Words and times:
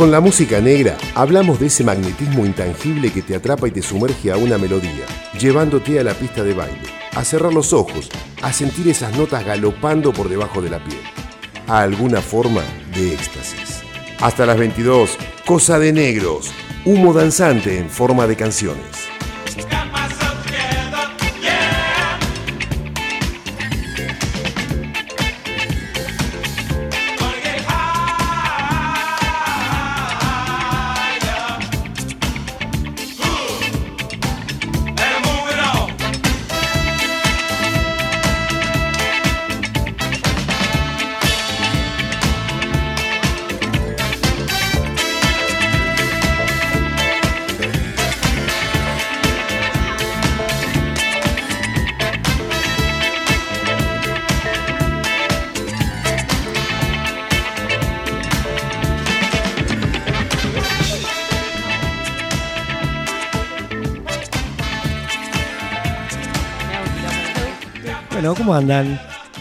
Con 0.00 0.10
la 0.10 0.22
música 0.22 0.62
negra 0.62 0.96
hablamos 1.14 1.60
de 1.60 1.66
ese 1.66 1.84
magnetismo 1.84 2.46
intangible 2.46 3.12
que 3.12 3.20
te 3.20 3.34
atrapa 3.34 3.68
y 3.68 3.70
te 3.70 3.82
sumerge 3.82 4.32
a 4.32 4.38
una 4.38 4.56
melodía, 4.56 5.04
llevándote 5.38 6.00
a 6.00 6.04
la 6.04 6.14
pista 6.14 6.42
de 6.42 6.54
baile, 6.54 6.88
a 7.14 7.22
cerrar 7.22 7.52
los 7.52 7.74
ojos, 7.74 8.08
a 8.40 8.50
sentir 8.50 8.88
esas 8.88 9.14
notas 9.14 9.44
galopando 9.44 10.14
por 10.14 10.30
debajo 10.30 10.62
de 10.62 10.70
la 10.70 10.82
piel, 10.82 11.02
a 11.66 11.82
alguna 11.82 12.22
forma 12.22 12.62
de 12.94 13.12
éxtasis. 13.12 13.82
Hasta 14.20 14.46
las 14.46 14.56
22, 14.56 15.18
Cosa 15.44 15.78
de 15.78 15.92
Negros, 15.92 16.50
humo 16.86 17.12
danzante 17.12 17.76
en 17.76 17.90
forma 17.90 18.26
de 18.26 18.36
canciones. 18.36 18.99
Andan? 68.60 69.00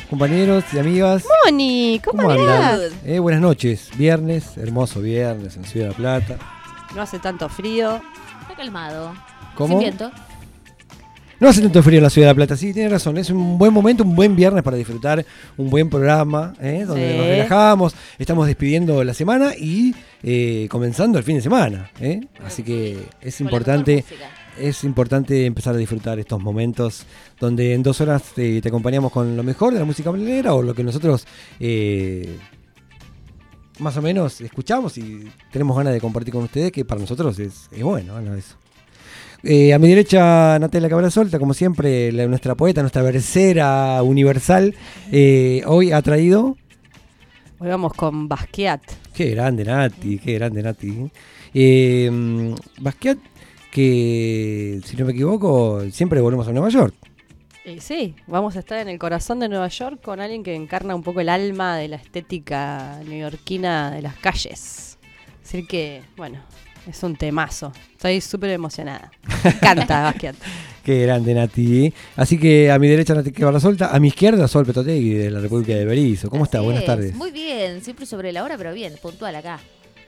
Compañeros 0.09 0.63
y 0.73 0.79
amigas. 0.79 1.23
Moni, 1.45 2.01
¿cómo, 2.03 2.29
andan? 2.29 2.79
Eh, 3.05 3.19
buenas 3.19 3.41
noches. 3.41 3.89
Viernes, 3.97 4.57
hermoso 4.57 5.01
viernes 5.01 5.55
en 5.57 5.65
Ciudad 5.65 5.87
de 5.87 5.91
la 5.91 5.97
Plata. 5.97 6.37
No 6.95 7.01
hace 7.01 7.19
tanto 7.19 7.47
frío. 7.49 8.01
Está 8.41 8.55
calmado. 8.55 9.13
¿Cómo? 9.55 9.73
Sin 9.73 9.79
viento. 9.79 10.11
No 11.39 11.47
hace 11.47 11.61
tanto 11.61 11.81
frío 11.83 11.99
en 11.99 12.03
la 12.03 12.09
Ciudad 12.09 12.27
de 12.27 12.31
la 12.33 12.35
Plata, 12.35 12.57
sí, 12.57 12.73
tiene 12.73 12.89
razón. 12.89 13.17
Es 13.17 13.29
un 13.29 13.57
buen 13.57 13.71
momento, 13.71 14.03
un 14.03 14.15
buen 14.15 14.35
viernes 14.35 14.61
para 14.63 14.75
disfrutar 14.75 15.25
un 15.57 15.69
buen 15.69 15.89
programa, 15.89 16.53
¿eh? 16.61 16.83
donde 16.85 17.11
Sí. 17.11 17.17
nos 17.17 17.27
relajamos, 17.27 17.95
estamos 18.17 18.47
despidiendo 18.47 19.03
la 19.05 19.13
semana 19.13 19.51
y 19.57 19.95
eh, 20.23 20.67
comenzando 20.69 21.17
el 21.17 21.23
fin 21.23 21.35
de 21.37 21.41
semana. 21.41 21.91
¿eh? 22.01 22.21
Así 22.45 22.63
que 22.63 22.99
es 23.21 23.39
importante. 23.41 24.03
Es 24.59 24.83
importante 24.83 25.45
empezar 25.45 25.73
a 25.75 25.77
disfrutar 25.77 26.19
estos 26.19 26.41
momentos 26.41 27.05
donde 27.39 27.73
en 27.73 27.83
dos 27.83 28.01
horas 28.01 28.23
te, 28.35 28.61
te 28.61 28.67
acompañamos 28.69 29.11
con 29.11 29.35
lo 29.37 29.43
mejor 29.43 29.73
de 29.73 29.79
la 29.79 29.85
música 29.85 30.11
bailarina 30.11 30.53
o 30.53 30.61
lo 30.61 30.73
que 30.73 30.83
nosotros 30.83 31.25
eh, 31.59 32.37
más 33.79 33.95
o 33.97 34.01
menos 34.01 34.41
escuchamos 34.41 34.97
y 34.97 35.23
tenemos 35.51 35.77
ganas 35.77 35.93
de 35.93 36.01
compartir 36.01 36.33
con 36.33 36.43
ustedes, 36.43 36.71
que 36.71 36.83
para 36.83 36.99
nosotros 36.99 37.39
es, 37.39 37.69
es 37.71 37.83
bueno, 37.83 38.19
¿no? 38.21 38.35
Eso. 38.35 38.55
Eh, 39.41 39.73
a 39.73 39.79
mi 39.79 39.87
derecha, 39.87 40.59
Natalia 40.59 40.89
Cabra 40.89 41.09
Solta, 41.09 41.39
como 41.39 41.53
siempre, 41.53 42.11
la- 42.11 42.27
nuestra 42.27 42.55
poeta, 42.55 42.81
nuestra 42.81 43.01
versera 43.03 44.03
universal, 44.03 44.75
eh, 45.13 45.61
hoy 45.65 45.93
ha 45.93 46.01
traído. 46.01 46.57
Hoy 47.59 47.69
vamos 47.69 47.93
con 47.93 48.27
Basquiat. 48.27 48.81
Qué 49.13 49.29
grande, 49.31 49.63
Nati, 49.63 50.17
qué 50.19 50.33
grande, 50.33 50.61
Nati. 50.61 51.09
Eh, 51.53 52.09
mm, 52.11 52.53
Basquiat, 52.81 53.17
que 53.71 54.79
si 54.85 54.97
no 54.97 55.05
me 55.05 55.11
equivoco, 55.13 55.81
siempre 55.91 56.21
volvemos 56.21 56.47
a 56.47 56.51
Nueva 56.51 56.69
York. 56.69 56.93
Y 57.65 57.81
sí, 57.81 58.15
vamos 58.25 58.55
a 58.55 58.59
estar 58.59 58.79
en 58.79 58.89
el 58.89 58.97
corazón 58.97 59.39
de 59.39 59.49
Nueva 59.49 59.67
York 59.67 59.99
con 60.01 60.19
alguien 60.19 60.43
que 60.43 60.55
encarna 60.55 60.95
un 60.95 61.03
poco 61.03 61.19
el 61.19 61.29
alma 61.29 61.77
de 61.77 61.87
la 61.89 61.97
estética 61.97 62.99
neoyorquina 63.05 63.91
de 63.91 64.01
las 64.01 64.15
calles. 64.15 64.97
Así 65.43 65.65
que, 65.67 66.01
bueno, 66.17 66.39
es 66.87 67.03
un 67.03 67.15
temazo. 67.15 67.71
Estoy 67.91 68.21
súper 68.21 68.51
emocionada. 68.51 69.11
Me 69.43 69.51
encanta 69.51 70.01
Basquiat. 70.03 70.35
Qué 70.83 71.03
grande, 71.03 71.33
Nati. 71.35 71.93
Así 72.15 72.39
que 72.39 72.71
a 72.71 72.79
mi 72.79 72.87
derecha, 72.87 73.13
Nati 73.13 73.31
Cabra 73.31 73.59
Solta, 73.59 73.93
a 73.95 73.99
mi 73.99 74.07
izquierda, 74.07 74.47
Sol 74.47 74.65
Petotegui, 74.65 75.13
de 75.13 75.29
la 75.29 75.39
República 75.39 75.73
de 75.75 75.85
Berizo. 75.85 76.29
¿Cómo 76.29 76.45
está? 76.45 76.59
Así 76.59 76.65
Buenas 76.65 76.83
es. 76.83 76.87
tardes. 76.87 77.15
Muy 77.15 77.29
bien, 77.31 77.83
siempre 77.83 78.07
sobre 78.07 78.31
la 78.31 78.43
hora, 78.43 78.57
pero 78.57 78.73
bien, 78.73 78.93
puntual 79.01 79.35
acá. 79.35 79.59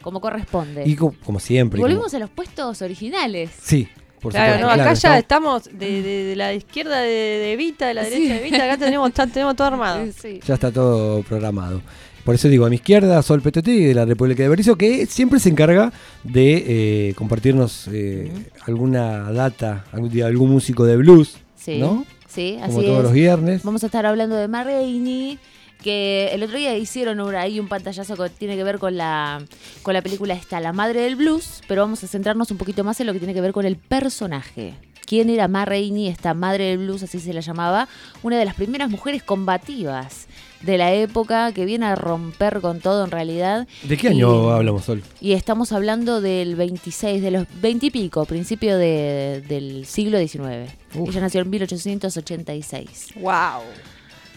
Como 0.01 0.19
corresponde. 0.21 0.83
Y 0.85 0.95
co- 0.95 1.15
como 1.25 1.39
siempre. 1.39 1.77
y 1.77 1.81
como- 1.81 1.93
Volvemos 1.93 2.13
a 2.13 2.19
los 2.19 2.29
puestos 2.29 2.81
originales. 2.81 3.49
Sí, 3.61 3.87
por 4.21 4.31
Claro, 4.31 4.53
supuesto. 4.53 4.65
no, 4.67 4.73
acá 4.73 4.83
claro, 4.83 4.99
ya 4.99 5.17
estamos- 5.17 5.61
estamos 5.65 5.79
de, 5.79 6.01
de- 6.01 6.23
de 6.25 6.35
la 6.35 6.53
izquierda 6.53 7.01
de, 7.01 7.07
de 7.09 7.53
Evita, 7.53 7.87
de 7.87 7.93
la 7.93 8.03
Sí. 8.05 8.09
derecha 8.11 8.33
de 8.33 8.39
Evita. 8.47 8.63
Acá 8.65 8.77
tenemos, 8.77 9.13
ta- 9.13 9.27
tenemos 9.27 9.55
todo 9.55 9.67
armado. 9.67 10.05
Sí. 10.21 10.39
Ya 10.45 10.53
está 10.55 10.71
todo 10.71 11.21
programado. 11.23 11.81
Por 12.23 12.35
eso 12.35 12.47
digo, 12.49 12.67
a 12.67 12.69
mi 12.69 12.75
izquierda, 12.75 13.19
Sol 13.23 13.41
Petotegui, 13.41 13.83
de 13.85 13.95
la 13.95 14.05
República 14.05 14.43
de 14.43 14.49
Berizo, 14.49 14.75
que 14.75 15.07
siempre 15.07 15.39
se 15.39 15.49
encarga 15.49 15.91
de 16.23 17.09
eh, 17.09 17.13
compartirnos 17.15 17.87
eh, 17.91 18.31
alguna 18.67 19.31
data, 19.31 19.85
algún, 19.91 20.51
músico 20.51 20.85
de 20.85 20.97
blues, 20.97 21.37
Sí, 21.55 21.79
¿no? 21.79 22.05
sí, 22.27 22.59
así 22.61 22.73
Como 22.75 22.83
todos 22.83 22.97
es. 22.99 23.03
los 23.05 23.13
viernes. 23.13 23.63
Vamos 23.63 23.81
a 23.81 23.87
estar 23.87 24.05
hablando 24.05 24.35
de 24.35 24.47
Ma 24.47 24.63
Rainey, 24.63 25.39
que 25.81 26.29
el 26.33 26.43
otro 26.43 26.57
día 26.57 26.75
hicieron 26.77 27.19
un- 27.19 27.35
ahí 27.35 27.59
un 27.59 27.67
pantallazo 27.67 28.15
que 28.15 28.29
tiene 28.29 28.55
que 28.55 28.63
ver 28.63 28.79
con 28.79 28.95
la, 28.97 29.43
con 29.83 29.93
la 29.93 30.01
película 30.01 30.33
esta, 30.33 30.59
La 30.59 30.71
Madre 30.73 31.01
del 31.01 31.15
Blues, 31.15 31.61
pero 31.67 31.81
vamos 31.81 32.03
a 32.03 32.07
centrarnos 32.07 32.51
un 32.51 32.57
poquito 32.57 32.83
más 32.83 32.99
en 33.01 33.07
lo 33.07 33.13
que 33.13 33.19
tiene 33.19 33.33
que 33.33 33.41
ver 33.41 33.51
con 33.53 33.65
el 33.65 33.75
personaje. 33.75 34.75
¿Quién 35.05 35.29
era 35.29 35.49
Ma 35.49 35.65
Rainey, 35.65 36.07
esta 36.07 36.33
Madre 36.33 36.65
del 36.65 36.77
Blues, 36.77 37.03
así 37.03 37.19
se 37.19 37.33
la 37.33 37.41
llamaba? 37.41 37.89
Una 38.23 38.37
de 38.39 38.45
las 38.45 38.55
primeras 38.55 38.89
mujeres 38.89 39.21
combativas 39.23 40.27
de 40.61 40.77
la 40.77 40.93
época 40.93 41.51
que 41.51 41.65
viene 41.65 41.87
a 41.87 41.95
romper 41.95 42.61
con 42.61 42.79
todo 42.79 43.03
en 43.03 43.11
realidad. 43.11 43.67
¿De 43.83 43.97
qué 43.97 44.07
Y- 44.07 44.11
año 44.11 44.51
hablamos, 44.51 44.85
Sol? 44.85 45.03
Y 45.19 45.33
estamos 45.33 45.73
hablando 45.73 46.21
del 46.21 46.55
26, 46.55 47.21
de 47.21 47.31
los 47.31 47.45
20 47.61 47.87
y 47.87 47.91
pico, 47.91 48.23
principio 48.25 48.77
de- 48.77 49.43
del 49.49 49.85
siglo 49.85 50.17
XIX. 50.19 50.69
Uf. 50.95 51.09
Ella 51.09 51.19
nació 51.21 51.41
en 51.41 51.49
1886. 51.49 53.07
¡Wow! 53.15 53.63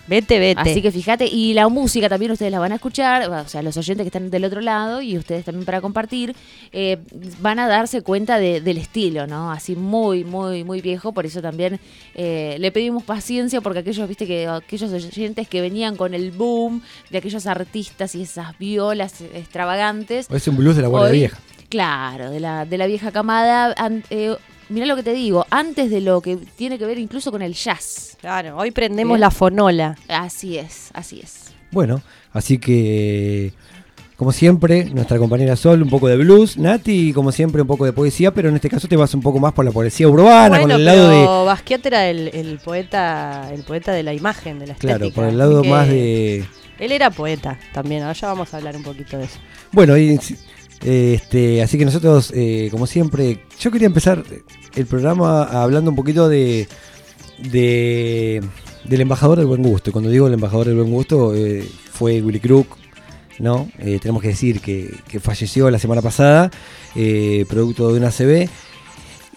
Vete, 0.06 0.38
vete. 0.38 0.60
Así 0.60 0.82
que 0.82 0.92
fíjate, 0.92 1.26
y 1.26 1.54
la 1.54 1.66
música 1.68 2.08
también 2.10 2.30
ustedes 2.30 2.52
la 2.52 2.58
van 2.58 2.72
a 2.72 2.74
escuchar, 2.74 3.30
o 3.30 3.48
sea, 3.48 3.62
los 3.62 3.76
oyentes 3.78 4.04
que 4.04 4.08
están 4.08 4.28
del 4.30 4.44
otro 4.44 4.60
lado 4.60 5.00
y 5.00 5.16
ustedes 5.16 5.44
también 5.46 5.64
para 5.64 5.80
compartir, 5.80 6.34
eh, 6.72 6.98
van 7.40 7.58
a 7.58 7.66
darse 7.68 8.02
cuenta 8.02 8.38
de- 8.38 8.60
del 8.60 8.76
estilo, 8.76 9.26
¿no? 9.26 9.50
Así 9.50 9.76
muy, 9.76 10.22
muy, 10.24 10.62
muy 10.62 10.82
viejo, 10.82 11.12
por 11.12 11.24
eso 11.24 11.40
también 11.40 11.80
eh, 12.14 12.56
le 12.60 12.70
pedimos 12.70 13.02
paciencia 13.02 13.60
porque 13.62 13.78
aquellos, 13.78 14.06
viste, 14.06 14.26
que 14.26 14.46
aquellos 14.46 14.92
oyentes 14.92 15.48
que 15.48 15.60
venían 15.62 15.96
con 15.96 16.12
el 16.12 16.32
boom 16.32 16.82
de 17.10 17.18
aquellos 17.18 17.46
artistas 17.46 18.14
y 18.14 18.22
esas 18.22 18.58
violas 18.58 19.22
extravagantes, 19.22 20.26
Es 20.30 20.48
un 20.48 20.56
blues 20.56 20.76
de 20.76 20.82
la 20.82 20.88
Guardia 20.88 21.10
Hoy- 21.12 21.18
Vieja. 21.18 21.38
Claro, 21.70 22.30
de 22.30 22.40
la, 22.40 22.66
de 22.66 22.78
la 22.78 22.86
vieja 22.86 23.10
camada. 23.10 23.74
an- 23.78 24.04
eh, 24.10 24.36
mirá 24.68 24.86
lo 24.86 24.96
que 24.96 25.02
te 25.02 25.12
digo, 25.12 25.46
antes 25.50 25.90
de 25.90 26.00
lo 26.00 26.20
que 26.20 26.36
tiene 26.36 26.78
que 26.78 26.86
ver 26.86 26.98
incluso 26.98 27.30
con 27.30 27.42
el 27.42 27.54
jazz. 27.54 28.16
Claro, 28.20 28.56
hoy 28.56 28.70
prendemos 28.70 29.14
Bien. 29.14 29.20
la 29.20 29.30
fonola. 29.30 29.96
Así 30.08 30.58
es, 30.58 30.90
así 30.94 31.20
es. 31.20 31.52
Bueno, 31.70 32.02
así 32.32 32.58
que, 32.58 33.52
como 34.16 34.32
siempre, 34.32 34.84
nuestra 34.86 35.18
compañera 35.18 35.56
Sol, 35.56 35.82
un 35.82 35.90
poco 35.90 36.08
de 36.08 36.16
blues, 36.16 36.56
Nati, 36.56 37.12
como 37.12 37.32
siempre, 37.32 37.62
un 37.62 37.68
poco 37.68 37.84
de 37.84 37.92
poesía, 37.92 38.32
pero 38.32 38.48
en 38.48 38.54
este 38.54 38.70
caso 38.70 38.86
te 38.86 38.96
vas 38.96 39.12
un 39.14 39.22
poco 39.22 39.40
más 39.40 39.52
por 39.52 39.64
la 39.64 39.72
poesía 39.72 40.08
urbana, 40.08 40.60
con 40.60 40.68
bueno, 40.68 40.76
el 40.76 40.84
lado 40.84 41.08
de. 41.08 41.44
Basquiat 41.46 41.84
era 41.86 42.08
el, 42.08 42.28
el 42.28 42.58
poeta, 42.58 43.50
el 43.52 43.62
poeta 43.64 43.92
de 43.92 44.02
la 44.04 44.14
imagen, 44.14 44.58
de 44.60 44.68
la 44.68 44.72
estética. 44.74 44.98
Claro, 44.98 45.12
por 45.12 45.24
el 45.24 45.36
lado 45.36 45.64
más 45.64 45.88
de. 45.88 46.44
Él 46.78 46.92
era 46.92 47.10
poeta 47.10 47.58
también, 47.72 48.02
ahora 48.02 48.14
ya 48.14 48.28
vamos 48.28 48.52
a 48.52 48.56
hablar 48.56 48.76
un 48.76 48.82
poquito 48.82 49.18
de 49.18 49.24
eso. 49.24 49.38
Bueno, 49.72 49.96
y, 49.96 50.18
este, 50.82 51.62
así 51.62 51.78
que 51.78 51.84
nosotros, 51.84 52.32
eh, 52.34 52.68
como 52.70 52.86
siempre, 52.86 53.40
yo 53.60 53.70
quería 53.70 53.86
empezar 53.86 54.22
el 54.74 54.86
programa 54.86 55.44
hablando 55.44 55.90
un 55.90 55.96
poquito 55.96 56.28
de, 56.28 56.68
de 57.50 58.42
del 58.84 59.00
embajador 59.00 59.38
del 59.38 59.46
buen 59.46 59.62
gusto. 59.62 59.90
Y 59.90 59.92
cuando 59.92 60.10
digo 60.10 60.26
el 60.26 60.34
embajador 60.34 60.66
del 60.66 60.76
buen 60.76 60.90
gusto, 60.90 61.34
eh, 61.34 61.66
fue 61.92 62.20
Willy 62.20 62.40
Crook, 62.40 62.66
¿no? 63.38 63.68
Eh, 63.78 63.98
tenemos 64.00 64.20
que 64.20 64.28
decir 64.28 64.60
que, 64.60 64.94
falleció 65.20 65.70
la 65.70 65.78
semana 65.78 66.02
pasada, 66.02 66.50
producto 67.48 67.90
de 67.92 67.98
una 67.98 68.10
CB. 68.10 68.48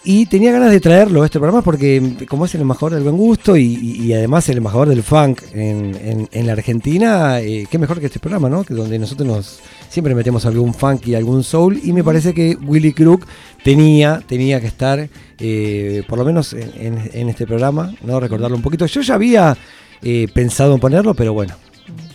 Y 0.04 0.26
tenía 0.26 0.52
ganas 0.52 0.70
de 0.70 0.80
traerlo 0.80 1.22
a 1.22 1.24
este 1.26 1.38
programa 1.40 1.60
porque 1.62 2.14
como 2.28 2.44
es 2.44 2.54
el 2.54 2.60
embajador 2.60 2.94
del 2.94 3.02
buen 3.02 3.16
gusto 3.16 3.56
y, 3.56 4.12
además 4.12 4.48
el 4.48 4.58
embajador 4.58 4.88
del 4.88 5.02
funk 5.02 5.42
en, 5.52 5.94
en- 6.02 6.28
en 6.30 6.46
la 6.46 6.52
Argentina, 6.52 7.38
qué 7.40 7.78
mejor 7.78 7.98
que 8.00 8.06
este 8.06 8.20
programa, 8.20 8.48
¿no? 8.48 8.64
Que 8.64 8.74
donde 8.74 8.98
nosotros 8.98 9.26
nos 9.26 9.60
siempre 9.88 10.14
metemos 10.14 10.44
algún 10.46 10.74
funk 10.74 11.06
y 11.08 11.14
algún 11.14 11.42
soul 11.44 11.80
y 11.82 11.92
me 11.92 12.04
parece 12.04 12.34
que 12.34 12.56
Willy 12.56 12.92
Crook 12.92 13.26
tenía, 13.64 14.22
tenía 14.26 14.60
que 14.60 14.66
estar 14.66 15.08
eh, 15.38 16.02
por 16.08 16.18
lo 16.18 16.24
menos 16.24 16.52
en, 16.52 16.70
en- 16.76 17.10
en 17.12 17.28
este 17.28 17.46
programa, 17.46 17.92
¿no? 18.02 18.20
Recordarlo 18.20 18.56
un 18.56 18.62
poquito. 18.62 18.86
Yo 18.86 19.00
ya 19.00 19.14
había 19.14 19.56
eh, 20.02 20.26
pensado 20.32 20.74
en 20.74 20.80
ponerlo, 20.80 21.14
pero 21.14 21.32
bueno, 21.32 21.54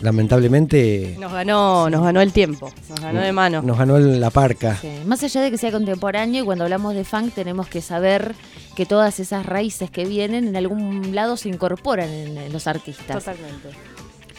lamentablemente 0.01 1.15
Nos 1.19 1.31
ganó, 1.33 1.89
nos 1.89 2.03
ganó 2.03 2.21
el 2.21 2.31
tiempo, 2.31 2.71
nos 2.89 2.99
ganó 2.99 3.21
de 3.21 3.31
mano. 3.31 3.61
nos 3.61 3.77
ganó 3.77 3.97
el- 3.97 4.19
la 4.19 4.29
parca. 4.29 4.77
Sí, 4.79 4.89
Más 5.05 5.23
allá 5.23 5.41
de 5.41 5.51
que 5.51 5.57
sea 5.57 5.71
contemporáneo 5.71 6.43
y 6.43 6.45
cuando 6.45 6.63
hablamos 6.63 6.93
de 6.93 7.03
funk 7.03 7.33
tenemos 7.33 7.67
que 7.67 7.81
saber 7.81 8.35
que 8.75 8.85
todas 8.85 9.19
esas 9.19 9.45
raíces 9.45 9.89
que 9.91 10.05
vienen 10.05 10.47
en 10.47 10.55
algún 10.55 11.13
lado 11.15 11.37
se 11.37 11.49
incorporan 11.49 12.09
en, 12.09 12.37
en 12.37 12.53
los 12.53 12.67
artistas. 12.67 13.23
Totalmente. 13.23 13.69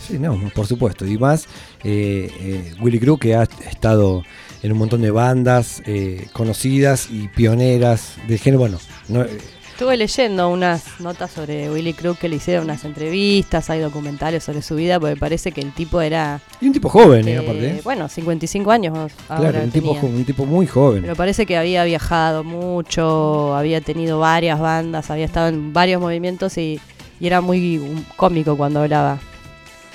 Sí, 0.06 0.18
no, 0.18 0.38
por 0.54 0.66
supuesto. 0.66 1.06
Y 1.06 1.18
más, 1.18 1.46
eh, 1.82 2.30
eh, 2.40 2.74
Willy 2.80 2.98
Crew, 2.98 3.18
que 3.18 3.34
ha 3.34 3.44
estado 3.44 4.22
en 4.62 4.72
un 4.72 4.78
montón 4.78 5.02
de 5.02 5.10
bandas 5.10 5.82
eh, 5.86 6.26
conocidas 6.32 7.08
y 7.10 7.28
pioneras 7.28 8.16
del 8.28 8.38
género. 8.38 8.60
Bueno, 8.60 8.78
no, 9.08 9.22
eh, 9.22 9.38
Estuve 9.74 9.96
leyendo 9.96 10.50
unas 10.50 11.00
notas 11.00 11.32
sobre 11.32 11.68
Willy 11.68 11.94
Crook 11.94 12.18
que 12.18 12.28
le 12.28 12.36
hicieron 12.36 12.62
unas 12.62 12.84
entrevistas, 12.84 13.70
hay 13.70 13.80
documentales 13.80 14.44
sobre 14.44 14.62
su 14.62 14.76
vida, 14.76 15.00
porque 15.00 15.16
parece 15.16 15.50
que 15.50 15.60
el 15.62 15.72
tipo 15.72 16.00
era. 16.00 16.40
y 16.60 16.68
un 16.68 16.72
tipo 16.72 16.88
joven, 16.88 17.26
eh, 17.26 17.32
eh, 17.32 17.38
aparte. 17.38 17.80
Bueno, 17.82 18.08
55 18.08 18.70
años 18.70 18.96
ahora 19.28 19.50
Claro, 19.50 19.64
un 19.64 19.70
tipo, 19.72 19.90
un 19.90 20.24
tipo 20.24 20.46
muy 20.46 20.68
joven. 20.68 21.02
Pero 21.02 21.16
parece 21.16 21.44
que 21.44 21.56
había 21.56 21.82
viajado 21.82 22.44
mucho, 22.44 23.56
había 23.56 23.80
tenido 23.80 24.20
varias 24.20 24.60
bandas, 24.60 25.10
había 25.10 25.24
estado 25.24 25.48
en 25.48 25.72
varios 25.72 26.00
movimientos 26.00 26.56
y, 26.56 26.80
y 27.18 27.26
era 27.26 27.40
muy 27.40 27.78
um, 27.78 28.00
cómico 28.14 28.56
cuando 28.56 28.78
hablaba. 28.78 29.18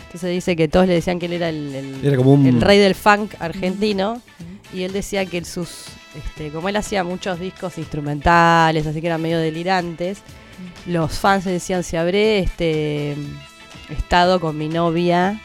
Entonces 0.09 0.31
dice 0.31 0.55
que 0.55 0.67
todos 0.67 0.87
le 0.87 0.93
decían 0.95 1.19
que 1.19 1.27
él 1.27 1.33
era 1.33 1.49
el, 1.49 1.75
el- 1.75 2.05
Era 2.05 2.17
como 2.17 2.33
un- 2.33 2.47
el 2.47 2.59
rey 2.61 2.79
del 2.79 2.95
funk 2.95 3.35
argentino 3.39 4.21
y 4.73 4.81
él 4.83 4.91
decía 4.91 5.25
que 5.27 5.45
sus, 5.45 5.85
este, 6.15 6.49
como 6.49 6.67
él 6.67 6.75
hacía 6.77 7.03
muchos 7.03 7.39
discos 7.39 7.77
instrumentales, 7.77 8.87
así 8.87 9.01
que 9.01 9.07
eran 9.07 9.21
medio 9.21 9.37
delirantes, 9.37 10.19
los 10.87 11.19
fans 11.19 11.45
le 11.45 11.51
decían 11.53 11.83
si 11.83 11.95
habré 11.95 12.39
este, 12.39 13.15
estado 13.89 14.39
con 14.39 14.57
mi 14.57 14.67
novia, 14.67 15.39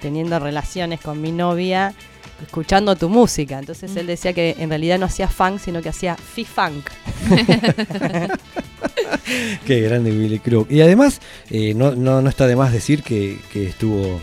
teniendo 0.00 0.38
relaciones 0.38 1.00
con 1.00 1.20
mi 1.22 1.32
novia, 1.32 1.94
escuchando 2.42 2.94
tu 2.96 3.08
música. 3.08 3.58
Entonces 3.58 3.96
él 3.96 4.06
decía 4.06 4.34
que 4.34 4.56
en 4.58 4.68
realidad 4.68 4.98
no 4.98 5.06
hacía 5.06 5.28
funk, 5.28 5.58
sino 5.58 5.80
que 5.80 5.88
hacía 5.88 6.16
fi-funk. 6.16 6.84
Qué 9.66 9.80
grande 9.80 10.10
Willy 10.10 10.38
Crook. 10.38 10.70
Y 10.70 10.80
además, 10.80 11.20
eh, 11.50 11.74
no, 11.74 11.94
no, 11.94 12.22
no 12.22 12.28
está 12.28 12.46
de 12.46 12.56
más 12.56 12.72
decir 12.72 13.02
que, 13.02 13.38
que 13.52 13.66
estuvo 13.66 14.20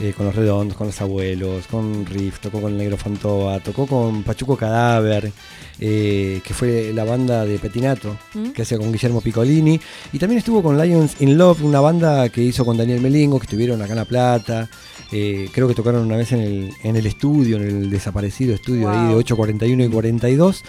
eh, 0.00 0.12
con 0.16 0.26
los 0.26 0.34
Redondos, 0.34 0.76
con 0.76 0.88
los 0.88 1.00
Abuelos, 1.00 1.66
con 1.68 2.04
Riff, 2.06 2.40
tocó 2.40 2.60
con 2.60 2.72
el 2.72 2.78
Negro 2.78 2.96
Fantoa, 2.96 3.60
tocó 3.60 3.86
con 3.86 4.24
Pachuco 4.24 4.56
Cadáver, 4.56 5.30
eh, 5.78 6.40
que 6.44 6.54
fue 6.54 6.92
la 6.92 7.04
banda 7.04 7.44
de 7.44 7.58
Petinato, 7.58 8.16
¿Mm? 8.34 8.50
que 8.50 8.62
hacía 8.62 8.76
con 8.78 8.90
Guillermo 8.92 9.20
Piccolini. 9.20 9.80
Y 10.12 10.18
también 10.18 10.38
estuvo 10.38 10.62
con 10.62 10.76
Lions 10.80 11.20
in 11.20 11.38
Love, 11.38 11.62
una 11.62 11.80
banda 11.80 12.28
que 12.28 12.42
hizo 12.42 12.64
con 12.64 12.76
Daniel 12.76 13.00
Melingo, 13.00 13.38
que 13.38 13.44
estuvieron 13.44 13.80
acá 13.82 13.92
en 13.92 13.98
La 13.98 14.04
Plata. 14.04 14.68
Eh, 15.12 15.48
creo 15.52 15.68
que 15.68 15.74
tocaron 15.74 16.04
una 16.04 16.16
vez 16.16 16.32
en 16.32 16.40
el, 16.40 16.72
en 16.82 16.96
el 16.96 17.06
estudio, 17.06 17.56
en 17.56 17.62
el 17.68 17.90
desaparecido 17.90 18.52
estudio 18.54 18.90
ahí 18.90 18.98
de 18.98 19.12
Wow. 19.12 19.18
841 19.18 19.84
y 19.84 19.88
42. 19.88 20.64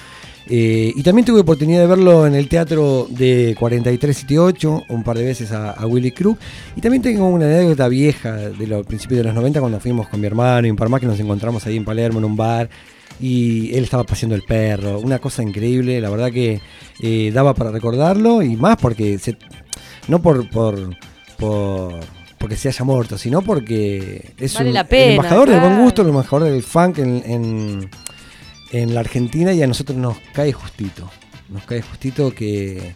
Eh, 0.48 0.94
y 0.96 1.02
también 1.04 1.26
tuve 1.26 1.40
oportunidad 1.40 1.82
de 1.82 1.88
verlo 1.88 2.28
en 2.28 2.36
el 2.36 2.48
teatro 2.48 3.08
de 3.10 3.56
4378, 3.60 4.84
un 4.90 5.04
par 5.04 5.18
de 5.18 5.26
veces 5.26 5.52
a, 5.52 5.72
a 5.72 5.86
Willy 5.88 6.12
Crook. 6.12 6.38
Y 6.76 6.82
también 6.82 7.02
tengo 7.02 7.28
una 7.28 7.46
anécdota 7.46 7.88
vieja 7.88 8.34
de 8.36 8.68
los 8.68 8.86
principios 8.86 9.20
de 9.20 9.24
los 9.24 9.34
90 9.34 9.60
cuando 9.60 9.80
fuimos 9.80 10.08
con 10.08 10.20
mi 10.20 10.28
hermano 10.28 10.68
y 10.68 10.72
un 10.72 10.78
par 10.78 10.90
más 10.90 11.02
que 11.02 11.08
nos 11.08 11.20
encontramos 11.20 11.66
ahí 11.66 11.78
en 11.78 11.86
Palermo 11.86 12.20
en 12.20 12.26
un 12.26 12.36
bar. 12.36 12.70
Y 13.20 13.74
él 13.76 13.86
estaba 13.86 14.04
paseando 14.04 14.36
el 14.36 14.44
perro, 14.44 15.00
una 15.00 15.20
cosa 15.20 15.42
increíble, 15.42 16.02
la 16.02 16.10
verdad 16.10 16.32
que 16.32 16.60
eh, 17.02 17.32
daba 17.34 17.54
para 17.54 17.72
recordarlo 17.72 18.42
y 18.42 18.58
más 18.58 18.76
porque 18.76 19.18
se, 19.20 19.38
no 20.10 20.22
por, 20.22 20.50
por, 20.50 20.98
por 21.38 21.94
porque 22.46 22.58
se 22.58 22.68
haya 22.68 22.86
muerto, 22.86 23.18
sino 23.18 23.42
porque 23.42 24.34
es 24.38 24.54
Vale 24.54 24.68
un, 24.68 24.74
la 24.76 24.82
el 24.82 24.88
pena, 24.88 25.12
embajador 25.14 25.50
del 25.50 25.60
buen 25.60 25.72
claro. 25.72 25.84
gusto, 25.84 26.02
el 26.04 26.10
embajador 26.10 26.44
del 26.44 26.62
funk 26.62 27.00
en, 27.00 27.24
en, 27.26 27.90
en 28.72 28.94
la 28.94 29.02
Argentina 29.02 29.54
y 29.54 29.62
a 29.62 29.68
nosotros 29.68 29.98
nos 29.98 30.18
cae 30.34 30.54
justito. 30.54 31.10
Nos 31.50 31.64
cae 31.64 31.82
justito 31.82 32.34
que. 32.34 32.96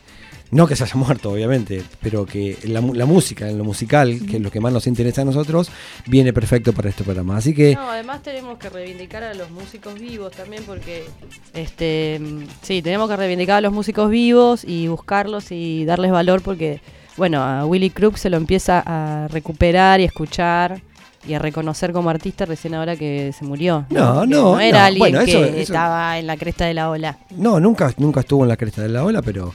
No 0.52 0.66
que 0.66 0.76
se 0.76 0.84
haya 0.84 0.96
muerto, 0.96 1.32
obviamente, 1.32 1.84
pero 2.02 2.26
que 2.26 2.58
la, 2.64 2.82
la 2.82 3.06
música, 3.06 3.48
en 3.48 3.60
lo 3.60 3.64
musical, 3.64 4.20
que 4.28 4.38
es 4.38 4.42
lo 4.42 4.50
que 4.50 4.60
más 4.60 4.74
nos 4.74 4.88
interesa 4.88 5.22
a 5.22 5.26
nosotros, 5.26 5.70
viene 6.08 6.34
perfecto 6.34 6.74
para 6.74 6.90
este 6.90 7.04
programa. 7.04 7.38
Así 7.38 7.54
que. 7.54 7.76
No, 7.76 7.92
además 7.92 8.24
tenemos 8.24 8.58
que 8.58 8.70
reivindicar 8.70 9.24
a 9.24 9.36
los 9.36 9.52
músicos 9.52 10.00
vivos 10.00 10.32
también 10.32 10.64
porque, 10.66 11.06
este, 11.54 12.20
sí, 12.64 12.82
tenemos 12.82 13.10
que 13.10 13.16
reivindicar 13.16 13.58
a 13.58 13.62
los 13.62 13.72
músicos 13.72 14.10
vivos 14.10 14.64
y 14.64 14.88
buscarlos 14.88 15.52
y 15.52 15.86
darles 15.86 16.12
valor 16.12 16.42
porque, 16.42 16.82
bueno, 17.16 17.44
a 17.44 17.66
Willy 17.68 17.92
Crook 17.92 18.18
se 18.18 18.32
lo 18.32 18.38
empieza 18.38 18.82
a 18.84 19.28
recuperar 19.28 20.00
y 20.00 20.06
escuchar 20.06 20.82
y 21.30 21.34
a 21.36 21.40
reconocer 21.40 21.94
como 21.94 22.10
artista 22.10 22.46
recién 22.46 22.74
ahora 22.74 22.96
que 22.96 23.32
se 23.38 23.46
murió. 23.46 23.86
No, 23.92 24.22
Que 24.22 24.28
no, 24.28 24.60
era 24.60 24.80
no. 24.80 24.86
alguien 24.86 25.00
Bueno, 25.00 25.22
eso- 25.22 25.40
que 25.40 25.48
eso- 25.50 25.58
estaba 25.74 26.18
en 26.18 26.26
la 26.28 26.36
cresta 26.38 26.66
de 26.66 26.74
la 26.74 26.90
ola. 26.90 27.18
No, 27.38 27.60
nunca, 27.60 27.94
nunca 27.98 28.22
estuvo 28.22 28.44
en 28.44 28.50
la 28.50 28.58
cresta 28.58 28.82
de 28.82 28.90
la 28.90 29.04
ola, 29.04 29.22
pero 29.22 29.54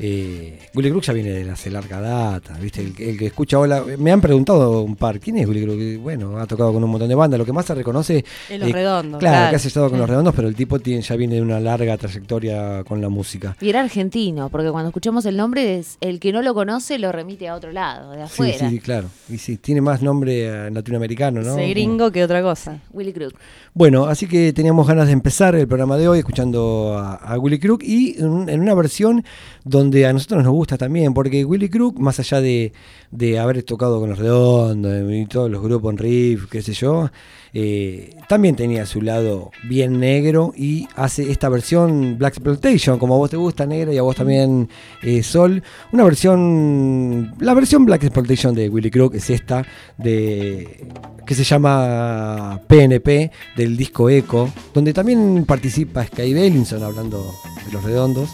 eh, 0.00 0.58
Willy 0.74 0.90
Crook 0.90 1.02
ya 1.04 1.12
viene 1.12 1.30
de 1.30 1.50
hace 1.50 1.70
larga 1.70 2.00
data, 2.00 2.54
¿viste? 2.60 2.80
El, 2.80 2.94
que- 2.94 3.10
el 3.10 3.18
que 3.18 3.26
escucha 3.26 3.58
ola. 3.58 3.84
Me 3.98 4.10
han 4.10 4.20
preguntado 4.20 4.82
un 4.82 4.96
par, 4.96 5.20
¿quién 5.20 5.38
es 5.38 5.46
Willy 5.48 5.62
Crook? 5.64 6.02
Bueno, 6.02 6.38
ha 6.38 6.46
tocado 6.46 6.72
con 6.72 6.82
un 6.82 6.90
montón 6.90 7.08
de 7.08 7.14
bandas. 7.14 7.38
Lo 7.38 7.44
que 7.44 7.52
más 7.52 7.66
se 7.66 7.74
reconoce. 7.74 8.24
En 8.48 8.60
los 8.60 8.68
eh, 8.70 8.72
redondos. 8.72 9.18
Claro, 9.20 9.50
que 9.50 9.56
has 9.56 9.64
estado 9.66 9.90
con 9.90 9.98
los 9.98 10.08
redondos, 10.08 10.34
pero 10.34 10.48
el 10.48 10.54
tipo 10.54 10.78
tiene, 10.78 11.02
ya 11.02 11.16
viene 11.16 11.36
de 11.36 11.42
una 11.42 11.60
larga 11.60 11.96
trayectoria 11.96 12.84
con 12.84 13.00
la 13.00 13.08
música. 13.08 13.56
Y 13.60 13.68
era 13.68 13.80
argentino, 13.82 14.48
porque 14.48 14.70
cuando 14.70 14.88
escuchamos 14.88 15.24
el 15.26 15.36
nombre, 15.36 15.78
es 15.78 15.98
el 16.00 16.18
que 16.20 16.32
no 16.32 16.42
lo 16.42 16.54
conoce 16.54 16.98
lo 16.98 17.12
remite 17.12 17.48
a 17.48 17.54
otro 17.54 17.72
lado, 17.72 18.10
de 18.12 18.18
Sí, 18.18 18.22
afuera. 18.22 18.70
sí, 18.70 18.78
claro. 18.80 19.08
Y 19.28 19.38
sí, 19.38 19.56
tiene 19.56 19.80
más 19.80 20.02
nombre 20.02 20.46
eh, 20.66 20.70
latinoamericano, 20.70 21.42
¿no? 21.42 21.52
Ese 21.58 21.68
gringo 21.70 22.10
que 22.10 22.24
otra 22.24 22.42
cosa. 22.42 22.80
Willy 22.92 23.12
Crook. 23.12 23.34
Bueno, 23.74 24.06
así 24.06 24.26
que 24.26 24.52
teníamos 24.52 24.86
ganas 24.86 25.06
de 25.06 25.12
empezar 25.12 25.54
el 25.54 25.66
programa 25.66 25.96
de 25.96 26.08
hoy 26.08 26.18
escuchando 26.18 26.94
a, 26.98 27.14
a 27.14 27.38
Willy 27.38 27.58
Crook 27.58 27.82
y 27.82 28.16
en, 28.18 28.48
en 28.48 28.60
una 28.60 28.74
versión 28.74 29.24
donde 29.64 29.91
a 30.06 30.12
nosotros 30.12 30.42
nos 30.42 30.52
gusta 30.52 30.78
también, 30.78 31.14
porque 31.14 31.44
Willy 31.44 31.68
Crook, 31.68 31.98
más 31.98 32.18
allá 32.18 32.40
de, 32.40 32.72
de 33.10 33.38
haber 33.38 33.62
tocado 33.62 34.00
con 34.00 34.10
los 34.10 34.18
redondos 34.18 35.12
y 35.12 35.26
todos 35.26 35.50
los 35.50 35.62
grupos 35.62 35.92
en 35.92 35.98
riff, 35.98 36.46
qué 36.50 36.62
sé 36.62 36.72
yo, 36.72 37.10
eh, 37.54 38.16
también 38.28 38.56
tenía 38.56 38.86
su 38.86 39.02
lado 39.02 39.50
bien 39.64 40.00
negro 40.00 40.54
y 40.56 40.88
hace 40.96 41.30
esta 41.30 41.50
versión 41.50 42.16
Black 42.16 42.34
Exploitation, 42.38 42.98
como 42.98 43.14
a 43.14 43.18
vos 43.18 43.30
te 43.30 43.36
gusta 43.36 43.66
negra 43.66 43.92
y 43.92 43.98
a 43.98 44.02
vos 44.02 44.16
también 44.16 44.70
eh, 45.02 45.22
Sol, 45.22 45.62
una 45.92 46.04
versión, 46.04 47.34
la 47.40 47.52
versión 47.52 47.84
Black 47.84 48.04
Exploitation 48.04 48.54
de 48.54 48.70
Willy 48.70 48.90
Crook 48.90 49.14
es 49.14 49.28
esta 49.28 49.66
de 49.98 50.86
que 51.26 51.34
se 51.34 51.44
llama 51.44 52.60
PNP 52.66 53.30
del 53.56 53.76
disco 53.76 54.08
Echo, 54.08 54.48
donde 54.72 54.92
también 54.92 55.44
participa 55.46 56.06
Sky 56.06 56.32
Bellinson 56.32 56.82
hablando 56.82 57.34
de 57.66 57.72
los 57.72 57.84
redondos. 57.84 58.30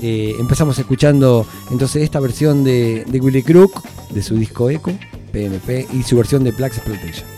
Eh, 0.00 0.34
empezamos 0.38 0.78
escuchando 0.78 1.46
entonces 1.70 2.02
esta 2.02 2.20
versión 2.20 2.64
de, 2.64 3.04
de 3.06 3.20
Willy 3.20 3.42
Crook 3.42 3.82
de 4.10 4.22
su 4.22 4.34
disco 4.36 4.68
Echo, 4.70 4.92
PNP, 5.32 5.86
y 5.92 6.02
su 6.02 6.16
versión 6.16 6.44
de 6.44 6.52
Black 6.52 6.74
Exploitation. 6.74 7.35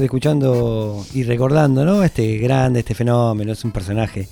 Escuchando 0.00 1.04
y 1.14 1.22
recordando, 1.24 1.84
¿no? 1.84 2.02
Este 2.04 2.38
grande, 2.38 2.80
este 2.80 2.94
fenómeno, 2.94 3.52
es 3.52 3.64
un 3.64 3.72
personaje. 3.72 4.28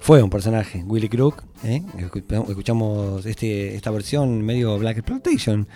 Fue 0.00 0.22
un 0.22 0.30
personaje, 0.30 0.82
Willy 0.86 1.08
Crook. 1.08 1.42
¿eh? 1.64 1.82
Escu- 1.98 2.48
Escuchamos 2.48 3.24
este, 3.26 3.74
esta 3.76 3.90
versión 3.90 4.42
medio 4.42 4.78
Black 4.78 4.98
Exploitation 4.98 5.66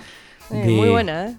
Eh, 0.51 0.67
de, 0.67 0.73
muy 0.73 0.89
buena, 0.89 1.27
¿eh? 1.29 1.37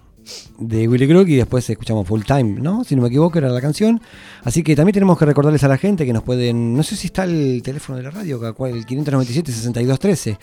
de 0.59 0.87
Willy 0.87 1.07
Crook 1.07 1.27
y 1.27 1.35
después 1.35 1.69
escuchamos 1.69 2.07
Full 2.07 2.21
Time, 2.23 2.61
¿no? 2.61 2.83
Si 2.85 2.95
no 2.95 3.01
me 3.01 3.09
equivoco, 3.09 3.37
era 3.39 3.49
la 3.49 3.59
canción. 3.59 3.99
Así 4.43 4.63
que 4.63 4.75
también 4.75 4.93
tenemos 4.93 5.17
que 5.19 5.25
recordarles 5.25 5.63
a 5.63 5.67
la 5.67 5.77
gente 5.77 6.05
que 6.05 6.13
nos 6.13 6.23
pueden. 6.23 6.75
No 6.77 6.83
sé 6.83 6.95
si 6.95 7.07
está 7.07 7.23
el 7.25 7.61
teléfono 7.63 7.97
de 7.97 8.03
la 8.03 8.11
radio, 8.11 8.39
el 8.67 8.85
597-6213. 8.85 10.37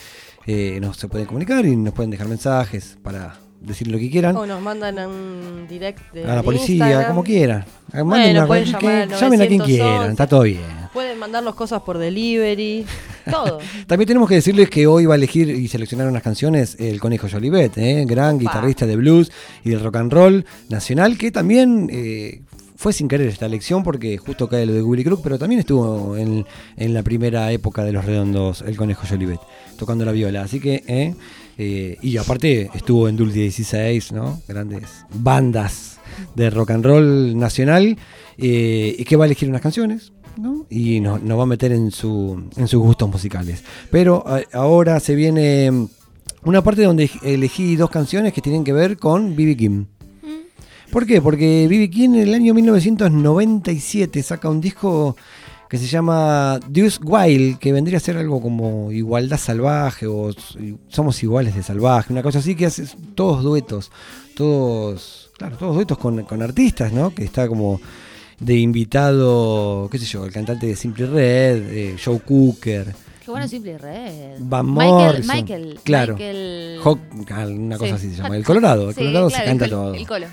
Eh, 0.47 0.79
nos 0.81 0.97
se 0.97 1.09
pueden 1.09 1.27
comunicar 1.27 1.65
y 1.65 1.77
nos 1.77 1.95
pueden 1.95 2.11
dejar 2.11 2.29
mensajes 2.29 2.99
para 3.03 3.39
decir 3.61 3.89
lo 3.89 3.99
que 3.99 4.11
quieran. 4.11 4.37
O 4.37 4.47
nos 4.47 4.61
mandan 4.61 4.99
a 4.99 5.09
un 5.09 5.67
direct 5.69 6.13
de 6.13 6.25
a 6.25 6.29
la 6.29 6.37
de 6.37 6.43
policía, 6.43 6.75
Instagram. 6.87 7.09
como 7.09 7.25
quieran. 7.25 7.65
Manden 7.93 8.07
Bueno, 8.09 8.39
una 8.39 8.47
pueden 8.47 8.75
al 8.75 9.09
llamen 9.11 9.43
a 9.43 9.47
quien 9.47 9.59
911. 9.59 9.65
quieran, 9.65 10.11
está 10.11 10.27
todo 10.27 10.43
bien. 10.43 10.89
Pueden 10.93 11.19
mandarnos 11.19 11.55
cosas 11.55 11.83
por 11.83 11.99
delivery, 11.99 12.85
todo. 13.31 13.59
También 13.87 14.07
tenemos 14.07 14.29
que 14.29 14.37
decirles 14.37 14.71
que 14.71 14.87
hoy 14.87 15.07
va 15.07 15.15
a 15.15 15.17
elegir 15.17 15.49
y 15.51 15.69
seleccionar 15.69 16.09
unas 16.09 16.23
canciones 16.23 16.77
el 16.79 17.01
Conejo 17.01 17.29
Jolivet, 17.31 17.77
¿eh? 17.79 18.05
gran 18.07 18.37
Opa. 18.37 18.43
guitarrista 18.45 18.87
de 18.87 18.97
blues 18.97 19.31
y 19.65 19.71
del 19.71 19.81
rock 19.81 19.97
and 19.97 20.13
roll 20.13 20.47
nacional, 20.69 21.19
que 21.19 21.31
también 21.31 21.89
eh, 21.93 22.43
fue 22.77 22.93
sin 22.93 23.09
querer 23.09 23.29
esta 23.29 23.47
elección 23.47 23.83
porque 23.83 24.17
justo 24.19 24.49
cae 24.49 24.65
lo 24.67 24.73
de 24.73 24.83
Willy 24.83 25.05
Crook, 25.05 25.21
pero 25.23 25.39
también 25.39 25.61
estuvo 25.61 26.17
en, 26.17 26.47
en 26.77 26.95
la 26.95 27.03
primera 27.03 27.51
época 27.53 27.85
de 27.85 27.93
los 27.93 28.05
redondos 28.05 28.63
el 28.63 28.77
Conejo 28.77 29.07
Jolivet, 29.07 29.41
tocando 29.77 30.05
la 30.05 30.13
viola. 30.13 30.43
Así 30.43 30.59
que, 30.61 30.85
¿eh? 30.87 31.15
Eh, 31.59 31.97
y 32.03 32.17
aparte 32.17 32.71
estuvo 32.75 33.09
en 33.09 33.17
Dulce 33.17 33.41
16, 33.41 34.13
¿no? 34.13 34.41
Grandes 34.47 34.85
bandas 35.13 35.99
de 36.37 36.51
rock 36.51 36.71
and 36.71 36.85
roll 36.87 37.37
nacional, 37.39 37.97
eh, 38.39 38.95
y 38.99 39.05
que 39.05 39.17
va 39.17 39.25
a 39.25 39.27
elegir 39.27 39.49
unas 39.49 39.61
canciones. 39.63 40.13
¿no? 40.37 40.67
y 40.71 41.01
nos, 41.01 41.21
va 41.21 41.43
a 41.43 41.47
meter 41.47 41.73
en, 41.73 41.91
su, 41.91 42.41
en 42.57 42.69
sus 42.69 42.81
gustos 42.81 43.11
musicales. 43.11 43.65
Pero 43.91 44.23
a- 44.25 44.43
ahora 44.53 45.01
se 45.01 45.17
viene 45.17 45.69
mm, 45.69 45.89
una 46.45 46.63
parte 46.63 46.85
donde 46.85 47.11
elegí 47.25 47.75
dos 47.75 47.91
canciones 47.91 48.33
que 48.33 48.41
tienen 48.41 48.63
que 48.63 48.73
ver 48.73 48.99
con 48.99 49.35
B.B. 49.35 49.57
King. 49.57 49.85
¿Por 50.93 51.07
qué? 51.07 51.21
Porque 51.21 51.67
B.B. 51.69 51.91
King 51.91 52.11
en 52.11 52.15
el 52.29 52.35
año 52.35 52.55
1997 52.55 54.23
saca 54.23 54.49
un 54.49 54.61
disco 54.61 55.17
que 55.69 55.79
se 55.79 55.87
llama 55.87 56.59
Deuce 56.69 56.99
Wild, 57.03 57.59
que 57.59 57.73
vendría 57.73 57.99
a 57.99 58.01
ser 58.01 58.17
algo 58.17 58.41
como 58.41 58.91
Igualdad 58.91 59.37
Salvaje 59.39 60.07
o 60.07 60.31
Somos 60.89 61.23
Iguales 61.23 61.55
de 61.55 61.63
Salvaje, 61.63 62.13
una 62.13 62.23
cosa 62.23 62.39
así 62.39 62.55
que 62.55 62.67
hace 62.67 62.87
todos 63.15 63.43
duetos, 63.43 63.91
todos, 64.35 65.31
claro, 65.37 65.57
todos 65.57 65.75
duetos 65.75 65.99
con, 65.99 66.23
con 66.25 66.43
artistas, 66.43 66.93
¿no? 66.93 67.15
Que 67.15 67.25
está 67.25 67.49
como 67.49 67.81
de 68.41 68.57
invitado, 68.57 69.89
qué 69.91 69.99
sé 69.99 70.07
yo, 70.07 70.25
el 70.25 70.33
cantante 70.33 70.67
de 70.67 70.77
Simply 70.77 71.05
Red, 71.07 71.63
eh, 71.71 71.97
Joe 72.03 72.21
Cooker, 72.21 72.95
Qué 73.25 73.33
bueno 73.33 73.47
Simple 73.47 73.77
Red. 73.77 74.37
Van 74.39 74.73
Michael. 74.73 75.25
Michael. 75.27 75.81
Claro. 75.85 76.15
Michael... 76.15 76.79
Hawk, 76.83 76.99
una 77.47 77.77
cosa 77.77 77.99
Sí. 77.99 78.07
así 78.07 78.11
se 78.17 78.23
llama. 78.23 78.35
El 78.39 78.43
Colorado, 78.43 78.89
el 78.89 78.95
Sí, 78.95 79.01
Colorado 79.01 79.29
claro, 79.29 79.43
se 79.45 79.49
canta 79.51 79.65
el 79.67 79.71
todo. 79.71 79.95
El 79.95 80.07
colo. 80.07 80.27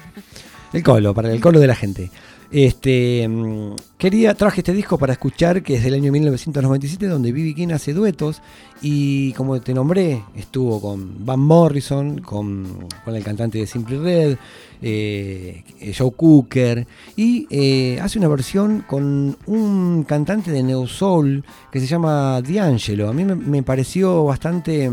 El 0.72 0.82
colo, 0.84 1.14
para 1.14 1.30
el 1.30 1.42
colo 1.42 1.60
de 1.60 1.68
la 1.68 1.76
gente. 1.76 2.10
Este, 2.52 3.28
mm, 3.28 3.76
quería, 3.98 4.34
traje 4.36 4.62
este 4.62 4.74
disco 4.74 4.98
para 4.98 5.14
escuchar, 5.14 5.64
que 5.64 5.76
es 5.76 5.84
del 5.84 5.96
año 5.96 6.12
1997, 6.12 7.08
donde 7.08 7.32
B.B. 7.32 7.54
King 7.56 7.70
hace 7.70 7.94
duetos. 7.94 8.42
Y 8.82 9.34
como 9.34 9.60
te 9.62 9.74
nombré, 9.74 10.24
estuvo 10.36 10.80
con 10.80 11.26
Van 11.26 11.40
Morrison, 11.40 12.20
con, 12.20 12.88
con 13.04 13.16
el 13.16 13.24
cantante 13.24 13.58
de 13.58 13.68
Simply 13.68 13.98
Red, 13.98 14.38
eh, 14.82 15.64
Joe 15.98 16.12
Cooker. 16.12 16.88
Y 17.16 17.48
eh, 17.50 18.00
hace 18.02 18.20
una 18.20 18.28
versión 18.28 18.84
con 18.88 19.38
un 19.46 20.04
cantante 20.04 20.52
de 20.52 20.64
Neo 20.64 20.88
Soul 20.88 21.44
que 21.72 21.80
se 21.80 21.88
llama 21.88 22.42
D'Angelo. 22.42 23.10
A 23.10 23.14
mí 23.14 23.26
me, 23.26 23.36
me 23.36 23.64
pareció 23.64 24.26
bastante 24.26 24.92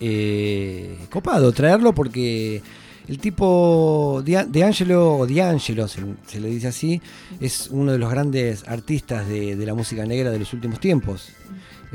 eh, 0.00 0.98
copado 1.10 1.52
traerlo 1.52 1.94
porque 1.94 2.60
el 3.06 3.18
tipo 3.18 4.22
de, 4.24 4.64
Angelo, 4.64 5.18
o 5.18 5.26
D'Angelo, 5.26 5.88
se, 5.88 6.02
se 6.26 6.40
le 6.40 6.48
dice 6.48 6.68
así, 6.68 7.02
es 7.38 7.68
uno 7.70 7.92
de 7.92 7.98
los 7.98 8.10
grandes 8.10 8.66
artistas 8.66 9.28
de, 9.28 9.56
la 9.56 9.74
música 9.74 10.06
negra 10.06 10.30
de 10.30 10.38
los 10.38 10.52
últimos 10.52 10.80
tiempos. 10.80 11.28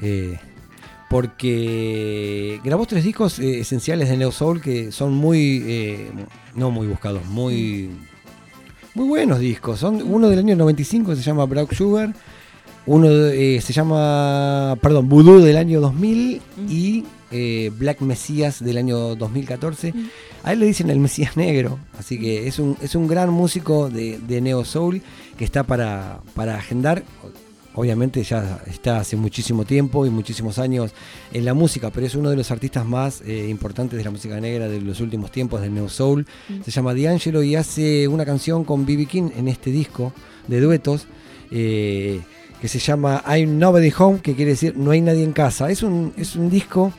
Eh, 0.02 0.38
porque 1.10 2.62
grabó 2.64 2.86
tres 2.86 3.04
discos 3.04 3.40
eh, 3.40 3.62
esenciales 3.62 4.10
de 4.10 4.18
Neo 4.18 4.32
Soul 4.32 4.62
que 4.62 4.92
son 4.92 5.16
muy, 5.16 5.64
eh, 5.66 6.12
no 6.54 6.70
muy 6.70 6.86
buscados, 6.86 7.26
muy, 7.26 7.90
muy 8.94 9.08
buenos 9.08 9.40
discos. 9.40 9.80
Son 9.80 10.04
uno 10.04 10.30
del 10.30 10.40
año 10.40 10.56
95 10.56 11.16
se 11.16 11.24
llama 11.24 11.46
Brown 11.46 11.68
Sugar, 11.72 12.14
uno 12.86 13.08
se 13.08 13.74
llama, 13.74 14.78
perdón, 14.80 15.10
Voodoo 15.10 15.40
del 15.40 15.58
año 15.58 15.82
2000 15.82 16.42
y 16.70 17.04
eh, 17.32 17.72
Black 17.78 18.02
Messias 18.02 18.64
del 18.64 18.78
año 18.78 19.16
2014. 19.16 19.94
A 20.44 20.54
él 20.54 20.60
le 20.60 20.66
dicen 20.66 20.90
el 20.90 21.00
Mesías 21.00 21.38
Negro, 21.38 21.80
así 21.98 22.20
que 22.20 22.48
es 22.48 22.60
un, 22.60 22.78
es 22.82 22.96
un 22.96 23.08
gran 23.08 23.30
músico 23.30 23.90
de, 23.90 24.20
de 24.20 24.42
Neo 24.42 24.64
Soul 24.66 25.02
que 25.38 25.46
está 25.46 25.64
para, 25.64 26.22
para 26.34 26.56
agendar. 26.56 27.04
Obviamente 27.76 28.24
ya 28.24 28.62
está 28.68 29.00
hace 29.00 29.16
muchísimo 29.16 29.64
tiempo 29.64 30.06
y 30.06 30.10
muchísimos 30.10 30.58
años 30.60 30.92
en 31.32 31.46
la 31.46 31.54
música, 31.54 31.92
pero 31.92 32.08
es 32.08 32.16
uno 32.16 32.30
de 32.30 32.36
los 32.36 32.52
artistas 32.52 32.86
más 32.86 33.22
eh, 33.22 33.48
importantes 33.50 33.98
de 33.98 34.04
la 34.04 34.12
música 34.12 34.40
negra 34.42 34.68
de 34.68 34.82
los 34.82 35.00
últimos 35.00 35.32
tiempos 35.32 35.62
del 35.62 35.74
Neo 35.74 35.88
Soul. 35.88 36.26
Se 36.66 36.72
llama 36.72 36.94
D'Angelo 36.96 37.44
y 37.44 37.56
hace 37.56 38.08
una 38.08 38.26
canción 38.26 38.64
con 38.66 38.86
B.B. 38.86 39.06
King 39.06 39.30
en 39.38 39.48
este 39.48 39.72
disco 39.72 40.14
de 40.48 40.60
duetos. 40.60 41.08
eh, 41.52 42.22
que 42.62 42.68
se 42.68 42.80
llama 42.80 43.24
I'm 43.26 43.58
Nobody 43.58 43.92
Home, 43.98 44.20
que 44.20 44.36
quiere 44.36 44.52
decir 44.52 44.76
No 44.76 44.92
hay 44.92 45.00
nadie 45.02 45.24
en 45.24 45.32
casa. 45.32 45.70
Es 45.72 45.82
un, 45.84 46.14
es 46.18 46.36
un 46.36 46.50
disco, 46.50 46.92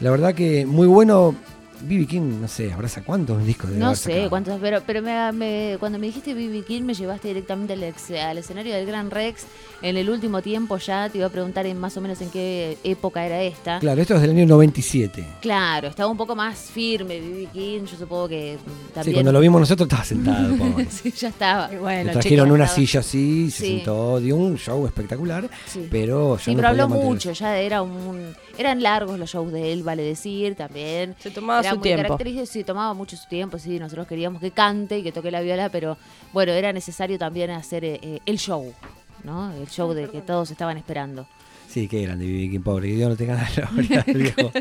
la 0.00 0.10
verdad 0.10 0.34
que 0.34 0.66
muy 0.66 0.86
bueno. 0.86 1.34
B.B. 1.82 2.06
King, 2.06 2.40
no 2.40 2.48
sé, 2.48 2.72
¿habrá 2.72 2.88
cuántos 3.04 3.44
discos 3.44 3.70
de 3.70 3.78
No 3.78 3.94
sé 3.94 4.26
cuántos, 4.28 4.58
pero, 4.60 4.80
pero 4.86 5.02
me- 5.02 5.32
me- 5.32 5.76
cuando 5.78 5.98
me 5.98 6.06
dijiste 6.06 6.32
B.B. 6.34 6.62
King 6.62 6.82
me 6.82 6.94
llevaste 6.94 7.28
directamente 7.28 7.72
al, 7.74 7.82
ex- 7.82 8.10
al 8.10 8.38
escenario 8.38 8.74
del 8.74 8.86
Gran 8.86 9.10
Rex. 9.10 9.44
En 9.82 9.96
el 9.96 10.08
último 10.08 10.40
tiempo 10.40 10.78
ya 10.78 11.08
te 11.10 11.18
iba 11.18 11.26
a 11.26 11.30
preguntar 11.30 11.66
en 11.66 11.78
más 11.78 11.96
o 11.96 12.00
menos 12.00 12.20
en 12.22 12.30
qué 12.30 12.78
época 12.84 13.26
era 13.26 13.42
esta. 13.42 13.78
Claro, 13.80 14.00
esto 14.00 14.14
es 14.14 14.22
del 14.22 14.30
año 14.30 14.46
97. 14.46 15.26
Claro, 15.42 15.88
estaba 15.88 16.10
un 16.10 16.16
poco 16.16 16.34
más 16.34 16.58
firme 16.58 17.20
B.B. 17.20 17.48
King, 17.52 17.80
yo 17.84 17.96
supongo 17.98 18.28
que 18.28 18.56
mm, 18.56 18.68
Sí, 18.68 18.92
también... 18.94 19.14
cuando 19.16 19.32
lo 19.32 19.40
vimos 19.40 19.60
nosotros 19.60 19.86
estaba 19.86 20.04
sentado. 20.04 20.54
sí, 20.90 21.10
ya 21.10 21.28
estaba. 21.28 21.72
Y 21.72 21.76
bueno, 21.76 22.04
Le 22.04 22.12
trajeron 22.12 22.46
chicos, 22.46 22.54
una 22.54 22.64
estaba- 22.64 22.76
silla 22.86 23.00
así, 23.00 23.50
se 23.50 23.64
Sí. 23.64 23.76
sentó, 23.76 24.20
dio 24.20 24.36
un 24.36 24.56
show 24.58 24.86
espectacular, 24.86 25.48
Sí. 25.66 25.86
pero 25.90 26.36
ya 26.38 26.44
Sí, 26.44 26.50
no 26.52 26.56
pero 26.56 26.68
habló 26.68 26.88
mucho, 26.88 27.32
ya 27.32 27.58
era 27.58 27.82
un... 27.82 28.34
Eran 28.56 28.82
largos 28.82 29.18
los 29.18 29.30
shows 29.30 29.52
de 29.52 29.72
él, 29.72 29.82
vale 29.82 30.02
decir, 30.04 30.54
también. 30.54 31.16
Se 31.18 31.30
tomaba 31.30 31.60
era 31.60 31.73
su 31.74 31.80
muy 31.80 31.88
tiempo. 31.88 32.18
característico, 32.18 32.46
sí, 32.46 32.64
tomaba 32.64 32.94
mucho 32.94 33.16
su 33.16 33.28
tiempo, 33.28 33.58
sí, 33.58 33.78
nosotros 33.78 34.06
queríamos 34.06 34.40
que 34.40 34.50
cante 34.50 34.98
y 34.98 35.02
que 35.02 35.12
toque 35.12 35.30
la 35.30 35.40
viola, 35.40 35.68
pero 35.68 35.96
bueno, 36.32 36.52
era 36.52 36.72
necesario 36.72 37.18
también 37.18 37.50
hacer 37.50 37.84
eh, 37.84 37.98
eh, 38.02 38.20
el 38.26 38.38
show, 38.38 38.72
¿no? 39.24 39.52
El 39.52 39.68
show 39.68 39.92
de 39.92 40.08
que 40.08 40.20
todos 40.20 40.50
estaban 40.50 40.76
esperando. 40.76 41.26
Sí, 41.68 41.88
qué 41.88 42.02
grande. 42.02 42.26
King, 42.26 42.60
pobre, 42.60 42.88
que 42.88 42.94
Dios 42.94 43.10
no 43.10 43.16
tenga 43.16 43.34
la 43.56 43.66
gloria, 43.66 44.04
viejo. 44.06 44.52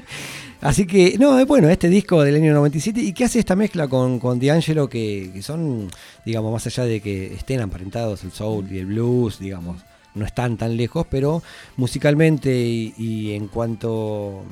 Así 0.61 0.87
que, 0.87 1.15
no, 1.19 1.37
es 1.37 1.45
bueno, 1.45 1.69
este 1.69 1.87
disco 1.89 2.23
del 2.23 2.35
año 2.35 2.53
97, 2.53 2.99
¿y 3.01 3.13
qué 3.13 3.25
hace 3.25 3.37
esta 3.39 3.55
mezcla 3.55 3.87
con, 3.87 4.19
con 4.19 4.39
D'Angelo? 4.39 4.89
Que, 4.89 5.29
que 5.31 5.43
son, 5.43 5.89
digamos, 6.25 6.51
más 6.51 6.65
allá 6.65 6.85
de 6.85 7.01
que 7.01 7.33
estén 7.35 7.61
aparentados 7.61 8.23
el 8.23 8.31
soul 8.31 8.65
y 8.71 8.79
el 8.79 8.87
blues, 8.87 9.37
digamos, 9.37 9.81
no 10.15 10.25
están 10.25 10.57
tan 10.57 10.75
lejos, 10.75 11.05
pero 11.09 11.43
musicalmente 11.77 12.55
y, 12.55 12.93
y 12.97 13.33
en 13.33 13.47
cuanto... 13.47 14.43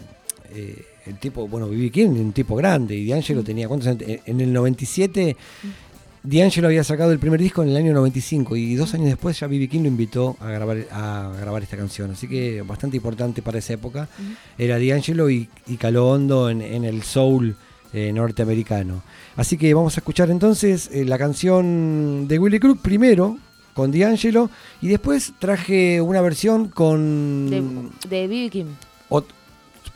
eh, 0.54 0.86
el 1.12 1.17
tipo, 1.19 1.47
bueno, 1.47 1.67
B.B. 1.69 1.89
King, 1.91 2.10
un 2.10 2.32
tipo 2.34 2.56
grande, 2.56 2.95
y 2.95 3.08
D'Angelo 3.08 3.43
tenía, 3.43 3.67
¿cuántos 3.67 3.88
años? 3.89 4.04
En- 4.26 4.41
el 4.41 4.52
97, 4.52 5.36
D'Angelo 6.24 6.67
había 6.67 6.84
sacado 6.84 7.12
el 7.12 7.17
primer 7.19 7.41
disco 7.41 7.63
en 7.63 7.69
el 7.69 7.78
año 7.78 7.93
95 7.93 8.56
y 8.56 8.76
dos 8.76 8.93
años 8.93 9.08
después 9.08 9.39
ya 9.39 9.47
B.B. 9.47 9.67
King 9.67 9.82
lo 9.82 9.88
invitó 9.88 10.38
a 10.39 10.52
grabar, 10.52 10.78
a 10.91 11.32
grabar 11.41 11.63
esta 11.63 11.78
canción. 11.78 12.12
Así 12.12 12.28
que 12.28 12.62
bastante 12.62 12.97
importante 12.97 13.41
para 13.41 13.58
esa 13.58 13.74
época. 13.74 14.08
Era 14.58 14.78
D'Angelo 14.78 15.30
y, 15.32 15.50
y 15.67 15.78
caló 15.78 16.10
hondo 16.12 16.50
en, 16.52 16.62
en 16.62 16.84
el 16.84 17.02
soul 17.02 17.56
eh, 17.93 18.12
norteamericano. 18.13 19.02
Así 19.36 19.58
que 19.58 19.74
vamos 19.74 19.97
a 19.97 20.00
escuchar 20.02 20.30
entonces 20.30 20.89
eh, 20.93 21.06
la 21.06 21.17
canción 21.17 22.28
de 22.28 22.38
Willie 22.38 22.60
Crook 22.60 22.82
primero 22.82 23.38
con 23.74 23.91
D'Angelo 23.91 24.52
y 24.82 24.89
después 24.89 25.34
traje 25.39 26.02
una 26.02 26.21
versión 26.21 26.67
con... 26.67 27.50
De 27.50 27.62
de 28.08 28.28
B.B. 28.28 28.50
King. 28.52 28.65
Ot- 29.10 29.26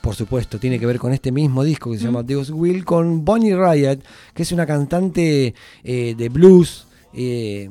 por 0.05 0.13
supuesto, 0.15 0.59
tiene 0.59 0.77
que 0.79 0.85
ver 0.85 0.99
con 0.99 1.11
este 1.13 1.31
mismo 1.31 1.63
disco 1.63 1.91
que 1.91 1.97
se 1.97 2.05
llama 2.05 2.21
Deus 2.21 2.51
Will, 2.51 2.85
con 2.85 3.25
Bonnie 3.25 3.55
Riot, 3.55 3.97
que 4.35 4.43
es 4.43 4.51
una 4.51 4.67
cantante 4.67 5.55
eh, 5.83 6.13
de 6.15 6.29
blues 6.29 6.85
eh, 7.11 7.67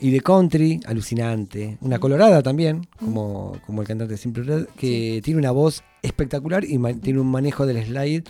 y 0.00 0.10
de 0.10 0.20
country 0.22 0.80
alucinante. 0.86 1.76
Una 1.82 1.98
colorada 1.98 2.42
también, 2.42 2.86
como, 2.98 3.58
como 3.66 3.82
el 3.82 3.86
cantante 3.86 4.14
de 4.14 4.18
Simple 4.18 4.44
Red, 4.44 4.66
que 4.78 5.20
tiene 5.22 5.38
una 5.40 5.50
voz 5.50 5.82
espectacular 6.00 6.64
y 6.64 6.78
tiene 7.02 7.20
un 7.20 7.30
manejo 7.30 7.66
del 7.66 7.84
slide 7.84 8.24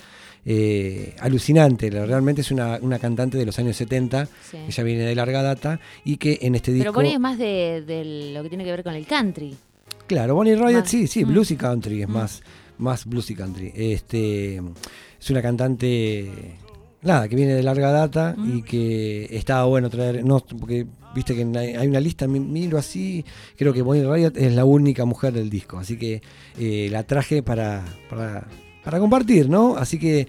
eh, 0.45 1.15
alucinante. 1.21 1.91
Realmente 1.91 2.41
es 2.41 2.51
una, 2.51 2.79
una 2.83 2.99
cantante 2.99 3.39
de 3.39 3.47
los 3.47 3.57
años 3.61 3.77
70, 3.77 4.27
Sí. 4.51 4.59
que 4.67 4.73
ya 4.73 4.83
viene 4.83 5.05
de 5.05 5.15
larga 5.15 5.43
data, 5.43 5.79
y 6.05 6.17
que 6.17 6.41
en 6.43 6.57
este 6.57 6.73
disco... 6.73 6.87
Pero 6.91 6.93
Bonnie 6.95 7.15
es 7.15 7.21
más 7.21 7.39
de, 7.39 7.83
de 7.87 8.33
lo 8.35 8.43
que 8.43 8.49
tiene 8.49 8.65
que 8.65 8.71
ver 8.73 8.83
con 8.83 8.95
el 8.95 9.07
country. 9.07 9.55
Claro, 10.09 10.35
Bonnie 10.35 10.57
Riot, 10.57 10.85
sí, 10.85 11.07
sí, 11.07 11.25
Mm. 11.25 11.29
blues 11.29 11.51
y 11.53 11.57
country, 11.57 12.03
es 12.03 12.09
Mm. 12.09 12.13
más, 12.13 12.43
más 12.79 13.05
blues 13.07 13.31
y 13.31 13.35
country. 13.35 13.73
Este, 13.75 14.57
es 14.57 15.31
una 15.31 15.43
cantante, 15.43 16.31
nada, 17.03 17.29
que 17.29 17.37
viene 17.37 17.55
de 17.55 17.63
larga 17.63 17.91
data 17.91 18.35
Mm. 18.37 18.59
y 18.59 18.63
que 18.63 19.29
estaba 19.31 19.65
bueno 19.67 19.89
traer, 19.91 20.25
no, 20.25 20.41
porque 20.41 20.87
viste 21.15 21.35
que 21.35 21.43
hay 21.79 21.87
una 21.87 22.01
lista, 22.01 22.27
mi- 22.27 22.41
miro 22.41 22.77
así, 22.79 23.25
creo 23.57 23.73
que 23.73 23.83
Bonnie 23.83 24.03
Riot 24.05 24.33
es 24.37 24.53
la 24.55 24.65
única 24.65 25.05
mujer 25.05 25.33
del 25.33 25.49
disco, 25.51 25.79
así 25.79 25.97
que 25.97 26.21
eh, 26.59 26.89
la 26.91 27.05
traje 27.05 27.43
para, 27.43 27.85
para, 28.11 28.47
para 28.83 28.99
compartir, 28.99 29.49
¿no? 29.49 29.77
Así 29.77 29.99
que 29.99 30.27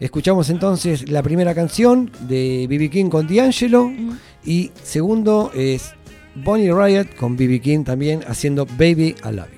escuchamos 0.00 0.50
entonces 0.50 1.08
la 1.08 1.22
primera 1.22 1.54
canción 1.54 2.10
de 2.28 2.66
B.B. 2.68 2.90
King 2.90 3.08
con 3.10 3.26
D'Angelo. 3.26 3.86
Mm. 3.88 4.10
Y 4.44 4.70
segundo 4.82 5.50
es 5.54 5.92
Bonnie 6.34 6.72
Riot 6.72 7.14
con 7.18 7.36
B.B. 7.36 7.60
King 7.60 7.84
también 7.84 8.20
haciendo 8.26 8.64
Baby 8.66 9.14
I 9.24 9.32
Love 9.32 9.50
You. 9.52 9.57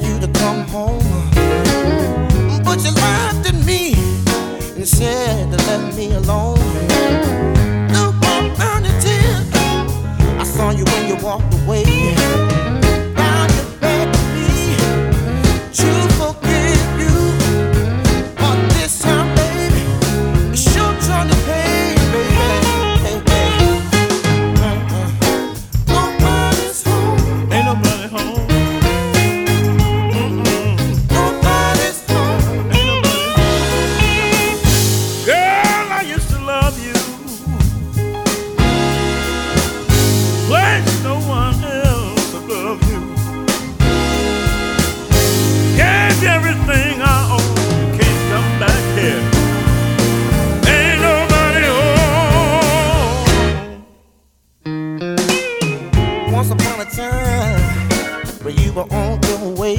you 58.71 58.77
were 58.77 58.93
on 58.93 59.19
your 59.23 59.55
way. 59.55 59.75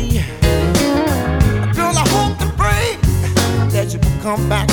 Girl, 1.75 1.95
I 1.97 2.05
hope 2.09 2.39
to 2.39 2.49
pray 2.57 2.97
that 3.71 3.93
you 3.93 3.99
will 3.99 4.23
come 4.23 4.49
back 4.49 4.72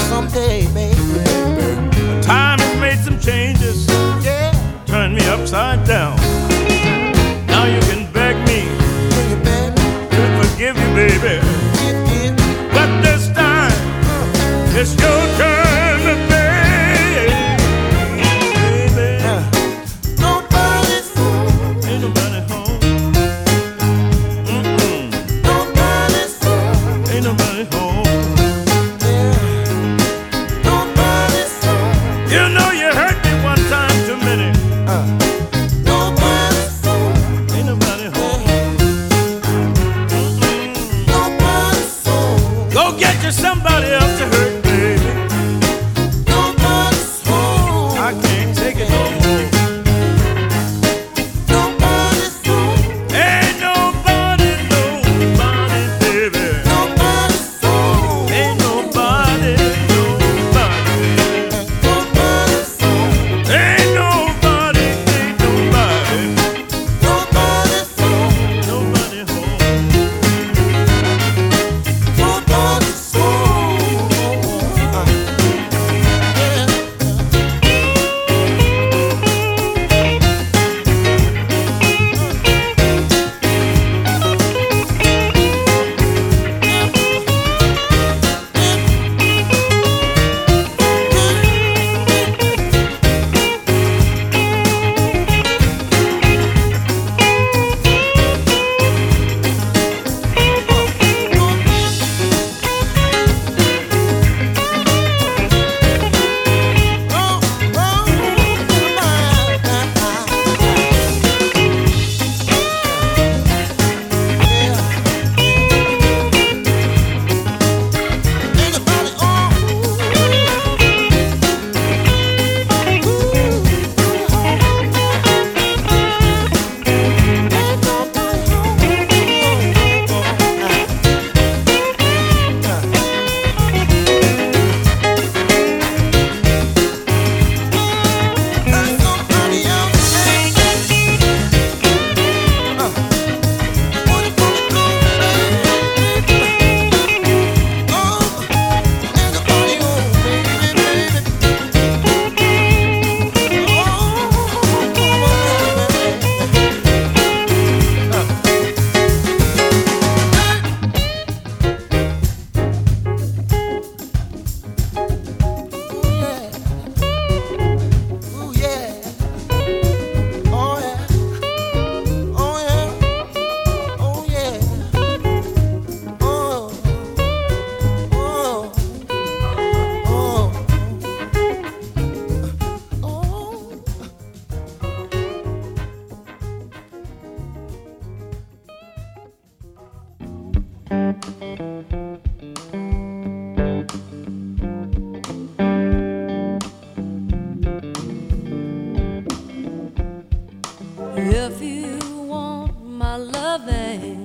loving. 203.65 204.18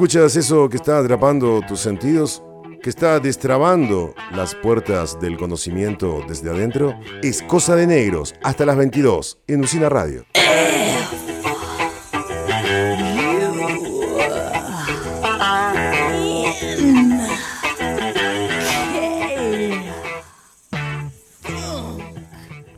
¿Escuchas 0.00 0.34
eso 0.34 0.66
que 0.70 0.78
está 0.78 0.98
atrapando 0.98 1.60
tus 1.68 1.80
sentidos? 1.80 2.42
¿Que 2.82 2.88
está 2.88 3.20
destrabando 3.20 4.14
las 4.34 4.54
puertas 4.54 5.20
del 5.20 5.36
conocimiento 5.36 6.24
desde 6.26 6.48
adentro? 6.48 6.98
Es 7.22 7.42
Cosa 7.42 7.76
de 7.76 7.86
Negros, 7.86 8.34
hasta 8.42 8.64
las 8.64 8.78
22, 8.78 9.40
en 9.46 9.60
Usina 9.60 9.90
Radio. 9.90 10.24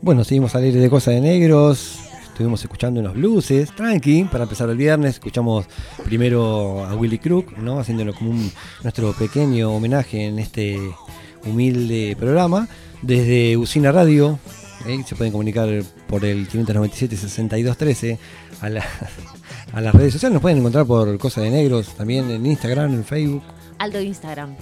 Bueno, 0.01 0.25
seguimos 0.25 0.53
al 0.55 0.63
aire 0.63 0.81
de 0.81 0.89
Cosa 0.89 1.11
de 1.11 1.21
Negros. 1.21 2.02
Estuvimos 2.33 2.63
escuchando 2.63 2.99
unos 2.99 3.13
blueses, 3.13 3.71
tranqui, 3.75 4.23
para 4.25 4.43
empezar 4.45 4.67
el 4.69 4.75
viernes. 4.75 5.13
Escuchamos 5.15 5.65
primero 6.03 6.83
a 6.83 6.95
Willy 6.95 7.19
Crook, 7.19 7.55
¿no? 7.59 7.79
Haciéndolo 7.79 8.13
como 8.15 8.33
nuestro 8.81 9.13
pequeño 9.13 9.71
homenaje 9.71 10.25
en 10.25 10.39
este 10.39 10.79
humilde 11.45 12.15
programa. 12.19 12.67
Desde 13.03 13.55
Usina 13.55 13.91
Radio, 13.91 14.39
¿eh? 14.87 14.97
se 15.05 15.15
pueden 15.15 15.31
comunicar 15.31 15.69
por 16.07 16.25
el 16.25 16.49
597-6213 16.49 18.17
a, 18.61 18.69
la- 18.69 18.85
a 19.73 19.81
las 19.81 19.93
redes 19.93 20.13
sociales. 20.13 20.33
Nos 20.33 20.41
pueden 20.41 20.57
encontrar 20.57 20.85
por 20.87 21.15
Cosa 21.19 21.41
de 21.41 21.51
Negros, 21.51 21.89
también 21.95 22.31
en 22.31 22.45
Instagram, 22.45 22.93
en 22.93 23.03
Facebook. 23.03 23.43
Aldo 23.77 24.01
Instagram. 24.01 24.55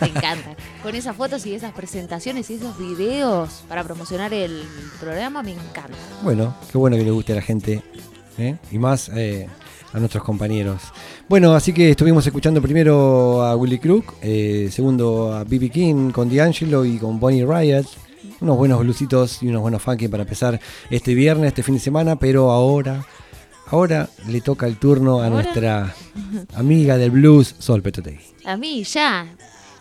Me 0.00 0.08
encanta. 0.08 0.54
Con 0.82 0.94
esas 0.94 1.16
fotos 1.16 1.44
y 1.46 1.54
esas 1.54 1.72
presentaciones 1.72 2.48
y 2.50 2.54
esos 2.54 2.78
videos 2.78 3.64
para 3.68 3.82
promocionar 3.84 4.32
el 4.32 4.62
programa, 5.00 5.42
me 5.42 5.52
encanta. 5.52 5.96
Bueno, 6.22 6.54
qué 6.70 6.78
bueno 6.78 6.96
que 6.96 7.04
le 7.04 7.10
guste 7.10 7.32
a 7.32 7.36
la 7.36 7.42
gente. 7.42 7.82
¿eh? 8.38 8.56
Y 8.70 8.78
más 8.78 9.10
eh, 9.14 9.48
a 9.92 9.98
nuestros 9.98 10.22
compañeros. 10.24 10.82
Bueno, 11.28 11.54
así 11.54 11.72
que 11.72 11.90
estuvimos 11.90 12.26
escuchando 12.26 12.60
primero 12.60 13.42
a 13.42 13.56
Willy 13.56 13.78
Crook, 13.78 14.14
eh, 14.22 14.68
segundo 14.70 15.32
a 15.32 15.44
B.B. 15.44 15.70
King 15.70 16.10
con 16.10 16.34
D'Angelo 16.34 16.84
y 16.84 16.98
con 16.98 17.18
Bonnie 17.18 17.44
Riot. 17.44 17.86
Unos 18.40 18.56
buenos 18.58 18.80
bluesitos 18.80 19.42
y 19.42 19.48
unos 19.48 19.62
buenos 19.62 19.80
funky 19.82 20.08
para 20.08 20.24
empezar 20.24 20.60
este 20.90 21.14
viernes, 21.14 21.48
este 21.48 21.62
fin 21.62 21.74
de 21.74 21.80
semana, 21.80 22.16
pero 22.16 22.50
ahora, 22.50 23.06
ahora 23.66 24.08
le 24.26 24.40
toca 24.40 24.66
el 24.66 24.78
turno 24.78 25.20
a 25.20 25.26
¿Ahora? 25.26 25.42
nuestra 25.42 25.94
amiga 26.54 26.96
del 26.96 27.10
blues, 27.10 27.54
Sol 27.58 27.82
Petotegui. 27.82 28.20
A 28.44 28.56
mí, 28.56 28.84
ya, 28.84 29.26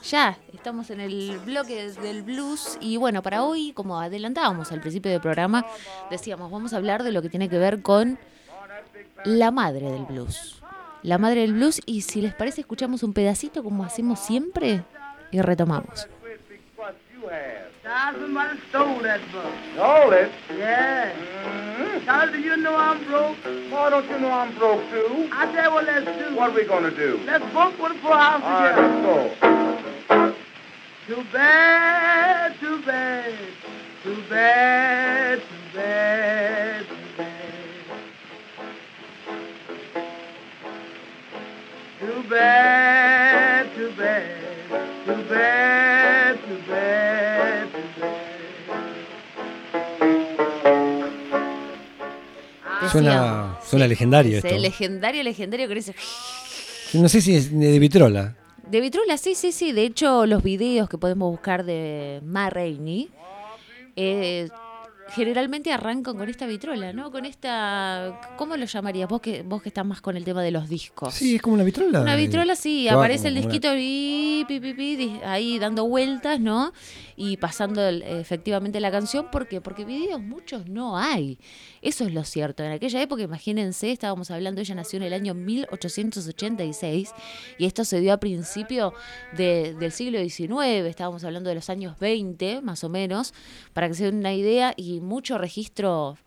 ya. 0.10 0.38
Estamos 0.54 0.90
en 0.90 1.00
el 1.00 1.40
bloque 1.46 1.92
del 1.92 2.24
blues 2.24 2.80
y 2.82 2.98
bueno, 2.98 3.22
para 3.22 3.44
hoy, 3.44 3.72
como 3.74 4.00
adelantábamos 4.00 4.72
al 4.72 4.82
principio 4.82 5.12
del 5.12 5.22
programa, 5.22 5.64
decíamos, 6.10 6.50
vamos 6.50 6.74
a 6.74 6.78
hablar 6.78 7.04
de 7.04 7.12
lo 7.12 7.22
que 7.22 7.30
tiene 7.30 7.50
que 7.50 7.60
ver 7.60 7.84
con 7.84 8.18
la 9.26 9.52
madre 9.52 9.92
del 9.92 10.06
blues. 10.06 10.56
La 11.04 11.20
madre 11.20 11.42
del 11.42 11.54
blues 11.54 11.82
y 11.86 12.02
si 12.02 12.20
les 12.20 12.34
parece 12.34 12.62
escuchamos 12.62 13.04
un 13.04 13.14
pedacito 13.14 13.64
como 13.64 13.84
hacemos 13.84 14.20
siempre 14.20 14.84
y 15.32 15.40
retomamos. 15.40 16.08
Now 17.86 18.14
somebody 18.14 18.60
stole 18.70 19.00
that 19.04 19.22
book. 19.32 19.54
Stole 19.76 20.12
it? 20.14 20.32
Yeah. 20.58 21.14
Mm-hmm. 21.14 22.06
Now 22.08 22.26
do 22.32 22.40
you 22.40 22.58
know 22.58 22.76
I'm 22.76 23.04
broke? 23.06 23.38
Why 23.72 23.92
don't 23.92 24.10
you 24.10 24.18
know 24.20 24.32
I'm 24.32 24.58
broke 24.58 24.82
too? 24.90 25.30
I 25.32 25.46
tell 25.54 25.66
you 25.66 25.72
what 25.72 25.86
let's 25.86 26.06
do. 26.06 26.36
What 26.36 26.50
are 26.50 26.56
we 26.56 26.66
gonna 26.66 26.90
do? 26.90 27.20
Let's 27.26 27.44
both 27.54 27.78
go 27.78 27.88
to 27.90 27.94
poor 28.02 28.14
house 28.18 28.42
All 28.44 28.52
right, 28.52 28.76
together. 28.76 29.38
let's 29.38 29.40
go. 29.40 30.36
Too 31.16 31.24
bad, 31.32 32.60
too 32.60 32.82
bad, 32.82 33.38
too 34.04 34.24
bad, 34.30 35.42
too 35.44 35.74
bad, 35.76 36.88
too 36.88 37.18
bad. 37.18 37.36
Too 42.00 42.24
bad, 42.30 43.76
too 43.76 43.92
bad, 43.96 45.06
too 45.06 45.24
bad, 45.30 46.40
too 46.48 46.62
bad, 46.68 47.35
Suena, 52.90 53.60
suena 53.68 53.88
legendario 53.88 54.38
Ese 54.40 54.48
esto. 54.50 54.60
legendario, 54.60 55.24
legendario 55.24 55.68
con 55.68 55.78
ese 55.78 55.96
No 56.94 57.10
sé 57.10 57.22
si 57.22 57.36
es 57.36 57.58
de 57.58 57.80
Vitrola. 57.80 58.36
De 58.70 58.82
Vitrula, 58.82 59.18
sí, 59.18 59.36
sí, 59.36 59.52
sí. 59.52 59.72
De 59.72 59.84
hecho, 59.84 60.26
los 60.26 60.42
videos 60.42 60.90
que 60.90 60.98
podemos 60.98 61.30
buscar 61.32 61.64
de 61.66 62.20
Ma 62.26 62.50
Rainey 62.50 63.10
eh, 63.96 64.50
generalmente 65.10 65.72
arrancan 65.72 66.18
con 66.18 66.28
esta 66.30 66.48
vitrola, 66.48 66.92
¿no? 66.92 67.12
Con 67.12 67.26
esta. 67.26 68.20
¿Cómo 68.38 68.58
lo 68.58 68.66
llamarías? 68.66 69.08
Vos 69.08 69.22
que, 69.22 69.44
vos 69.44 69.62
que 69.62 69.70
estás 69.70 69.86
más 69.86 70.02
con 70.02 70.18
el 70.18 70.24
tema 70.26 70.42
de 70.42 70.50
los 70.52 70.68
discos. 70.68 71.14
Sí, 71.14 71.36
es 71.36 71.42
como 71.44 71.54
una 71.54 71.64
vitrola. 71.64 72.02
Una 72.02 72.16
vitrola, 72.16 72.56
sí, 72.56 72.84
Que 72.86 72.90
aparece 72.90 73.28
el 73.28 73.34
una- 73.38 73.42
disquito 73.42 73.70
y 73.78 74.46
pi, 74.48 74.60
pi, 74.60 75.20
ahí 75.24 75.60
dando 75.60 75.86
vueltas, 75.88 76.40
¿no? 76.40 76.74
Y 77.18 77.38
pasando 77.38 77.82
el- 77.88 78.02
efectivamente 78.04 78.80
la 78.80 78.92
canción, 78.92 79.32
¿por 79.32 79.48
qué? 79.48 79.62
Porque 79.62 79.86
videos 79.86 80.22
muchos 80.22 80.68
no 80.68 80.98
hay. 80.98 81.40
Eso 81.82 82.04
es 82.06 82.14
lo 82.14 82.24
cierto. 82.26 82.64
En 82.64 82.72
aquella 82.74 83.02
época, 83.02 83.22
imagínense, 83.24 83.92
estábamos 83.92 84.32
hablando, 84.32 84.60
ella 84.62 84.76
nació 84.76 84.98
en 84.98 85.04
el 85.04 85.14
año 85.14 85.34
1886 85.34 87.14
y 87.58 87.66
esto 87.66 87.86
se 87.86 88.00
dio 88.00 88.14
a 88.14 88.18
principio 88.18 88.94
de- 89.36 89.74
del 89.76 89.92
siglo 89.92 90.20
XIX, 90.20 90.88
estábamos 90.88 91.24
hablando 91.24 91.50
de 91.50 91.56
los 91.56 91.70
años 91.70 91.98
20, 92.00 92.62
más 92.62 92.84
o 92.84 92.90
menos, 92.90 93.34
para 93.74 93.88
que 93.88 93.94
se 93.94 94.06
den 94.06 94.18
una 94.18 94.34
idea, 94.34 94.74
y 94.76 95.00
mucho 95.00 95.38
registro 95.38 96.18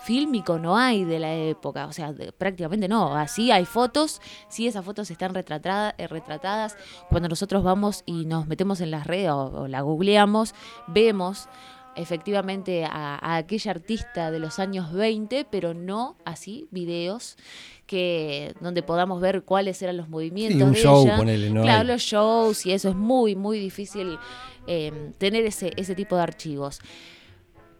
fílmico 0.00 0.58
no 0.58 0.76
hay 0.76 1.04
de 1.04 1.18
la 1.18 1.34
época, 1.34 1.86
o 1.86 1.92
sea, 1.92 2.12
de- 2.12 2.32
prácticamente 2.32 2.88
no. 2.88 3.16
Así 3.16 3.50
hay 3.50 3.64
fotos, 3.64 4.20
sí 4.48 4.66
esas 4.66 4.84
fotos 4.84 5.10
están 5.10 5.34
retratadas, 5.34 5.94
retratadas. 6.10 6.76
Cuando 7.08 7.28
nosotros 7.28 7.62
vamos 7.64 8.02
y 8.06 8.24
nos 8.26 8.46
metemos 8.46 8.80
en 8.80 8.90
las 8.90 9.06
redes 9.06 9.30
o, 9.30 9.62
o 9.62 9.68
la 9.68 9.80
googleamos, 9.80 10.54
vemos 10.86 11.48
efectivamente 11.96 12.84
a, 12.84 13.14
a 13.16 13.36
aquella 13.36 13.70
artista 13.70 14.30
de 14.30 14.38
los 14.38 14.58
años 14.58 14.92
20, 14.92 15.46
pero 15.50 15.72
no 15.72 16.16
así 16.26 16.68
videos 16.70 17.36
que 17.86 18.54
donde 18.60 18.82
podamos 18.82 19.20
ver 19.20 19.44
cuáles 19.44 19.80
eran 19.80 19.96
los 19.96 20.08
movimientos 20.08 20.58
Sí, 20.58 20.62
un 20.62 20.72
de 20.72 20.78
show, 20.78 21.04
ella. 21.04 21.16
ponele, 21.16 21.50
no 21.50 21.62
claro, 21.62 21.80
hay. 21.80 21.86
los 21.86 22.02
shows 22.02 22.66
y 22.66 22.72
eso 22.72 22.90
es 22.90 22.96
muy 22.96 23.34
muy 23.34 23.58
difícil 23.58 24.18
eh, 24.66 25.12
tener 25.18 25.46
ese 25.46 25.72
ese 25.76 25.94
tipo 25.94 26.16
de 26.16 26.22
archivos. 26.22 26.80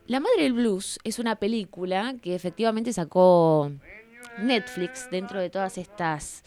La 0.08 0.20
Madre 0.20 0.44
del 0.44 0.52
Blues 0.52 1.00
es 1.02 1.18
una 1.18 1.36
película 1.36 2.14
que 2.22 2.34
efectivamente 2.34 2.92
sacó 2.92 3.72
Netflix 4.38 5.08
dentro 5.10 5.40
de 5.40 5.50
todas 5.50 5.78
estas 5.78 6.44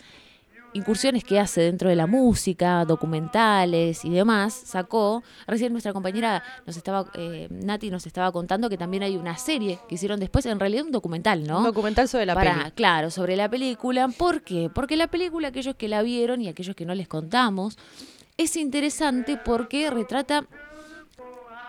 incursiones 0.73 1.23
que 1.23 1.39
hace 1.39 1.61
dentro 1.61 1.89
de 1.89 1.95
la 1.95 2.07
música, 2.07 2.85
documentales 2.85 4.05
y 4.05 4.11
demás, 4.11 4.53
sacó, 4.53 5.23
recién 5.47 5.71
nuestra 5.71 5.93
compañera 5.93 6.43
nos 6.65 6.77
estaba, 6.77 7.07
eh, 7.15 7.47
Nati 7.49 7.89
nos 7.89 8.05
estaba 8.05 8.31
contando 8.31 8.69
que 8.69 8.77
también 8.77 9.03
hay 9.03 9.17
una 9.17 9.37
serie 9.37 9.79
que 9.89 9.95
hicieron 9.95 10.19
después, 10.19 10.45
en 10.45 10.59
realidad 10.59 10.85
un 10.85 10.91
documental, 10.91 11.45
¿no? 11.45 11.59
Un 11.59 11.63
documental 11.65 12.07
sobre 12.07 12.25
la 12.25 12.35
peli. 12.35 12.71
Claro, 12.75 13.09
sobre 13.09 13.35
la 13.35 13.49
película. 13.49 14.07
¿Por 14.09 14.41
qué? 14.43 14.69
Porque 14.73 14.95
la 14.95 15.07
película, 15.07 15.49
aquellos 15.49 15.75
que 15.75 15.87
la 15.87 16.01
vieron 16.01 16.41
y 16.41 16.47
aquellos 16.47 16.75
que 16.75 16.85
no 16.85 16.93
les 16.93 17.07
contamos, 17.07 17.77
es 18.37 18.55
interesante 18.55 19.37
porque 19.43 19.89
retrata 19.89 20.45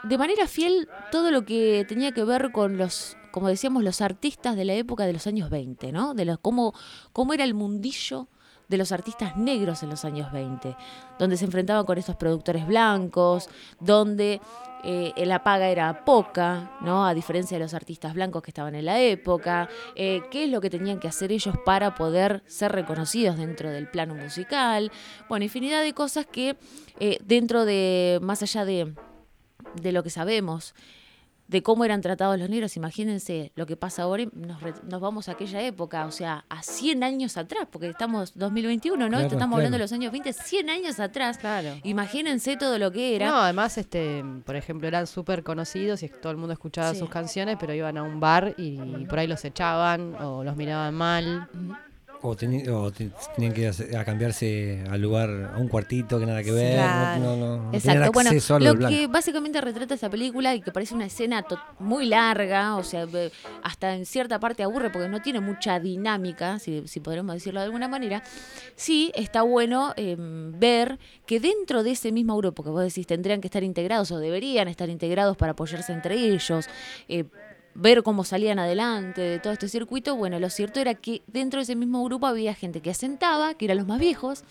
de 0.02 0.18
manera 0.18 0.46
fiel 0.46 0.88
todo 1.10 1.30
lo 1.30 1.44
que 1.44 1.84
tenía 1.88 2.12
que 2.12 2.24
ver 2.24 2.52
con 2.52 2.76
los, 2.76 3.16
como 3.30 3.48
decíamos, 3.48 3.82
los 3.82 4.00
artistas 4.00 4.56
de 4.56 4.64
la 4.64 4.74
época 4.74 5.06
de 5.06 5.12
los 5.12 5.26
años 5.26 5.50
20, 5.50 5.92
¿no? 5.92 6.14
De 6.14 6.24
los, 6.24 6.38
cómo, 6.38 6.74
cómo 7.12 7.34
era 7.34 7.44
el 7.44 7.54
mundillo 7.54 8.28
de 8.70 8.78
los 8.78 8.92
artistas 8.92 9.36
negros 9.36 9.82
en 9.82 9.90
los 9.90 10.04
años 10.04 10.30
20, 10.30 10.76
donde 11.18 11.36
se 11.36 11.44
enfrentaban 11.44 11.84
con 11.84 11.98
estos 11.98 12.14
productores 12.14 12.66
blancos, 12.68 13.48
donde 13.80 14.40
eh, 14.84 15.12
la 15.26 15.42
paga 15.42 15.68
era 15.68 16.04
poca, 16.04 16.78
¿no? 16.80 17.04
A 17.04 17.12
diferencia 17.12 17.58
de 17.58 17.64
los 17.64 17.74
artistas 17.74 18.14
blancos 18.14 18.42
que 18.42 18.52
estaban 18.52 18.76
en 18.76 18.84
la 18.84 19.00
época, 19.00 19.68
eh, 19.96 20.22
qué 20.30 20.44
es 20.44 20.50
lo 20.50 20.60
que 20.60 20.70
tenían 20.70 21.00
que 21.00 21.08
hacer 21.08 21.32
ellos 21.32 21.56
para 21.66 21.96
poder 21.96 22.44
ser 22.46 22.70
reconocidos 22.70 23.36
dentro 23.36 23.70
del 23.70 23.90
plano 23.90 24.14
musical, 24.14 24.92
bueno, 25.28 25.44
infinidad 25.44 25.82
de 25.82 25.92
cosas 25.92 26.26
que 26.26 26.56
eh, 27.00 27.18
dentro 27.24 27.64
de, 27.64 28.20
más 28.22 28.40
allá 28.44 28.64
de, 28.64 28.94
de 29.74 29.92
lo 29.92 30.02
que 30.02 30.10
sabemos, 30.10 30.74
de 31.48 31.64
cómo 31.64 31.84
eran 31.84 32.00
tratados 32.00 32.38
los 32.38 32.48
negros, 32.48 32.76
imagínense 32.76 33.50
lo 33.56 33.66
que 33.66 33.76
pasa 33.76 34.02
ahora, 34.04 34.22
y 34.22 34.28
nos, 34.32 34.62
re- 34.62 34.72
nos 34.88 35.00
vamos 35.00 35.28
a 35.28 35.32
aquella 35.32 35.60
época, 35.62 36.06
o 36.06 36.12
sea, 36.12 36.44
a 36.48 36.62
100 36.62 37.02
años 37.02 37.36
atrás, 37.36 37.66
porque 37.68 37.88
estamos 37.88 38.38
2021, 38.38 38.96
¿no? 38.96 39.08
Claro, 39.08 39.24
Estamos 39.24 39.38
claro. 39.40 39.54
hablando 39.56 39.76
de 39.76 39.82
los 39.82 39.92
años 39.92 40.12
20, 40.12 40.32
100 40.32 40.70
años 40.70 41.00
atrás. 41.00 41.38
Claro. 41.38 41.70
Imagínense 41.82 42.56
todo 42.56 42.78
lo 42.78 42.92
que 42.92 43.16
era. 43.16 43.26
No, 43.30 43.36
además, 43.38 43.76
este, 43.78 44.24
por 44.46 44.54
ejemplo, 44.54 44.86
eran 44.86 45.08
súper 45.08 45.42
conocidos 45.42 46.04
y 46.04 46.08
todo 46.08 46.30
el 46.30 46.38
mundo 46.38 46.52
escuchaba 46.52 46.92
Sí. 46.92 47.00
sus 47.00 47.10
canciones, 47.10 47.56
pero 47.58 47.74
iban 47.74 47.98
a 47.98 48.04
un 48.04 48.20
bar 48.20 48.54
y 48.56 48.76
por 49.06 49.18
ahí 49.18 49.26
los 49.26 49.44
echaban 49.44 50.14
o 50.22 50.44
los 50.44 50.54
miraban 50.54 50.94
mal. 50.94 51.48
O, 52.22 52.36
teni- 52.36 52.68
o 52.68 52.90
te- 52.92 53.10
tenían 53.34 53.54
que 53.54 53.68
hacer- 53.68 53.96
a 53.96 54.04
cambiarse 54.04 54.84
al 54.90 55.00
lugar, 55.00 55.52
a 55.54 55.58
un 55.58 55.68
cuartito 55.68 56.20
que 56.20 56.26
nada 56.26 56.42
que 56.42 56.52
ver. 56.52 56.74
Claro. 56.74 57.20
No, 57.22 57.36
no, 57.36 57.56
no, 57.62 57.72
Exacto, 57.74 58.12
bueno, 58.12 58.30
a 58.30 58.58
lo 58.58 58.74
que 58.90 59.06
básicamente 59.06 59.58
retrata 59.62 59.94
esta 59.94 60.10
película 60.10 60.54
y 60.54 60.60
que 60.60 60.70
parece 60.70 60.94
una 60.94 61.06
escena 61.06 61.42
muy 61.78 62.04
larga, 62.06 62.76
o 62.76 62.84
sea, 62.84 63.06
ve- 63.06 63.32
hasta 63.62 63.94
en 63.94 64.04
cierta 64.04 64.38
parte 64.38 64.62
aburre 64.62 64.90
porque 64.90 65.08
no 65.08 65.22
tiene 65.22 65.40
mucha 65.40 65.80
dinámica, 65.80 66.58
si, 66.58 66.86
si 66.86 67.00
podremos 67.00 67.34
decirlo 67.36 67.60
de 67.60 67.66
alguna 67.66 67.88
manera, 67.88 68.22
sí 68.76 69.10
está 69.14 69.40
bueno 69.40 69.94
eh, 69.96 70.14
ver 70.18 70.98
que 71.24 71.40
dentro 71.40 71.82
de 71.82 71.92
ese 71.92 72.12
mismo 72.12 72.36
grupo 72.36 72.62
que 72.62 72.68
vos 72.68 72.82
decís 72.84 73.06
tendrían 73.06 73.40
que 73.40 73.46
estar 73.46 73.62
integrados 73.62 74.10
o 74.10 74.18
deberían 74.18 74.68
estar 74.68 74.90
integrados 74.90 75.38
para 75.38 75.52
apoyarse 75.52 75.92
entre 75.94 76.16
ellos, 76.16 76.66
eh, 77.08 77.24
ver 77.74 78.02
cómo 78.02 78.24
salían 78.24 78.58
adelante 78.58 79.20
de 79.20 79.38
todo 79.38 79.52
este 79.52 79.68
circuito, 79.68 80.16
bueno, 80.16 80.38
lo 80.38 80.50
cierto 80.50 80.80
era 80.80 80.94
que 80.94 81.22
dentro 81.26 81.58
de 81.58 81.62
ese 81.62 81.76
mismo 81.76 82.04
grupo 82.04 82.26
había 82.26 82.54
gente 82.54 82.80
que 82.80 82.90
asentaba, 82.90 83.54
que 83.54 83.66
eran 83.66 83.78
los 83.78 83.86
más 83.86 84.00
viejos, 84.00 84.44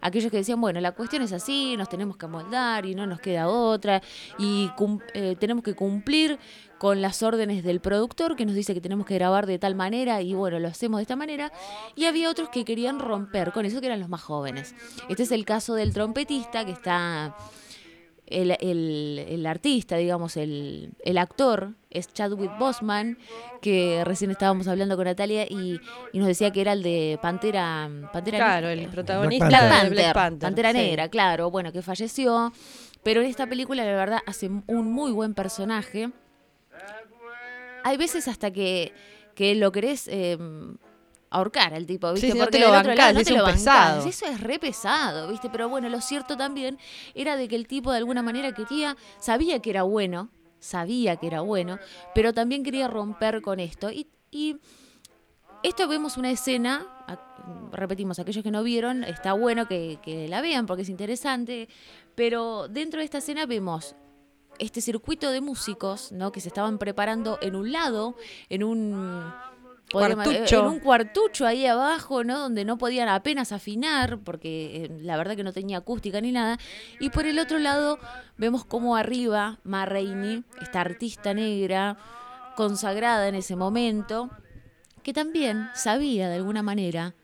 aquellos 0.00 0.30
que 0.30 0.36
decían, 0.36 0.60
bueno, 0.60 0.80
la 0.80 0.92
cuestión 0.92 1.22
es 1.22 1.32
así, 1.32 1.76
nos 1.76 1.88
tenemos 1.88 2.16
que 2.16 2.26
amoldar 2.26 2.86
y 2.86 2.94
no 2.94 3.06
nos 3.06 3.20
queda 3.20 3.48
otra, 3.48 4.02
y 4.38 4.70
eh, 5.14 5.36
tenemos 5.38 5.64
que 5.64 5.74
cumplir 5.74 6.38
con 6.78 7.02
las 7.02 7.22
órdenes 7.24 7.64
del 7.64 7.80
productor 7.80 8.36
que 8.36 8.46
nos 8.46 8.54
dice 8.54 8.72
que 8.74 8.80
tenemos 8.80 9.06
que 9.06 9.14
grabar 9.14 9.46
de 9.46 9.58
tal 9.58 9.74
manera 9.74 10.22
y 10.22 10.34
bueno, 10.34 10.60
lo 10.60 10.68
hacemos 10.68 10.98
de 10.98 11.02
esta 11.02 11.16
manera, 11.16 11.52
y 11.96 12.04
había 12.04 12.30
otros 12.30 12.48
que 12.50 12.64
querían 12.64 13.00
romper 13.00 13.52
con 13.52 13.66
eso, 13.66 13.80
que 13.80 13.86
eran 13.86 14.00
los 14.00 14.08
más 14.08 14.22
jóvenes. 14.22 14.74
Este 15.08 15.24
es 15.24 15.32
el 15.32 15.44
caso 15.44 15.74
del 15.74 15.92
trompetista 15.92 16.64
que 16.64 16.72
está 16.72 17.34
el, 18.30 18.50
el- 18.60 19.24
el 19.28 19.46
artista, 19.46 19.96
digamos, 19.96 20.36
el, 20.36 20.90
el 21.04 21.18
actor, 21.18 21.72
es 21.90 22.12
Chadwick 22.12 22.56
Boseman, 22.58 23.18
que 23.62 24.02
recién 24.04 24.30
estábamos 24.30 24.68
hablando 24.68 24.96
con 24.96 25.06
Natalia 25.06 25.44
y, 25.44 25.80
y 26.12 26.18
nos 26.18 26.28
decía 26.28 26.50
que 26.50 26.60
era 26.60 26.72
el 26.72 26.82
de 26.82 27.18
Pantera, 27.22 27.88
Pantera 28.12 28.38
Claro, 28.38 28.68
el 28.68 28.88
protagonista 28.88 29.48
Black 29.48 29.62
de 29.62 29.68
Panther, 29.68 29.90
Black 29.92 30.14
Panther. 30.14 30.40
Pantera 30.46 30.72
sí. 30.72 30.78
Negra, 30.78 31.08
claro, 31.08 31.50
bueno, 31.50 31.72
que 31.72 31.82
falleció. 31.82 32.52
Pero 33.02 33.20
en 33.20 33.26
esta 33.28 33.46
película, 33.46 33.84
la 33.84 33.92
verdad, 33.92 34.18
hace 34.26 34.48
un 34.66 34.92
muy 34.92 35.12
buen 35.12 35.32
personaje. 35.34 36.10
Hay 37.84 37.96
veces 37.96 38.28
hasta 38.28 38.50
que, 38.50 38.92
que 39.34 39.54
lo 39.54 39.72
querés 39.72 40.08
eh, 40.08 40.36
ahorcar 41.30 41.74
al 41.74 41.86
tipo, 41.86 42.12
¿viste? 42.12 42.32
Sí, 42.32 42.38
no 42.38 42.44
Porque 42.44 42.58
te 42.58 42.64
lo 42.64 42.70
bancás, 42.70 43.14
no 43.14 43.20
es 43.20 43.26
te 43.26 43.34
lo 43.34 43.44
pesado. 43.44 44.06
Eso 44.06 44.26
es 44.26 44.40
re 44.40 44.58
pesado, 44.58 45.28
¿viste? 45.28 45.48
Pero 45.50 45.68
bueno, 45.68 45.88
lo 45.88 46.00
cierto 46.00 46.36
también 46.36 46.78
era 47.14 47.36
de 47.36 47.48
que 47.48 47.56
el 47.56 47.66
tipo 47.66 47.90
de 47.92 47.98
alguna 47.98 48.22
manera 48.22 48.52
quería, 48.52 48.96
sabía 49.18 49.60
que 49.60 49.70
era 49.70 49.82
bueno, 49.82 50.30
sabía 50.58 51.16
que 51.16 51.26
era 51.26 51.40
bueno, 51.42 51.78
pero 52.14 52.32
también 52.32 52.62
quería 52.64 52.88
romper 52.88 53.42
con 53.42 53.60
esto. 53.60 53.90
Y, 53.90 54.08
y 54.30 54.56
esto 55.62 55.86
vemos 55.88 56.16
una 56.16 56.30
escena, 56.30 56.86
a- 57.06 57.18
repetimos, 57.72 58.18
aquellos 58.18 58.42
que 58.42 58.50
no 58.50 58.62
vieron, 58.62 59.04
está 59.04 59.32
bueno 59.32 59.66
que, 59.68 59.98
que 60.02 60.28
la 60.28 60.40
vean 60.40 60.66
porque 60.66 60.82
es 60.82 60.88
interesante, 60.88 61.68
pero 62.14 62.68
dentro 62.68 63.00
de 63.00 63.04
esta 63.04 63.18
escena 63.18 63.46
vemos 63.46 63.94
este 64.58 64.80
circuito 64.80 65.30
de 65.30 65.40
músicos, 65.40 66.10
¿no? 66.10 66.32
Que 66.32 66.40
se 66.40 66.48
estaban 66.48 66.78
preparando 66.78 67.38
en 67.40 67.54
un 67.54 67.70
lado, 67.70 68.16
en 68.48 68.64
un 68.64 69.32
Cuartucho. 69.90 70.60
en 70.60 70.66
un 70.66 70.80
cuartucho 70.80 71.46
ahí 71.46 71.66
abajo, 71.66 72.24
¿no? 72.24 72.38
Donde 72.38 72.64
no 72.64 72.78
podían 72.78 73.08
apenas 73.08 73.52
afinar, 73.52 74.18
porque 74.18 74.84
eh, 74.84 74.98
la 75.00 75.16
verdad 75.16 75.36
que 75.36 75.44
no 75.44 75.52
tenía 75.52 75.78
acústica 75.78 76.20
ni 76.20 76.32
nada. 76.32 76.58
Y 77.00 77.10
por 77.10 77.26
el 77.26 77.38
otro 77.38 77.58
lado 77.58 77.98
vemos 78.36 78.64
como 78.64 78.96
arriba 78.96 79.58
Ma 79.64 79.86
Rainey, 79.86 80.44
esta 80.60 80.80
artista 80.80 81.32
negra, 81.32 81.96
consagrada 82.56 83.28
en 83.28 83.34
ese 83.34 83.56
momento, 83.56 84.30
que 85.02 85.12
también 85.12 85.68
sabía 85.74 86.28
de 86.28 86.36
alguna 86.36 86.62
manera 86.62 87.14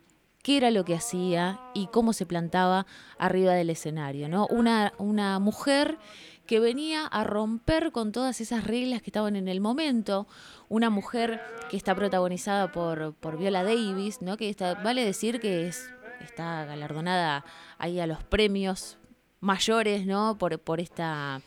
qué 0.42 0.58
era 0.58 0.70
lo 0.70 0.84
que 0.84 0.94
hacía 0.94 1.58
y 1.74 1.88
cómo 1.88 2.12
se 2.12 2.26
plantaba 2.26 2.86
arriba 3.18 3.52
del 3.54 3.70
escenario, 3.70 4.28
¿no? 4.28 4.46
Una, 4.46 4.92
una 4.98 5.38
mujer 5.38 5.98
que 6.46 6.60
venía 6.60 7.06
a 7.06 7.24
romper 7.24 7.92
con 7.92 8.12
todas 8.12 8.40
esas 8.40 8.64
reglas 8.64 9.00
que 9.00 9.08
estaban 9.10 9.36
en 9.36 9.48
el 9.48 9.60
momento, 9.60 10.26
una 10.74 10.90
mujer 10.90 11.40
que 11.70 11.76
está 11.76 11.94
protagonizada 11.94 12.72
por, 12.72 13.14
por 13.14 13.38
Viola 13.38 13.62
Davis, 13.62 14.20
¿no? 14.20 14.36
Que 14.36 14.48
está, 14.48 14.74
vale 14.74 15.04
decir 15.04 15.38
que 15.38 15.68
es, 15.68 15.88
está 16.20 16.64
galardonada 16.64 17.44
ahí 17.78 18.00
a 18.00 18.08
los 18.08 18.24
premios 18.24 18.98
mayores, 19.38 20.04
¿no? 20.04 20.36
Por, 20.36 20.58
por 20.58 20.80
esta, 20.80 21.40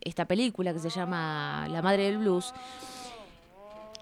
esta 0.00 0.24
película 0.24 0.72
que 0.72 0.80
se 0.80 0.90
llama 0.90 1.68
La 1.70 1.80
Madre 1.80 2.06
del 2.06 2.18
Blues. 2.18 2.52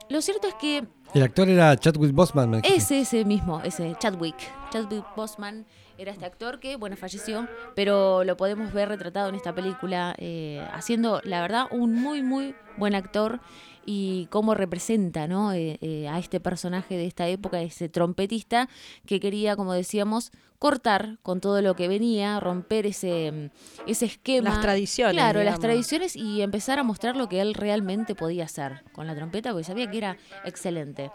Lo 0.08 0.22
cierto 0.22 0.48
es 0.48 0.54
que 0.54 0.84
El 1.12 1.22
actor 1.24 1.50
era 1.50 1.76
Chadwick 1.76 2.14
Boseman. 2.14 2.62
ese, 2.64 3.00
ese 3.00 3.26
mismo, 3.26 3.60
ese 3.62 3.94
Chadwick. 3.98 4.36
Chadwick 4.70 5.04
Boseman 5.14 5.66
era 5.98 6.10
este 6.10 6.24
actor 6.24 6.58
que, 6.58 6.76
bueno, 6.76 6.96
falleció, 6.96 7.46
pero 7.76 8.24
lo 8.24 8.34
podemos 8.38 8.72
ver 8.72 8.88
retratado 8.88 9.28
en 9.28 9.34
esta 9.34 9.54
película, 9.54 10.14
eh, 10.16 10.66
haciendo, 10.72 11.20
la 11.24 11.42
verdad, 11.42 11.66
un 11.70 11.92
muy, 11.92 12.22
muy 12.22 12.54
buen 12.78 12.94
actor 12.94 13.40
y 13.86 14.26
cómo 14.30 14.54
representa 14.54 15.26
¿no? 15.26 15.52
Eh, 15.52 15.78
eh, 15.80 16.08
a 16.08 16.18
este 16.18 16.40
personaje 16.40 16.96
de 16.96 17.06
esta 17.06 17.28
época, 17.28 17.60
ese 17.62 17.88
trompetista 17.88 18.68
que 19.06 19.20
quería, 19.20 19.56
como 19.56 19.72
decíamos, 19.72 20.30
cortar 20.58 21.18
con 21.22 21.40
todo 21.40 21.62
lo 21.62 21.74
que 21.74 21.88
venía, 21.88 22.38
romper 22.38 22.86
ese, 22.86 23.50
ese 23.86 24.04
esquema. 24.04 24.50
Las 24.50 24.60
tradiciones, 24.60 25.14
Claro, 25.14 25.42
las 25.42 25.58
tradiciones 25.58 26.16
y 26.16 26.42
empezar 26.42 26.78
a 26.78 26.82
mostrar 26.82 27.16
lo 27.16 27.28
que 27.28 27.40
él 27.40 27.54
realmente 27.54 28.14
podía 28.14 28.44
hacer 28.44 28.84
con 28.92 29.06
la 29.06 29.14
trompeta, 29.14 29.52
porque 29.52 29.64
sabía 29.64 29.90
que 29.90 29.98
era 29.98 30.18
excelente. 30.44 31.10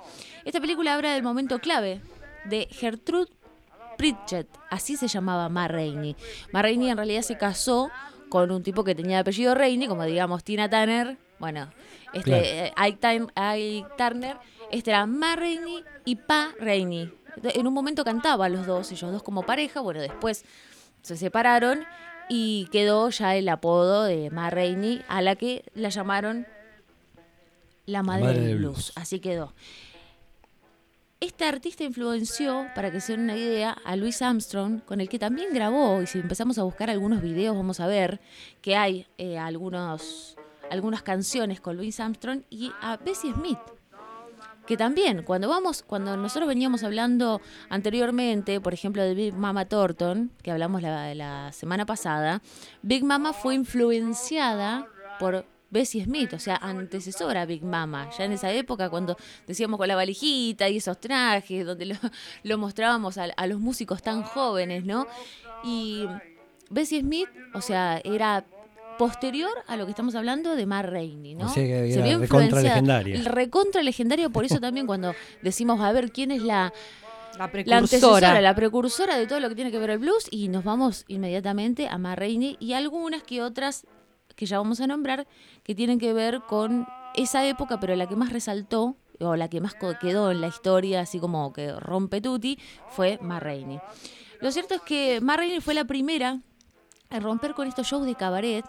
Esta 0.46 0.60
película 0.60 0.96
habla 0.96 1.14
del 1.14 1.24
momento 1.24 1.60
clave 1.60 2.02
de 2.46 2.68
Gertrude 2.72 3.32
Pritchett, 3.98 4.48
así 4.70 4.98
se 4.98 5.08
llamaba 5.08 5.48
Ma 5.50 5.68
Rainey. 5.68 6.16
Ma 6.52 6.62
Rainey 6.62 6.90
en 6.90 6.98
realidad 6.98 7.22
se 7.22 7.38
casó 7.38 7.92
con 8.30 8.52
un 8.52 8.64
tipo 8.64 8.84
que 8.84 8.96
tenía 8.96 9.20
apellido 9.20 9.56
Rainey, 9.56 9.88
como 9.88 10.04
digamos 10.04 10.44
Tina 10.44 10.70
Turner, 10.70 11.18
bueno, 11.40 11.70
este 12.14 12.24
Claro. 12.32 12.44
eh, 12.46 12.74
Ike, 12.78 13.00
Turn- 13.00 13.32
Ike 13.36 13.88
Turner, 13.98 14.38
este 14.72 14.92
era 14.92 15.06
Ma 15.06 15.36
Rainey 15.36 15.84
y 16.06 16.16
Pa 16.16 16.54
Rainey. 16.60 17.12
En 17.44 17.68
un 17.68 17.74
momento 17.74 18.04
cantaban 18.06 18.54
los 18.54 18.66
dos, 18.66 18.92
ellos 18.92 19.12
dos 19.12 19.24
como 19.24 19.44
pareja, 19.44 19.82
bueno, 19.82 20.00
después 20.02 20.46
se 21.02 21.18
separaron 21.18 21.84
y 22.30 22.68
quedó 22.72 23.10
ya 23.10 23.36
el 23.36 23.48
apodo 23.50 24.04
de 24.06 24.30
Ma 24.32 24.50
Rainey, 24.50 25.04
a 25.08 25.22
la 25.22 25.36
que 25.36 25.64
la 25.76 25.90
llamaron 25.90 26.48
la 27.86 28.02
madre, 28.02 28.24
Madre 28.24 28.40
del 28.42 28.58
blues. 28.58 28.74
blues. 28.74 28.94
Así 28.96 29.20
quedó. 29.20 29.54
Este 31.20 31.46
artista 31.46 31.84
influenció, 31.84 32.68
para 32.76 32.92
que 32.92 33.00
se 33.00 33.14
den 33.14 33.22
una 33.22 33.38
idea, 33.38 33.72
a 33.86 33.96
Louis 33.96 34.22
Armstrong, 34.22 34.82
con 34.82 35.02
el 35.02 35.10
que 35.10 35.18
también 35.18 35.54
grabó, 35.54 36.02
y 36.02 36.08
si 36.08 36.20
empezamos 36.20 36.58
a 36.58 36.64
buscar 36.64 36.90
algunos 36.90 37.22
videos 37.22 37.56
vamos 37.56 37.80
a 37.80 37.88
ver 37.88 38.20
que 38.62 38.76
hay 38.76 39.08
eh, 39.18 39.38
algunos, 39.38 40.36
algunas 40.70 41.04
canciones 41.04 41.62
con 41.62 41.78
Louis 41.78 42.00
Armstrong 42.00 42.42
y 42.50 42.72
a 42.82 42.98
Bessie 42.98 43.34
Smith. 43.34 43.60
Que 44.66 44.78
también, 44.78 45.22
cuando 45.22 45.48
vamos, 45.48 45.84
cuando 45.84 46.18
nosotros 46.18 46.48
veníamos 46.48 46.84
hablando 46.84 47.40
anteriormente, 47.70 48.60
por 48.60 48.74
ejemplo, 48.74 49.04
de 49.04 49.14
Big 49.14 49.36
Mama 49.36 49.66
Thornton, 49.66 50.32
que 50.42 50.50
hablamos 50.50 50.82
la, 50.82 51.52
semana 51.52 51.86
pasada, 51.86 52.42
Big 52.82 53.04
Mama 53.04 53.32
fue 53.34 53.54
influenciada 53.54 54.88
por 55.20 55.46
Bessie 55.70 56.04
Smith, 56.04 56.34
o 56.34 56.40
sea, 56.40 56.56
antecesora 56.56 57.44
a 57.44 57.46
Big 57.46 57.64
Mama. 57.64 58.10
Ya 58.18 58.26
en 58.26 58.32
esa 58.32 58.52
época, 58.52 58.90
cuando 58.90 59.18
decíamos 59.46 59.78
con 59.78 59.88
la 59.88 59.96
valijita 59.96 60.68
y 60.68 60.78
esos 60.78 61.00
trajes, 61.00 61.64
donde 61.64 61.98
lo, 62.44 62.58
mostrábamos 62.58 63.20
a 63.20 63.48
los 63.48 63.60
músicos 63.60 64.02
tan 64.02 64.24
jóvenes, 64.24 64.84
¿no? 64.84 65.06
Y 65.64 66.08
Bessie 66.72 67.02
Smith, 67.02 67.30
o 67.54 67.62
sea, 67.62 68.02
era 68.04 68.46
posterior 68.98 69.52
a 69.68 69.78
lo 69.78 69.86
que 69.86 69.92
estamos 69.92 70.16
hablando 70.16 70.56
de 70.56 70.66
Mar 70.66 70.92
Rainey, 70.92 71.36
¿no? 71.36 71.46
O 71.46 71.50
sea 71.50 71.64
que 71.64 71.92
Se 71.92 72.02
vio 72.02 72.20
recontra 72.20 72.62
legendaria. 72.62 73.16
El 73.16 73.26
recontra 73.26 73.82
legendario, 73.84 74.30
por 74.30 74.46
eso 74.46 74.60
también 74.62 74.88
cuando 74.88 75.14
decimos, 75.42 75.80
a 75.82 75.92
ver, 75.92 76.12
¿quién 76.12 76.32
es 76.32 76.42
la, 76.42 76.74
La 77.38 77.46
la 77.46 77.52
precursora. 77.52 77.78
antecesora, 77.78 78.42
la 78.42 78.56
precursora 78.56 79.18
de 79.18 79.28
todo 79.28 79.40
lo 79.40 79.50
que 79.50 79.56
tiene 79.56 79.72
que 79.72 79.80
ver 79.80 79.90
el 79.92 80.00
blues? 80.00 80.28
Y 80.32 80.48
nos 80.48 80.64
vamos 80.64 81.06
inmediatamente 81.08 81.88
a 81.88 81.98
Ma 81.98 82.16
Rainey 82.16 82.58
y 82.60 82.74
algunas 82.74 83.24
que 83.24 83.42
otras 83.42 83.86
que 84.36 84.46
ya 84.46 84.58
vamos 84.58 84.82
a 84.82 84.88
nombrar 84.88 85.28
que 85.64 85.76
tienen 85.76 85.98
que 86.00 86.14
ver 86.14 86.42
con 86.48 86.88
esa 87.16 87.46
época, 87.48 87.80
pero 87.80 87.96
la 87.96 88.08
que 88.08 88.16
más 88.16 88.34
resaltó 88.34 88.98
o 89.20 89.36
la 89.36 89.50
que 89.50 89.62
más 89.62 89.76
quedó 90.02 90.32
en 90.32 90.42
la 90.42 90.48
historia, 90.48 91.02
así 91.02 91.20
como 91.20 91.54
que 91.54 91.72
rompe 91.72 92.20
tutti, 92.20 92.60
fue 92.90 93.18
Ma 93.22 93.40
Rainey. 93.40 93.80
Lo 94.42 94.52
cierto 94.52 94.76
es 94.76 94.82
que 94.82 95.22
Ma 95.22 95.38
Rainey 95.38 95.62
fue 95.62 95.74
la 95.74 95.86
primera 95.86 96.42
en 97.10 97.22
romper 97.22 97.54
con 97.54 97.68
estos 97.68 97.88
shows 97.88 98.06
de 98.06 98.16
cabaret 98.16 98.66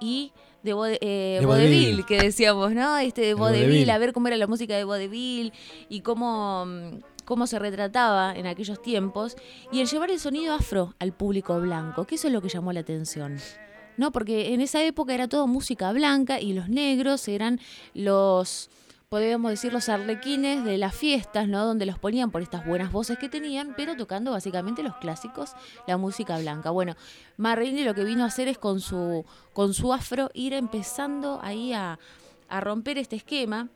y 0.00 0.32
de, 0.62 0.98
eh, 1.00 1.40
De 1.40 2.04
que 2.06 2.18
decíamos, 2.18 2.72
¿no? 2.72 2.98
Este 2.98 3.22
de 3.22 3.30
El 3.30 3.36
vodevil, 3.36 3.66
vodevil. 3.66 3.90
a 3.90 3.98
ver 3.98 4.12
cómo 4.12 4.28
era 4.28 4.36
la 4.36 4.46
música 4.46 4.76
de 4.76 4.84
vodevil 4.84 5.52
y 5.88 6.00
cómo, 6.00 6.66
mm, 6.66 7.00
cómo 7.24 7.46
se 7.46 7.58
retrataba 7.58 8.34
en 8.34 8.46
aquellos 8.46 8.82
tiempos 8.82 9.36
y 9.72 9.80
el 9.80 9.88
llevar 9.88 10.10
el 10.10 10.20
sonido 10.20 10.54
afro 10.54 10.94
al 10.98 11.12
público 11.12 11.58
blanco, 11.60 12.04
que 12.04 12.16
eso 12.16 12.26
es 12.26 12.32
lo 12.32 12.42
que 12.42 12.48
llamó 12.48 12.72
la 12.72 12.80
atención. 12.80 13.38
¿No? 13.96 14.12
Porque 14.12 14.54
en 14.54 14.60
esa 14.62 14.82
época 14.82 15.12
era 15.12 15.28
todo 15.28 15.46
música 15.46 15.92
blanca 15.92 16.40
y 16.40 16.54
los 16.54 16.68
negros 16.68 17.28
eran 17.28 17.60
los 17.92 18.70
podríamos 19.10 19.50
decir, 19.50 19.72
los 19.72 19.88
arlequines 19.88 20.64
de 20.64 20.78
las 20.78 20.94
fiestas, 20.94 21.48
¿no? 21.48 21.66
Donde 21.66 21.84
los 21.84 21.98
ponían 21.98 22.30
por 22.30 22.42
estas 22.42 22.64
buenas 22.64 22.92
voces 22.92 23.18
que 23.18 23.28
tenían, 23.28 23.74
pero 23.76 23.96
tocando 23.96 24.30
básicamente 24.30 24.84
los 24.84 24.94
clásicos, 24.98 25.50
la 25.88 25.96
música 25.96 26.38
blanca. 26.38 26.70
Bueno, 26.70 26.94
Marrini 27.36 27.82
lo 27.82 27.92
que 27.92 28.04
vino 28.04 28.22
a 28.22 28.28
hacer 28.28 28.46
es 28.46 28.56
con 28.56 28.80
su, 28.80 29.24
con 29.52 29.74
su 29.74 29.92
afro 29.92 30.30
ir 30.32 30.52
empezando 30.52 31.40
ahí 31.42 31.72
a, 31.72 31.98
a 32.48 32.60
romper 32.60 32.98
este 32.98 33.16
esquema. 33.16 33.68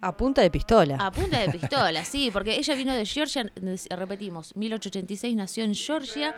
A 0.00 0.16
punta 0.16 0.42
de 0.42 0.50
pistola. 0.50 0.96
A 0.98 1.12
punta 1.12 1.38
de 1.38 1.48
pistola, 1.48 2.04
sí, 2.04 2.30
porque 2.32 2.56
ella 2.56 2.74
vino 2.74 2.94
de 2.94 3.06
Georgia, 3.06 3.48
repetimos, 3.90 4.56
1886 4.56 5.36
nació 5.36 5.62
en 5.62 5.76
Georgia 5.76 6.34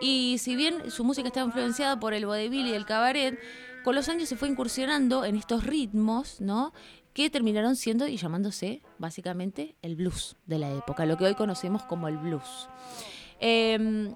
y 0.00 0.38
si 0.38 0.56
bien 0.56 0.90
su 0.90 1.04
música 1.04 1.28
estaba 1.28 1.44
influenciada 1.44 2.00
por 2.00 2.14
el 2.14 2.24
vodevil 2.24 2.68
y 2.68 2.72
el 2.72 2.86
cabaret, 2.86 3.38
con 3.84 3.94
los 3.94 4.08
años 4.08 4.28
se 4.28 4.36
fue 4.36 4.48
incursionando 4.48 5.24
en 5.24 5.36
estos 5.36 5.64
ritmos, 5.64 6.40
¿no? 6.40 6.72
Que 7.18 7.30
terminaron 7.30 7.74
siendo 7.74 8.06
y 8.06 8.16
llamándose 8.16 8.80
básicamente 8.96 9.74
el 9.82 9.96
blues 9.96 10.36
de 10.46 10.60
la 10.60 10.70
época, 10.70 11.04
lo 11.04 11.16
que 11.16 11.24
hoy 11.24 11.34
conocemos 11.34 11.82
como 11.82 12.06
el 12.06 12.16
blues. 12.16 12.68
Em, 13.40 14.14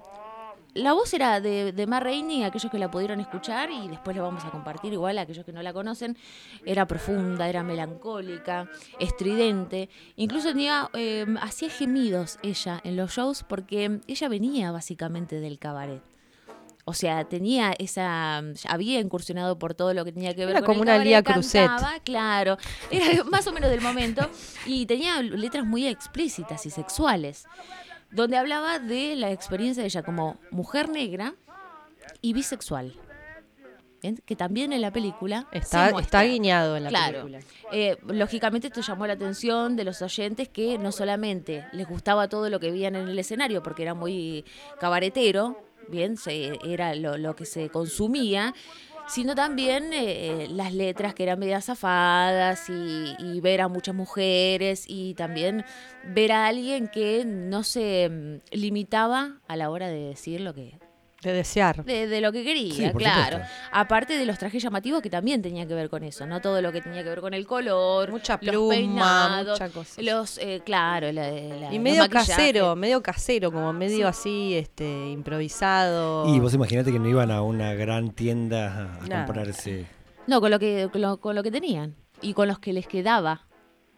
la 0.73 0.93
voz 0.93 1.13
era 1.13 1.41
de, 1.41 1.73
de 1.73 1.85
Ma 1.85 1.99
Rainey, 1.99 2.43
aquellos 2.43 2.71
que 2.71 2.79
la 2.79 2.89
pudieron 2.89 3.19
escuchar, 3.19 3.69
y 3.71 3.89
después 3.89 4.15
la 4.15 4.23
vamos 4.23 4.45
a 4.45 4.51
compartir 4.51 4.93
igual 4.93 5.17
a 5.17 5.23
aquellos 5.23 5.43
que 5.43 5.51
no 5.51 5.61
la 5.61 5.73
conocen. 5.73 6.17
Era 6.65 6.87
profunda, 6.87 7.49
era 7.49 7.61
melancólica, 7.61 8.69
estridente. 8.99 9.89
Incluso 10.15 10.53
tenía, 10.53 10.89
eh, 10.93 11.25
hacía 11.41 11.69
gemidos 11.69 12.39
ella 12.41 12.79
en 12.85 12.95
los 12.95 13.11
shows 13.11 13.43
porque 13.43 13.99
ella 14.07 14.29
venía 14.29 14.71
básicamente 14.71 15.41
del 15.41 15.59
cabaret. 15.59 16.12
O 16.85 16.93
sea, 16.93 17.23
tenía 17.25 17.73
esa. 17.79 18.41
Había 18.67 18.99
incursionado 18.99 19.57
por 19.57 19.73
todo 19.73 19.93
lo 19.93 20.03
que 20.03 20.11
tenía 20.11 20.33
que 20.33 20.45
ver 20.45 20.49
Era 20.57 20.59
con 20.59 20.67
como 20.67 20.77
el 20.79 20.81
una 20.81 20.91
cabaret, 20.93 21.07
Lía 21.07 21.23
Cruzet. 21.23 21.65
cantaba, 21.67 21.99
claro. 22.03 22.57
Era 22.91 23.23
más 23.23 23.47
o 23.47 23.53
menos 23.53 23.69
del 23.69 23.79
momento. 23.81 24.29
Y 24.65 24.85
tenía 24.85 25.21
letras 25.21 25.65
muy 25.65 25.87
explícitas 25.87 26.65
y 26.65 26.69
sexuales 26.69 27.45
donde 28.11 28.37
hablaba 28.37 28.77
de 28.79 29.15
la 29.15 29.31
experiencia 29.31 29.81
de 29.81 29.87
ella 29.87 30.03
como 30.03 30.37
mujer 30.51 30.89
negra 30.89 31.33
y 32.21 32.33
bisexual. 32.33 32.93
Bien, 34.01 34.21
Que 34.25 34.35
también 34.35 34.73
en 34.73 34.81
la 34.81 34.91
película 34.91 35.47
Está, 35.53 35.89
guiñado 36.23 36.75
en 36.75 36.83
la 36.83 36.89
Claro. 36.89 37.23
película. 37.25 37.39
Eh, 37.71 37.97
lógicamente 38.05 38.67
esto 38.67 38.81
llamó 38.81 39.07
la 39.07 39.13
atención 39.13 39.75
de 39.77 39.85
los 39.85 40.01
oyentes 40.01 40.49
que 40.49 40.77
no 40.77 40.91
solamente 40.91 41.65
les 41.71 41.87
gustaba 41.87 42.27
todo 42.27 42.49
lo 42.49 42.59
que 42.59 42.69
veían 42.69 42.95
en 42.97 43.07
el 43.07 43.17
escenario 43.17 43.63
porque 43.63 43.81
era 43.83 43.93
muy 43.93 44.43
cabaretero, 44.79 45.57
bien, 45.89 46.17
se- 46.17 46.57
era 46.65 46.95
lo, 46.95 47.17
lo 47.17 47.35
que 47.35 47.45
se 47.45 47.69
consumía, 47.69 48.53
sino 49.07 49.35
también 49.35 49.91
eh, 49.93 50.47
las 50.49 50.73
letras 50.73 51.13
que 51.13 51.23
eran 51.23 51.37
medio 51.39 51.59
zafadas 51.59 52.69
y, 52.69 53.15
y 53.19 53.41
ver 53.41 53.59
a 53.61 53.67
muchas 53.67 53.93
mujeres 53.93 54.85
y 54.87 55.13
también 55.15 55.65
ver 56.05 56.31
a 56.31 56.47
alguien 56.47 56.87
que 56.87 57.25
no 57.25 57.63
se 57.63 58.09
mm, 58.09 58.55
limitaba 58.55 59.41
a 59.47 59.55
la 59.57 59.69
hora 59.69 59.87
de 59.89 59.99
decir 59.99 60.39
lo 60.41 60.53
que 60.53 60.79
De 61.23 61.33
desear. 61.33 61.83
de, 61.85 62.07
de 62.07 62.21
lo 62.21 62.31
que 62.31 62.43
quería, 62.43 62.73
Sí, 62.73 62.89
claro. 62.95 63.37
supuesto. 63.37 63.55
Aparte 63.71 64.17
de 64.17 64.25
los 64.25 64.37
trajes 64.37 64.61
llamativos 64.61 65.01
que 65.01 65.09
también 65.09 65.41
tenían 65.41 65.67
que 65.67 65.73
ver 65.73 65.89
con 65.89 66.03
eso, 66.03 66.25
no 66.27 66.41
todo 66.41 66.61
lo 66.61 66.71
que 66.71 66.81
tenía 66.81 67.03
que 67.03 67.09
ver 67.09 67.21
con 67.21 67.33
el 67.33 67.47
color, 67.47 68.11
Mucha 68.11 68.37
los 68.41 68.51
pluma, 68.51 68.69
peinados, 68.75 69.59
mucha 69.59 69.69
cosa. 69.73 70.01
los 70.01 70.37
eh, 70.37 70.61
claro, 70.65 71.11
la, 71.11 71.31
la- 71.31 71.71
Y 71.71 71.75
los 71.75 71.79
medio 71.83 72.09
casero, 72.09 72.75
medio 72.75 73.01
casero, 73.01 73.51
como 73.51 73.71
medio 73.73 74.07
así, 74.07 74.55
este, 74.55 75.09
improvisado. 75.09 76.33
Y 76.33 76.39
vos 76.39 76.53
imaginate 76.53 76.91
que 76.91 76.99
no 76.99 77.07
iban 77.07 77.31
a 77.31 77.41
una 77.41 77.73
gran 77.73 78.11
tienda 78.11 78.97
a 79.01 79.07
Nada. 79.07 79.25
comprarse. 79.25 79.85
No, 80.27 80.39
con 80.41 80.51
lo 80.51 80.59
que 80.59 80.89
con 80.91 81.01
lo, 81.01 81.17
con 81.19 81.35
lo 81.35 81.43
que 81.43 81.51
tenían 81.51 81.95
y 82.21 82.33
con 82.33 82.47
los 82.47 82.59
que 82.59 82.73
les 82.73 82.87
quedaba. 82.87 83.45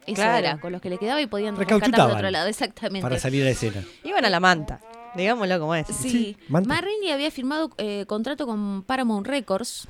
Eso 0.06 0.14
Claro. 0.22 0.38
era, 0.38 0.60
con 0.60 0.72
los 0.72 0.80
que 0.80 0.90
les 0.90 0.98
quedaba 0.98 1.20
y 1.20 1.26
podían 1.26 1.56
rescatar 1.56 1.90
de 1.90 2.14
otro 2.14 2.30
lado, 2.30 2.48
exactamente. 2.48 3.02
para 3.02 3.18
salir 3.18 3.42
a 3.42 3.46
la 3.46 3.50
escena. 3.50 3.84
Iban 4.04 4.24
a 4.24 4.30
la 4.30 4.40
manta, 4.40 4.80
digámoslo 5.16 5.58
como 5.58 5.74
es. 5.74 5.86
Sí, 5.88 6.08
Sí, 6.10 6.36
Rainey 6.48 7.10
había 7.12 7.30
firmado 7.30 7.70
eh, 7.78 8.04
contrato 8.06 8.46
con 8.46 8.82
Paramount 8.84 9.26
Records, 9.26 9.88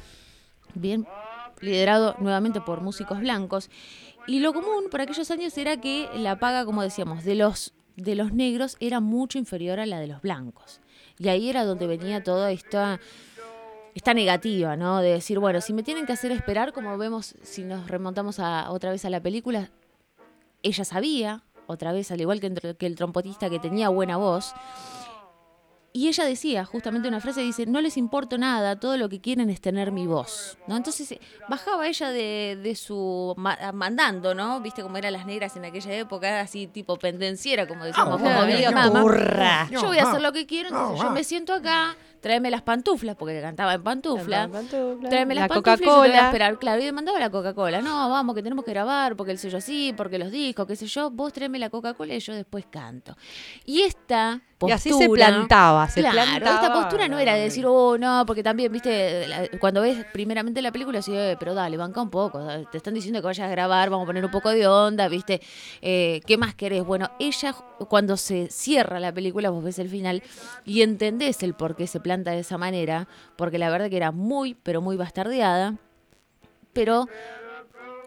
bien, 0.74 1.06
liderado 1.60 2.16
nuevamente 2.18 2.60
por 2.60 2.80
músicos 2.80 3.20
blancos. 3.20 3.70
Y 4.26 4.40
lo 4.40 4.52
común 4.52 4.84
por 4.90 5.00
aquellos 5.00 5.30
años 5.30 5.56
era 5.56 5.80
que 5.80 6.08
la 6.14 6.38
paga, 6.38 6.64
como 6.64 6.82
decíamos, 6.82 7.24
de 7.24 7.34
los, 7.36 7.72
de 7.96 8.14
los 8.16 8.32
negros 8.32 8.76
era 8.80 9.00
mucho 9.00 9.38
inferior 9.38 9.78
a 9.78 9.86
la 9.86 10.00
de 10.00 10.08
los 10.08 10.20
blancos. 10.22 10.80
Y 11.18 11.28
ahí 11.28 11.48
era 11.48 11.64
donde 11.64 11.86
venía 11.86 12.22
toda 12.22 12.50
esta, 12.50 12.98
esta 13.94 14.14
negativa, 14.14 14.76
¿no? 14.76 15.00
De 15.00 15.10
decir, 15.12 15.38
bueno, 15.38 15.60
si 15.60 15.72
me 15.72 15.82
tienen 15.82 16.06
que 16.06 16.12
hacer 16.12 16.32
esperar, 16.32 16.72
como 16.72 16.98
vemos 16.98 17.36
si 17.42 17.62
nos 17.62 17.88
remontamos 17.88 18.38
a, 18.40 18.70
otra 18.70 18.90
vez 18.90 19.04
a 19.04 19.10
la 19.10 19.20
película, 19.20 19.70
ella 20.66 20.84
sabía, 20.84 21.42
otra 21.66 21.92
vez, 21.92 22.10
al 22.10 22.20
igual 22.20 22.40
que, 22.40 22.46
el- 22.48 22.76
que 22.76 22.86
el 22.86 22.94
trompetista 22.96 23.48
que 23.50 23.58
tenía 23.58 23.88
buena 23.88 24.16
voz, 24.16 24.52
y 25.92 26.08
ella 26.08 26.24
decía, 26.26 26.66
justamente 26.66 27.08
una 27.08 27.20
frase, 27.20 27.40
dice, 27.40 27.64
no 27.64 27.80
les 27.80 27.96
importa 27.96 28.36
nada, 28.36 28.78
todo 28.78 28.98
lo 28.98 29.08
que 29.08 29.22
quieren 29.22 29.48
es 29.48 29.62
tener 29.62 29.92
mi 29.92 30.06
voz, 30.06 30.58
¿no? 30.66 30.76
Entonces 30.76 31.10
eh, 31.12 31.20
bajaba 31.48 31.86
ella 31.88 32.10
de, 32.10 32.58
de 32.62 32.74
su 32.76 33.32
ma- 33.38 33.56
mandando, 33.72 34.34
¿no? 34.34 34.60
Viste 34.60 34.82
cómo 34.82 34.98
eran 34.98 35.14
las 35.14 35.24
negras 35.24 35.56
en 35.56 35.64
aquella 35.64 35.94
época, 35.94 36.40
así 36.40 36.66
tipo 36.66 36.98
pendenciera, 36.98 37.66
como 37.66 37.86
decíamos, 37.86 38.18
como 38.18 38.28
medio. 38.56 38.68
Yo 39.70 39.80
voy 39.86 39.96
a 39.96 40.02
hacer 40.10 40.20
lo 40.20 40.32
que 40.34 40.44
quiero, 40.46 40.68
entonces 40.68 40.98
yo 41.02 41.10
me 41.12 41.24
siento 41.24 41.54
acá, 41.54 41.96
tráeme 42.26 42.50
las 42.50 42.62
pantuflas, 42.62 43.14
porque 43.14 43.40
cantaba 43.40 43.74
en 43.74 43.82
pantufla. 43.84 44.50
Tráeme 45.08 45.36
las 45.36 45.42
La 45.42 45.48
pantuflas 45.48 45.80
y 45.80 45.84
yo 45.84 45.90
te 45.92 45.96
voy 45.96 46.08
a 46.08 46.10
Coca-Cola. 46.10 46.26
esperar. 46.26 46.58
Claro, 46.58 46.82
y 46.82 46.84
me 46.86 46.92
mandaba 46.92 47.20
la 47.20 47.30
Coca-Cola. 47.30 47.80
No, 47.82 48.10
vamos, 48.10 48.34
que 48.34 48.42
tenemos 48.42 48.64
que 48.64 48.72
grabar, 48.72 49.14
porque 49.14 49.30
el 49.30 49.38
sello 49.38 49.58
así, 49.58 49.94
porque 49.96 50.18
los 50.18 50.32
discos, 50.32 50.66
qué 50.66 50.74
sé 50.74 50.86
yo. 50.88 51.08
Vos 51.12 51.32
tráeme 51.32 51.60
la 51.60 51.70
Coca-Cola 51.70 52.14
y 52.14 52.18
yo 52.18 52.34
después 52.34 52.66
canto. 52.68 53.16
Y 53.64 53.82
esta 53.82 54.40
postura... 54.58 54.70
Y 54.70 54.72
así 54.74 54.92
se 54.92 55.08
plantaba, 55.08 55.88
se 55.88 56.00
claro, 56.00 56.16
plantaba. 56.16 56.54
esta 56.56 56.72
postura 56.72 57.06
no 57.08 57.18
era 57.20 57.34
de 57.34 57.42
decir, 57.42 57.64
oh, 57.68 57.96
no, 57.96 58.24
porque 58.26 58.42
también, 58.42 58.72
viste, 58.72 59.28
la- 59.28 59.46
cuando 59.60 59.82
ves 59.82 60.04
primeramente 60.12 60.60
la 60.62 60.72
película, 60.72 60.98
así, 60.98 61.12
"Eh, 61.14 61.36
pero 61.38 61.54
dale, 61.54 61.76
banca 61.76 62.00
un 62.02 62.10
poco. 62.10 62.42
Te 62.72 62.78
están 62.78 62.94
diciendo 62.94 63.20
que 63.20 63.26
vayas 63.26 63.46
a 63.46 63.50
grabar, 63.50 63.88
vamos 63.90 64.04
a 64.04 64.06
poner 64.08 64.24
un 64.24 64.30
poco 64.32 64.48
de 64.50 64.66
onda, 64.66 65.06
viste. 65.08 65.40
Eh, 65.80 66.22
¿Qué 66.26 66.36
más 66.38 66.54
querés? 66.56 66.82
Bueno, 66.84 67.10
ella, 67.20 67.54
cuando 67.88 68.16
se 68.16 68.48
cierra 68.50 68.98
la 68.98 69.12
película, 69.12 69.50
vos 69.50 69.62
ves 69.62 69.78
el 69.78 69.88
final 69.90 70.22
y 70.64 70.80
entendés 70.82 71.42
el 71.42 71.52
por 71.54 71.76
qué 71.76 71.86
se 71.86 72.00
planta 72.16 72.30
de 72.32 72.40
esa 72.40 72.56
manera, 72.58 73.06
porque 73.36 73.58
la 73.58 73.68
verdad 73.70 73.90
que 73.90 73.96
era 73.96 74.10
muy, 74.10 74.54
pero 74.62 74.80
muy 74.80 74.96
bastardeada, 74.96 75.74
pero... 76.72 77.06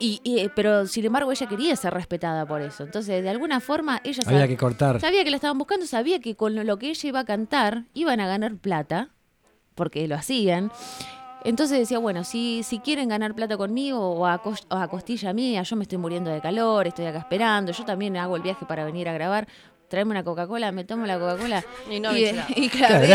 Y, 0.02 0.22
y, 0.24 0.40
eh, 0.40 0.50
pero 0.56 0.88
sin 0.88 1.04
embargo 1.06 1.30
ella 1.30 1.46
quería 1.48 1.76
ser 1.76 1.94
respetada 1.94 2.46
por 2.46 2.62
eso. 2.62 2.84
Entonces, 2.84 3.22
de 3.22 3.30
alguna 3.30 3.60
forma, 3.60 4.00
ella 4.06 4.24
Había 4.26 4.46
sab- 4.46 4.48
que 4.48 4.56
cortar. 4.56 5.02
sabía 5.02 5.26
que 5.26 5.30
la 5.30 5.36
estaban 5.36 5.58
buscando, 5.58 5.86
sabía 5.86 6.22
que 6.22 6.36
con 6.36 6.56
lo 6.56 6.78
que 6.80 6.90
ella 6.90 7.10
iba 7.10 7.20
a 7.20 7.26
cantar 7.26 7.84
iban 7.94 8.22
a 8.22 8.28
ganar 8.28 8.56
plata, 8.56 9.10
porque 9.76 10.08
lo 10.08 10.16
hacían. 10.16 10.72
Entonces 11.44 11.80
decía, 11.80 12.00
bueno, 12.00 12.24
si, 12.24 12.64
si 12.64 12.80
quieren 12.80 13.10
ganar 13.10 13.34
plata 13.36 13.58
conmigo 13.58 14.00
o 14.12 14.26
a, 14.26 14.42
o 14.70 14.76
a 14.76 14.88
costilla 14.88 15.34
mía, 15.34 15.64
yo 15.64 15.76
me 15.76 15.84
estoy 15.84 15.98
muriendo 15.98 16.32
de 16.32 16.40
calor, 16.40 16.88
estoy 16.88 17.06
acá 17.06 17.20
esperando, 17.20 17.74
yo 17.74 17.84
también 17.84 18.16
hago 18.16 18.38
el 18.38 18.42
viaje 18.42 18.66
para 18.66 18.86
venir 18.86 19.10
a 19.10 19.14
grabar, 19.14 19.50
tráeme 19.90 20.12
una 20.12 20.24
Coca-Cola, 20.24 20.72
me 20.72 20.86
tomo 20.86 21.06
la 21.06 21.20
Coca-Cola. 21.20 21.66
Y 21.90 22.00
no 22.00 22.16
y, 22.16 22.26
y 22.56 22.70
claro, 22.70 23.06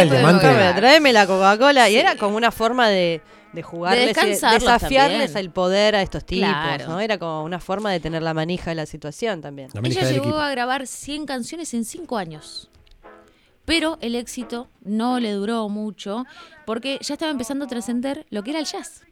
Tráeme, 0.76 1.12
la 1.12 1.26
Coca-Cola. 1.26 1.88
Y 1.88 1.96
era 1.96 2.16
como 2.16 2.36
una 2.36 2.50
forma 2.50 2.88
de, 2.88 3.22
de 3.52 3.62
jugarles, 3.62 4.10
y 4.10 4.20
de 4.20 4.30
desafiarles 4.30 5.32
también. 5.32 5.36
el 5.46 5.50
poder 5.50 5.96
a 5.96 6.02
estos 6.02 6.24
tipos, 6.24 6.48
Claro. 6.48 6.88
¿no? 6.88 7.00
Era 7.00 7.18
como 7.18 7.44
una 7.44 7.60
forma 7.60 7.90
de 7.92 8.00
tener 8.00 8.22
la 8.22 8.34
manija 8.34 8.70
de 8.70 8.74
la 8.74 8.86
situación 8.86 9.40
también. 9.40 9.70
La 9.72 9.80
Ella 9.82 10.02
llegó 10.10 10.24
equipo. 10.24 10.38
a 10.38 10.50
grabar 10.50 10.86
100 10.86 11.26
canciones 11.26 11.72
en 11.74 11.84
5 11.84 12.18
años. 12.18 12.68
Pero 13.64 13.96
el 14.02 14.14
éxito 14.14 14.68
no 14.82 15.20
le 15.20 15.32
duró 15.32 15.68
mucho 15.70 16.26
porque 16.66 16.98
ya 17.00 17.14
estaba 17.14 17.30
empezando 17.30 17.64
a 17.64 17.68
trascender 17.68 18.26
lo 18.28 18.42
que 18.42 18.50
era 18.50 18.58
el 18.60 18.66
jazz. 18.66 19.02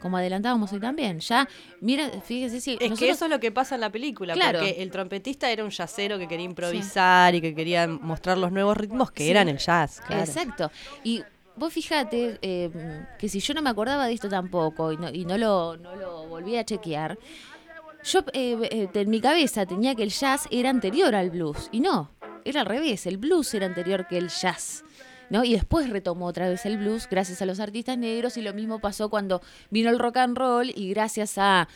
Como 0.00 0.16
adelantábamos 0.16 0.72
hoy 0.72 0.80
también. 0.80 1.20
Ya, 1.20 1.48
mira, 1.80 2.08
fíjese 2.24 2.60
si. 2.60 2.72
Es 2.72 2.78
que 2.78 2.88
nosotros- 2.88 3.10
eso 3.16 3.24
es 3.26 3.30
lo 3.30 3.38
que 3.40 3.52
pasa 3.52 3.74
en 3.74 3.82
la 3.82 3.90
película, 3.90 4.34
Claro. 4.34 4.60
porque 4.60 4.82
el 4.82 4.90
trompetista 4.90 5.50
era 5.50 5.62
un 5.64 5.70
jazzero 5.70 6.18
que 6.18 6.26
quería 6.26 6.46
improvisar 6.46 7.34
y 7.34 7.40
que 7.40 7.54
quería 7.54 7.86
mostrar 7.86 8.38
los 8.38 8.50
nuevos 8.50 8.76
ritmos 8.76 9.10
que 9.12 9.24
Sí. 9.24 9.30
eran 9.30 9.48
el 9.48 9.58
jazz, 9.58 10.00
claro. 10.06 10.22
Exacto. 10.22 10.70
Y 11.04 11.22
vos 11.56 11.72
fíjate 11.72 12.38
eh, 12.40 12.70
que 13.18 13.28
si 13.28 13.40
yo 13.40 13.52
no 13.54 13.60
me 13.62 13.68
acordaba 13.70 14.06
de 14.06 14.14
esto 14.14 14.28
tampoco 14.28 14.92
y 14.92 14.96
no, 14.96 15.10
y 15.10 15.24
no, 15.26 15.36
lo, 15.36 15.76
no 15.76 15.94
lo 15.96 16.26
volví 16.28 16.56
a 16.56 16.64
chequear, 16.64 17.18
yo 18.02 18.20
eh, 18.32 18.56
eh, 18.70 18.88
en 18.94 19.10
mi 19.10 19.20
cabeza 19.20 19.66
tenía 19.66 19.94
que 19.94 20.02
el 20.02 20.10
jazz 20.10 20.48
era 20.50 20.70
anterior 20.70 21.14
al 21.14 21.28
blues. 21.30 21.68
Y 21.72 21.80
no, 21.80 22.10
era 22.46 22.60
al 22.62 22.66
revés, 22.66 23.04
el 23.06 23.18
blues 23.18 23.52
era 23.52 23.66
anterior 23.66 24.06
que 24.08 24.16
el 24.16 24.28
jazz. 24.30 24.82
¿No? 25.30 25.44
Y 25.44 25.52
después 25.54 25.88
retomó 25.88 26.26
otra 26.26 26.48
vez 26.48 26.66
el 26.66 26.76
blues 26.76 27.06
gracias 27.08 27.40
a 27.40 27.46
los 27.46 27.60
artistas 27.60 27.96
negros 27.96 28.36
y 28.36 28.42
lo 28.42 28.52
mismo 28.52 28.80
pasó 28.80 29.08
cuando 29.08 29.40
vino 29.70 29.88
el 29.88 29.98
rock 29.98 30.16
and 30.18 30.36
roll 30.36 30.70
y 30.74 30.90
gracias 30.90 31.38
a 31.38 31.68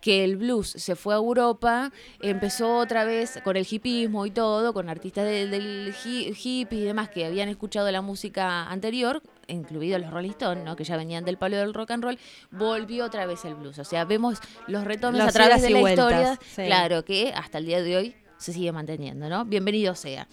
que 0.00 0.22
el 0.22 0.36
blues 0.36 0.68
se 0.68 0.94
fue 0.94 1.14
a 1.14 1.16
Europa, 1.16 1.90
empezó 2.20 2.76
otra 2.76 3.04
vez 3.04 3.40
con 3.42 3.56
el 3.56 3.66
hipismo 3.68 4.26
y 4.26 4.30
todo, 4.30 4.72
con 4.72 4.88
artistas 4.88 5.24
de- 5.24 5.48
del 5.48 5.92
hi- 6.04 6.32
hippie 6.40 6.78
y 6.80 6.84
demás 6.84 7.08
que 7.08 7.24
habían 7.26 7.48
escuchado 7.48 7.90
la 7.90 8.00
música 8.00 8.68
anterior, 8.70 9.20
incluidos 9.48 10.00
los 10.00 10.10
Rolling 10.12 10.30
Stones, 10.30 10.64
¿no? 10.64 10.76
que 10.76 10.84
ya 10.84 10.96
venían 10.96 11.24
del 11.24 11.36
palo 11.36 11.56
del 11.56 11.74
rock 11.74 11.90
and 11.92 12.04
roll, 12.04 12.18
volvió 12.52 13.06
otra 13.06 13.26
vez 13.26 13.44
el 13.44 13.56
blues. 13.56 13.78
O 13.80 13.84
sea, 13.84 14.04
vemos 14.04 14.38
los 14.68 14.84
retomes 14.84 15.18
Las 15.18 15.30
a 15.30 15.32
través 15.32 15.62
de 15.62 15.70
la 15.70 15.80
vueltas, 15.80 16.04
historia, 16.12 16.38
sí. 16.54 16.62
claro, 16.66 17.04
que 17.04 17.32
hasta 17.34 17.58
el 17.58 17.66
día 17.66 17.82
de 17.82 17.96
hoy 17.96 18.14
se 18.36 18.52
sigue 18.52 18.70
manteniendo, 18.70 19.28
¿no? 19.28 19.46
Bienvenido 19.46 19.96
sea. 19.96 20.28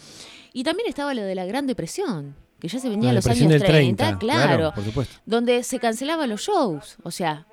Y 0.54 0.64
también 0.64 0.88
estaba 0.90 1.16
lo 1.16 1.24
de 1.24 1.34
la 1.34 1.46
Gran 1.46 1.66
Depresión, 1.66 2.36
que 2.60 2.68
ya 2.68 2.80
se 2.80 2.90
venía 2.90 3.06
La 3.06 3.10
en 3.12 3.16
los 3.16 3.28
años 3.28 3.50
del 3.50 3.64
30, 3.64 4.18
claro, 4.18 4.72
por 4.74 4.84
supuesto. 4.84 5.16
donde 5.26 5.64
se 5.64 5.80
cancelaban 5.80 6.30
los 6.30 6.42
shows, 6.42 6.98
o 7.04 7.12
sea... 7.12 7.48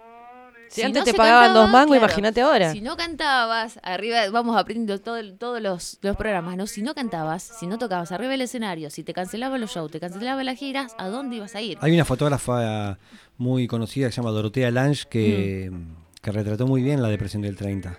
Si 0.69 0.81
antes 0.81 1.01
no 1.01 1.05
te 1.05 1.13
pagaban 1.13 1.49
cantaba, 1.49 1.65
dos 1.65 1.71
mangos, 1.71 1.99
claro, 1.99 2.07
imagínate 2.07 2.41
ahora. 2.41 2.73
Si 2.73 2.81
no 2.81 2.97
cantabas, 2.97 3.79
arriba, 3.83 4.31
vamos 4.31 4.57
aprendiendo 4.57 4.99
todo, 5.03 5.23
todos 5.35 5.61
los, 5.61 5.99
los 6.01 6.17
programas, 6.17 6.57
¿no? 6.57 6.67
Si 6.67 6.81
no 6.81 6.95
cantabas, 6.95 7.43
si 7.43 7.67
no 7.67 7.77
tocabas 7.77 8.11
arriba 8.11 8.31
del 8.31 8.41
escenario, 8.41 8.89
si 8.89 9.05
te 9.05 9.13
cancelaban 9.13 9.61
los 9.61 9.71
shows, 9.71 9.91
te 9.91 10.01
cancelaban 10.01 10.47
las 10.47 10.57
giras, 10.59 10.95
¿a 10.97 11.09
dónde 11.09 11.37
ibas 11.37 11.55
a 11.57 11.61
ir? 11.61 11.77
Hay 11.83 11.93
una 11.93 12.07
fotógrafa 12.07 12.99
muy 13.37 13.67
conocida 13.67 14.07
que 14.07 14.13
se 14.13 14.23
llama 14.23 14.31
Dorotea 14.31 14.71
Lange 14.71 15.05
que, 15.11 15.71
que 16.23 16.33
retrató 16.33 16.67
muy 16.67 16.81
bien 16.81 17.03
la 17.03 17.09
depresión 17.09 17.43
del 17.43 17.55
30. 17.55 17.99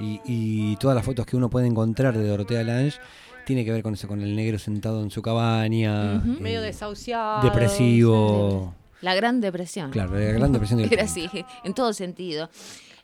Y, 0.00 0.20
y 0.24 0.76
todas 0.76 0.94
las 0.94 1.04
fotos 1.04 1.26
que 1.26 1.36
uno 1.36 1.50
puede 1.50 1.66
encontrar 1.66 2.16
de 2.16 2.24
Dorotea 2.24 2.62
Lange 2.62 2.98
tiene 3.46 3.64
que 3.64 3.72
ver 3.72 3.82
con 3.82 3.94
eso, 3.94 4.08
con 4.08 4.20
el 4.20 4.34
negro 4.36 4.58
sentado 4.58 5.02
en 5.02 5.10
su 5.10 5.22
cabaña. 5.22 6.16
Eh, 6.16 6.20
Medio 6.40 6.60
desahuciado. 6.62 7.42
Depresivo. 7.42 8.74
La 9.00 9.14
Gran 9.14 9.40
Depresión. 9.40 9.90
Claro, 9.90 10.12
la 10.14 10.20
gran 10.32 10.52
depresión 10.52 10.78
del 10.80 10.86
Era 10.92 11.04
30. 11.06 11.28
así, 11.30 11.44
en 11.64 11.74
todo 11.74 11.92
sentido. 11.92 12.48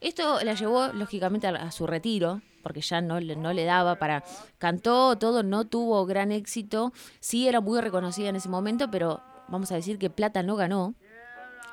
Esto 0.00 0.38
la 0.44 0.54
llevó, 0.54 0.88
lógicamente, 0.92 1.48
a, 1.48 1.50
a 1.50 1.72
su 1.72 1.86
retiro, 1.88 2.40
porque 2.62 2.80
ya 2.80 3.00
no, 3.00 3.20
no 3.20 3.52
le 3.52 3.64
daba 3.64 3.96
para... 3.96 4.22
Cantó 4.58 5.18
todo, 5.18 5.42
no 5.42 5.66
tuvo 5.66 6.06
gran 6.06 6.30
éxito. 6.30 6.92
Sí 7.18 7.48
era 7.48 7.60
muy 7.60 7.80
reconocida 7.80 8.28
en 8.28 8.36
ese 8.36 8.48
momento, 8.48 8.88
pero 8.92 9.20
vamos 9.48 9.72
a 9.72 9.74
decir 9.74 9.98
que 9.98 10.08
plata 10.08 10.44
no 10.44 10.54
ganó. 10.54 10.94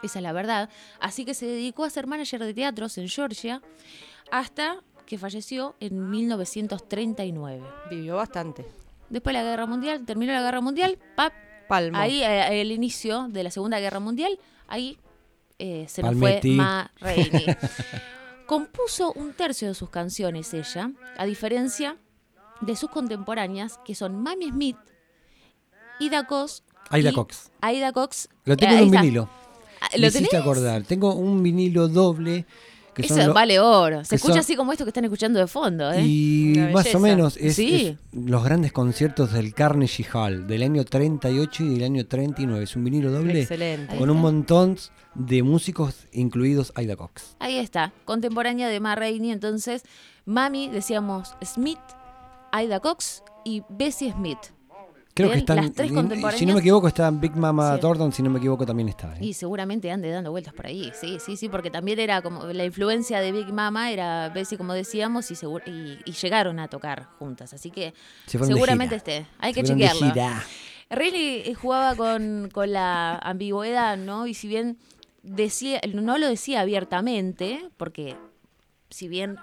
Esa 0.01 0.20
es 0.20 0.24
la 0.24 0.32
verdad. 0.34 0.70
Así 0.99 1.24
que 1.24 1.36
se 1.36 1.45
dedicó 1.45 1.84
a 1.84 1.89
ser 1.91 2.07
manager 2.07 2.43
de 2.43 2.53
teatros 2.55 2.97
en 2.97 3.07
Georgia 3.07 3.61
hasta 4.32 4.78
que 5.05 5.17
falleció 5.17 5.75
en 5.79 6.09
1939. 6.09 7.63
Vivió 7.89 8.15
bastante. 8.15 8.65
Después 9.09 9.35
de 9.35 9.43
la 9.43 9.49
Guerra 9.49 9.65
Mundial, 9.65 10.05
terminó 10.05 10.33
la 10.33 10.41
Guerra 10.41 10.61
Mundial, 10.61 10.97
pap, 11.15 11.33
Palmo. 11.67 11.97
Ahí, 11.97 12.21
eh, 12.21 12.61
el 12.61 12.71
inicio 12.71 13.27
de 13.29 13.43
la 13.43 13.51
Segunda 13.51 13.79
Guerra 13.79 13.99
Mundial, 13.99 14.39
ahí 14.67 14.97
eh, 15.59 15.85
se 15.87 16.01
nos 16.01 16.11
Palmetti. 16.11 16.49
fue 16.49 16.57
Ma 16.57 16.91
Rainey. 16.99 17.45
Compuso 18.45 19.11
un 19.13 19.33
tercio 19.33 19.67
de 19.67 19.73
sus 19.73 19.89
canciones 19.89 20.53
ella, 20.53 20.91
a 21.17 21.25
diferencia 21.25 21.97
de 22.61 22.75
sus 22.75 22.89
contemporáneas, 22.89 23.79
que 23.83 23.95
son 23.95 24.21
Mami 24.21 24.49
Smith, 24.49 24.77
Ida 25.99 26.25
Cox. 26.27 26.63
Aida 26.89 27.11
Cox. 27.11 27.51
Aida 27.61 27.91
Cox. 27.91 28.29
Lo 28.43 28.55
tengo 28.55 28.73
eh, 28.73 28.77
en 28.77 28.83
un 28.83 28.91
vinilo. 28.91 29.29
Me 29.93 29.99
¿Lo 29.99 30.07
hiciste 30.07 30.37
acordar. 30.37 30.83
Tengo 30.83 31.15
un 31.15 31.41
vinilo 31.41 31.87
doble. 31.87 32.45
Que 32.95 33.01
Eso 33.07 33.15
son 33.21 33.33
vale 33.33 33.59
oro. 33.59 34.03
Se 34.05 34.15
escucha 34.15 34.35
son- 34.35 34.39
así 34.39 34.55
como 34.55 34.71
esto 34.71 34.85
que 34.85 34.89
están 34.89 35.03
escuchando 35.03 35.37
de 35.39 35.47
fondo, 35.47 35.91
¿eh? 35.91 36.01
Y 36.05 36.55
más 36.73 36.95
o 36.95 36.99
menos 36.99 37.35
es, 37.37 37.55
Sí. 37.55 37.97
es 38.13 38.19
los 38.19 38.43
grandes 38.43 38.71
conciertos 38.71 39.33
del 39.33 39.53
Carnegie 39.53 40.05
Hall 40.13 40.47
del 40.47 40.63
año 40.63 40.85
38 40.85 41.63
y 41.63 41.73
del 41.75 41.83
año 41.83 42.05
39. 42.07 42.63
Es 42.63 42.75
un 42.75 42.85
vinilo 42.85 43.11
doble 43.11 43.41
Excelente. 43.41 43.97
Con 43.97 44.09
un 44.09 44.17
montón 44.21 44.77
de 45.13 45.43
músicos, 45.43 46.07
incluidos 46.13 46.71
Aida 46.75 46.95
Cox. 46.95 47.35
Ahí 47.39 47.57
está, 47.57 47.91
contemporánea 48.05 48.69
de 48.69 48.79
Ma 48.79 48.95
Rainey. 48.95 49.31
Entonces, 49.31 49.83
Mami, 50.25 50.69
decíamos 50.69 51.35
Smith, 51.43 51.77
Aida 52.51 52.79
Cox 52.79 53.23
y 53.43 53.63
Bessie 53.69 54.11
Smith. 54.13 54.39
Creo 55.16 55.32
que 55.32 55.38
están, 55.38 55.55
las 55.57 55.72
tres 55.72 55.89
y- 55.89 55.93
y 55.93 55.95
contemporáneas. 55.95 56.39
si 56.39 56.45
no 56.45 56.53
me 56.53 56.59
equivoco, 56.59 56.88
está 56.89 57.09
Big 57.09 57.36
Mama 57.36 57.76
Sí. 57.76 57.82
Thornton, 57.82 58.11
si 58.11 58.22
no 58.22 58.30
me 58.30 58.39
equivoco 58.39 58.66
también 58.66 58.89
está. 58.89 59.13
¿eh? 59.16 59.20
Y 59.22 59.34
seguramente 59.34 59.89
ande 59.89 60.09
dando 60.09 60.30
vueltas 60.32 60.53
por 60.53 60.68
ahí, 60.68 60.91
sí, 60.99 61.18
sí, 61.26 61.38
sí, 61.38 61.47
porque 61.49 61.72
también 61.72 61.99
era 61.99 62.22
como 62.22 62.43
la 62.45 62.66
influencia 62.66 63.22
de 63.22 63.32
Big 63.32 63.51
Mama 63.53 63.91
era 63.91 64.28
Bessie, 64.30 64.57
como 64.57 64.74
decíamos, 64.74 65.32
y, 65.32 65.36
segur- 65.36 65.63
y, 65.66 65.99
y 66.03 66.11
llegaron 66.13 66.59
a 66.59 66.68
tocar 66.68 67.05
juntas, 67.18 67.53
así 67.53 67.72
que 67.72 67.93
Se 68.26 68.38
seguramente 68.39 68.95
esté, 68.95 69.26
hay 69.39 69.53
Se 69.53 69.61
que 69.61 69.68
chequearlo. 69.68 70.13
Riley 70.89 71.43
eh, 71.49 71.53
jugaba 71.55 71.95
con, 71.95 72.49
con 72.53 72.72
la 72.74 73.16
ambigüedad, 73.18 73.97
¿no? 73.97 74.28
Y 74.28 74.34
si 74.34 74.47
bien 74.47 74.78
decía, 75.24 75.80
no 75.93 76.18
lo 76.18 76.28
decía 76.28 76.61
abiertamente, 76.61 77.70
porque 77.78 78.16
si 78.89 79.07
bien 79.07 79.38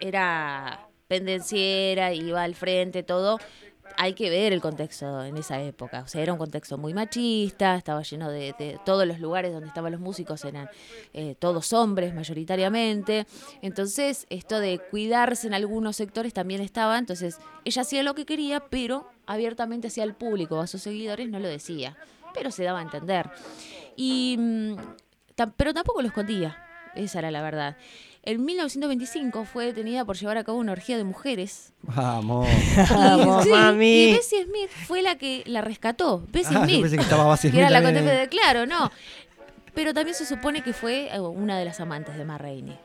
era 0.00 0.86
pendenciera, 1.08 2.12
iba 2.12 2.42
al 2.42 2.54
frente, 2.54 3.02
todo, 3.02 3.38
hay 3.96 4.14
que 4.14 4.30
ver 4.30 4.52
el 4.52 4.60
contexto 4.60 5.24
en 5.24 5.36
esa 5.36 5.60
época. 5.60 6.02
O 6.04 6.08
sea, 6.08 6.22
era 6.22 6.32
un 6.32 6.38
contexto 6.38 6.78
muy 6.78 6.94
machista, 6.94 7.76
estaba 7.76 8.02
lleno 8.02 8.30
de, 8.30 8.54
de 8.58 8.78
todos 8.84 9.06
los 9.06 9.20
lugares 9.20 9.52
donde 9.52 9.68
estaban 9.68 9.92
los 9.92 10.00
músicos 10.00 10.44
eran 10.44 10.68
eh, 11.12 11.34
todos 11.38 11.72
hombres 11.72 12.14
mayoritariamente. 12.14 13.26
Entonces, 13.62 14.26
esto 14.30 14.58
de 14.58 14.78
cuidarse 14.78 15.46
en 15.46 15.54
algunos 15.54 15.96
sectores 15.96 16.32
también 16.32 16.60
estaba. 16.60 16.98
Entonces, 16.98 17.38
ella 17.64 17.82
hacía 17.82 18.02
lo 18.02 18.14
que 18.14 18.26
quería, 18.26 18.60
pero 18.60 19.08
abiertamente 19.26 19.88
hacia 19.88 20.04
el 20.04 20.14
público, 20.14 20.60
a 20.60 20.66
sus 20.66 20.82
seguidores, 20.82 21.28
no 21.28 21.38
lo 21.38 21.48
decía. 21.48 21.96
Pero 22.34 22.50
se 22.50 22.64
daba 22.64 22.80
a 22.80 22.82
entender. 22.82 23.30
Y, 23.96 24.36
mm, 24.38 24.76
pero 25.56 25.74
tampoco 25.74 26.02
lo 26.02 26.08
escondía. 26.08 26.62
Esa 26.94 27.18
era 27.18 27.30
la 27.30 27.42
verdad. 27.42 27.76
En 28.26 28.44
1925 28.44 29.44
fue 29.44 29.66
detenida 29.66 30.04
por 30.04 30.16
llevar 30.16 30.36
a 30.36 30.42
cabo 30.44 30.58
una 30.58 30.72
orgía 30.72 30.96
de 30.96 31.04
mujeres 31.04 31.72
Vamos. 31.82 32.48
Vamos, 32.90 33.44
Sí, 33.44 33.50
mami. 33.50 33.86
Y 34.08 34.12
Bessie 34.14 34.44
Smith 34.44 34.68
fue 34.86 35.00
la 35.00 35.16
que 35.16 35.44
la 35.46 35.60
rescató. 35.60 36.22
Bessie 36.32 36.56
Ah, 36.56 36.60
yo 36.60 36.64
Smith. 36.66 36.80
pensé 36.82 36.96
que 36.96 37.02
estaba 37.04 37.30
Bessie 37.30 37.50
que 37.52 37.58
era 37.58 37.68
Smith 37.68 37.94
la 37.94 38.02
de 38.22 38.28
Claro, 38.28 38.66
no. 38.66 38.90
Pero 39.74 39.94
también 39.94 40.14
se 40.16 40.26
supone 40.26 40.62
que 40.62 40.72
fue 40.72 41.08
eh, 41.14 41.20
una 41.20 41.56
de 41.58 41.64
las 41.66 41.78
amantes 41.80 42.16
de 42.16 42.24
Ma 42.24 42.36
Rainey, 42.36 42.76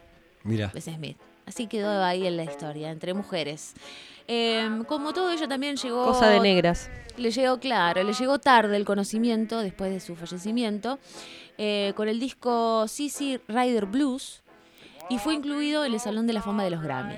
Mira. 0.44 0.70
Bessie 0.74 0.94
Smith. 0.94 1.18
Así 1.48 1.66
quedó 1.68 2.04
ahí 2.04 2.28
en 2.28 2.38
la 2.38 2.44
historia, 2.44 2.92
entre 2.92 3.14
mujeres. 3.16 3.74
Eh, 4.28 4.70
como 4.88 5.12
todo, 5.12 5.32
ella 5.32 5.48
también 5.48 5.76
llegó. 5.76 6.06
Cosa 6.06 6.30
de 6.30 6.40
negras. 6.40 6.90
Le 7.18 7.32
llegó, 7.32 7.60
claro, 7.60 8.04
le 8.04 8.14
llegó 8.14 8.38
tarde 8.40 8.78
el 8.78 8.86
conocimiento 8.86 9.60
después 9.60 9.92
de 9.92 10.00
su 10.00 10.16
fallecimiento, 10.16 11.00
eh, 11.58 11.94
con 11.96 12.08
el 12.08 12.20
disco 12.20 12.86
CC 12.88 13.42
Rider 13.48 13.86
Blues 13.88 14.41
y 15.12 15.18
fue 15.18 15.34
incluido 15.34 15.84
en 15.84 15.94
el 15.94 16.00
Salón 16.00 16.26
de 16.26 16.32
la 16.32 16.42
Fama 16.42 16.64
de 16.64 16.70
los 16.70 16.82
Grammy. 16.82 17.16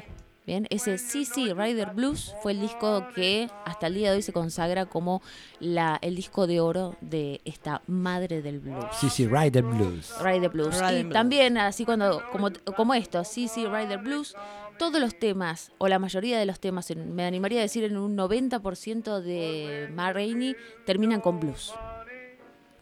Bien, 0.48 0.66
ese 0.72 0.98
CC 0.98 1.54
Rider 1.54 1.92
Blues 1.94 2.34
fue 2.42 2.52
el 2.52 2.60
disco 2.60 3.08
que 3.16 3.50
hasta 3.66 3.86
el 3.86 3.94
día 3.94 4.10
de 4.10 4.18
hoy 4.18 4.22
se 4.24 4.34
consagra 4.34 4.88
como 4.88 5.22
la, 5.60 6.00
el 6.02 6.16
disco 6.16 6.48
de 6.48 6.60
oro 6.60 6.96
de 7.02 7.40
esta 7.46 7.84
madre 7.86 8.42
del 8.42 8.60
blues. 8.60 8.84
Sí, 9.00 9.28
Rider 9.28 9.64
Blues. 9.64 10.12
Rider 10.22 10.50
Blues. 10.50 10.80
Rider 10.80 11.00
y 11.00 11.04
Blues. 11.04 11.14
también, 11.14 11.58
así 11.60 11.86
cuando, 11.86 12.24
como, 12.32 12.50
como 12.76 12.96
esto, 12.96 13.24
CC 13.24 13.68
Rider 13.70 14.00
Blues, 14.00 14.36
todos 14.80 15.00
los 15.00 15.18
temas, 15.18 15.72
o 15.78 15.88
la 15.88 16.00
mayoría 16.00 16.40
de 16.40 16.48
los 16.48 16.60
temas, 16.60 16.94
me 16.96 17.26
animaría 17.26 17.60
a 17.60 17.62
decir 17.62 17.84
en 17.84 17.96
un 17.96 18.18
90% 18.18 19.22
de 19.22 19.88
Ma 19.94 20.12
Rainey, 20.12 20.56
terminan 20.86 21.22
con 21.22 21.40
blues. 21.40 21.74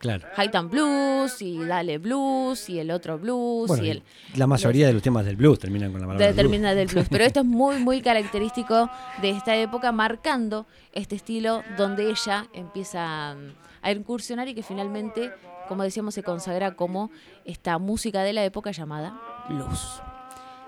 Claro. 0.02 0.28
Hightown 0.36 0.70
Blues, 0.70 1.42
y 1.42 1.64
Dale 1.64 1.98
Blues, 2.00 2.68
y 2.70 2.80
el 2.80 2.90
otro 2.92 3.20
blues, 3.20 3.68
Bueno, 3.68 3.84
y 3.86 3.90
el... 3.92 4.04
la 4.36 4.48
mayoría 4.48 4.88
de 4.88 4.94
los 4.94 5.02
temas 5.04 5.24
del 5.26 5.36
blues 5.36 5.60
terminan 5.60 5.92
con 5.92 6.02
la 6.02 6.08
palabra 6.08 6.26
de- 6.26 6.34
blues. 6.34 6.44
termina 6.44 6.74
del 6.74 6.88
blues. 6.88 7.08
Pero 7.10 7.24
esto 7.24 7.40
es 7.42 7.46
muy, 7.46 7.78
muy 7.78 8.02
característico 8.02 8.90
de 9.22 9.30
esta 9.30 9.56
época, 9.56 9.92
marcando 9.92 10.66
este 10.92 11.16
estilo 11.16 11.62
donde 11.78 12.10
ella 12.10 12.48
empieza 12.54 13.36
mm, 13.36 13.54
a 13.84 13.92
incursionar 13.92 14.48
y 14.48 14.56
que 14.56 14.64
finalmente, 14.64 15.32
como 15.68 15.84
decíamos, 15.84 16.16
se 16.16 16.24
consagra 16.24 16.74
como 16.76 17.12
esta 17.46 17.78
música 17.78 18.24
de 18.24 18.34
la 18.34 18.44
época 18.44 18.72
llamada 18.72 19.20
blues. 19.50 20.02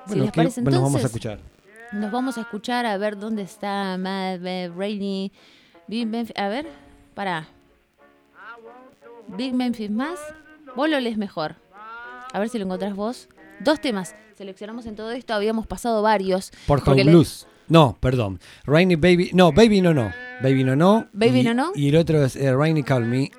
Si 0.07 0.15
les 0.15 0.31
¿qué- 0.31 0.35
parece, 0.37 0.61
bueno, 0.61 0.77
nos 0.79 0.83
vamos 0.91 0.95
a 1.03 1.07
entonces, 1.07 1.15
escuchar. 1.25 1.39
nos 1.93 2.11
vamos 2.11 2.37
a 2.37 2.41
escuchar 2.41 2.85
a 2.85 2.97
ver 2.97 3.17
dónde 3.17 3.41
está 3.41 3.97
Ma- 3.97 4.37
Ma- 4.37 4.67
Rainey. 4.77 5.31
Big 5.87 6.07
Memphis- 6.07 6.37
a 6.39 6.47
ver, 6.49 6.67
para. 7.15 7.47
Big 9.27 9.53
Memphis 9.53 9.89
más. 9.91 10.19
Vos 10.75 10.89
lo 10.89 10.99
lees 10.99 11.17
mejor. 11.17 11.55
A 12.33 12.39
ver 12.39 12.49
si 12.49 12.57
lo 12.57 12.65
encontrás 12.65 12.95
vos. 12.95 13.29
Dos 13.59 13.79
temas. 13.79 14.15
Seleccionamos 14.37 14.85
en 14.85 14.95
todo 14.95 15.11
esto. 15.11 15.33
Habíamos 15.33 15.67
pasado 15.67 16.01
varios. 16.01 16.51
Por 16.67 16.83
le- 16.95 17.03
Blues. 17.03 17.47
No, 17.67 17.97
perdón. 17.99 18.39
Rainy 18.65 18.95
Baby. 18.95 19.31
No, 19.33 19.51
Baby 19.51 19.81
No 19.81 19.93
No. 19.93 20.11
Baby 20.41 20.63
No 20.63 20.75
No. 20.75 21.07
Baby 21.13 21.39
y, 21.39 21.43
No 21.43 21.53
No. 21.53 21.71
Y 21.75 21.89
el 21.89 21.95
otro 21.95 22.23
es 22.23 22.35
eh, 22.35 22.53
Rainy 22.53 22.83
Call 22.83 23.05
Me. 23.05 23.31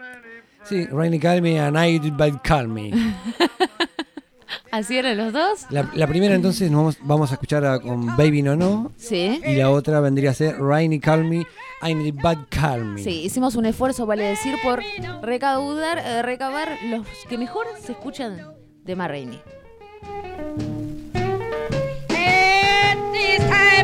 Sí, 0.64 0.86
Rainy 0.86 1.18
Call 1.18 1.42
Me 1.42 1.60
and 1.60 1.76
I 1.76 1.98
Did 1.98 2.14
Call 2.42 2.68
Me. 2.68 2.90
¿Así 4.70 4.96
eran 4.96 5.16
los 5.16 5.32
dos? 5.32 5.66
La, 5.70 5.88
la 5.94 6.06
primera 6.06 6.34
entonces 6.34 6.68
nos 6.70 6.78
vamos, 6.80 6.98
vamos 7.02 7.30
a 7.30 7.34
escuchar 7.34 7.64
a- 7.64 7.78
con 7.80 8.06
Baby 8.16 8.42
No 8.42 8.56
No. 8.56 8.92
Sí. 8.96 9.40
Y 9.46 9.56
la 9.56 9.70
otra 9.70 10.00
vendría 10.00 10.30
a 10.30 10.34
ser 10.34 10.58
Rainy 10.60 11.00
Call 11.00 11.24
Me, 11.24 11.46
I 11.86 11.94
Need 11.94 12.22
Bad 12.22 12.46
Karma. 12.48 12.98
Sí, 12.98 13.24
hicimos 13.24 13.56
un 13.56 13.66
esfuerzo, 13.66 14.06
vale 14.06 14.24
decir, 14.24 14.56
por 14.62 14.82
recaudar, 15.20 15.98
eh, 15.98 16.22
recabar 16.22 16.78
los 16.84 17.06
que 17.28 17.36
mejor 17.36 17.66
se 17.78 17.92
escuchan 17.92 18.54
de 18.84 18.96
Ma 18.96 19.06
Rainey. 19.06 19.42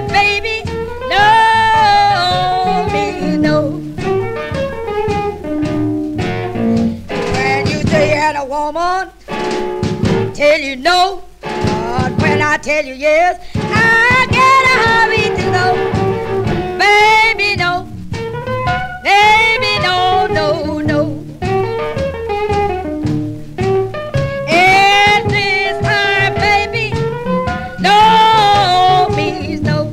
baby, 0.08 0.62
no, 1.10 2.86
me 2.90 3.36
no. 3.36 3.68
When 7.34 7.66
you 7.66 7.82
say 7.90 8.14
you 8.14 8.38
a 8.40 8.44
woman, 8.44 9.10
tell 10.32 10.58
you 10.58 10.76
no, 10.76 11.22
but 11.42 12.12
when 12.22 12.40
I 12.40 12.56
tell 12.62 12.84
you 12.84 12.94
yes, 12.94 13.38
I 13.56 14.26
gotta 14.30 14.74
hurry 14.88 15.28
to 15.36 15.44
go, 15.52 16.78
baby, 16.78 17.56
no. 17.56 17.89
Baby, 19.02 19.78
no, 19.82 20.26
no, 20.26 20.78
no. 20.78 21.24
At 24.48 25.22
this 25.28 25.80
time, 25.82 26.34
baby, 26.34 26.90
no 27.80 29.08
no. 29.62 29.90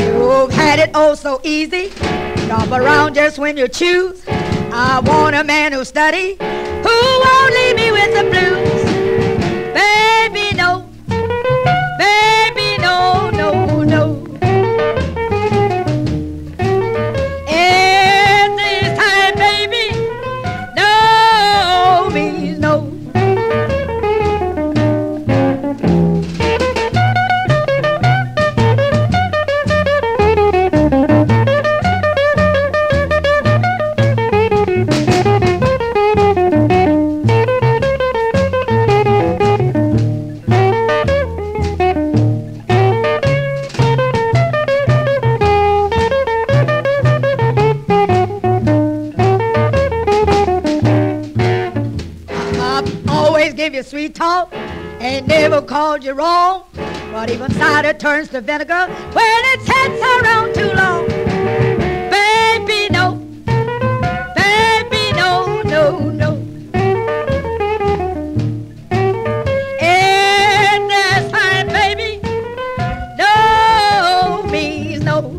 You've 0.00 0.52
had 0.52 0.78
it 0.78 0.94
all 0.94 1.16
so 1.16 1.40
easy. 1.42 1.92
Jump 2.46 2.70
around 2.72 3.14
just 3.14 3.38
when 3.38 3.56
you 3.56 3.66
choose. 3.68 4.22
I 4.72 5.00
want 5.00 5.34
a 5.34 5.42
man 5.44 5.72
who 5.72 5.84
study, 5.84 6.36
who 6.38 7.20
won't 7.24 7.54
leave 7.54 7.76
me 7.76 7.90
with 7.90 8.14
the 8.14 8.22
blues. 8.30 8.79
sweet 53.90 54.14
talk 54.14 54.54
ain't 55.00 55.26
never 55.26 55.60
called 55.60 56.04
you 56.04 56.12
wrong. 56.12 56.62
But 57.10 57.28
even 57.28 57.50
cider 57.50 57.92
turns 57.92 58.28
to 58.28 58.40
vinegar 58.40 58.86
when 58.86 59.42
it's 59.52 59.66
sits 59.66 60.00
around 60.14 60.54
too 60.54 60.72
long. 60.74 61.08
Baby, 62.08 62.88
no. 62.92 63.16
Baby, 64.36 65.10
no, 65.18 65.60
no, 65.62 65.98
no. 66.10 66.36
And 69.80 70.88
that's 70.88 71.28
fine, 71.32 71.66
baby. 71.66 72.20
No 73.18 74.44
means 74.52 75.02
no. 75.02 75.32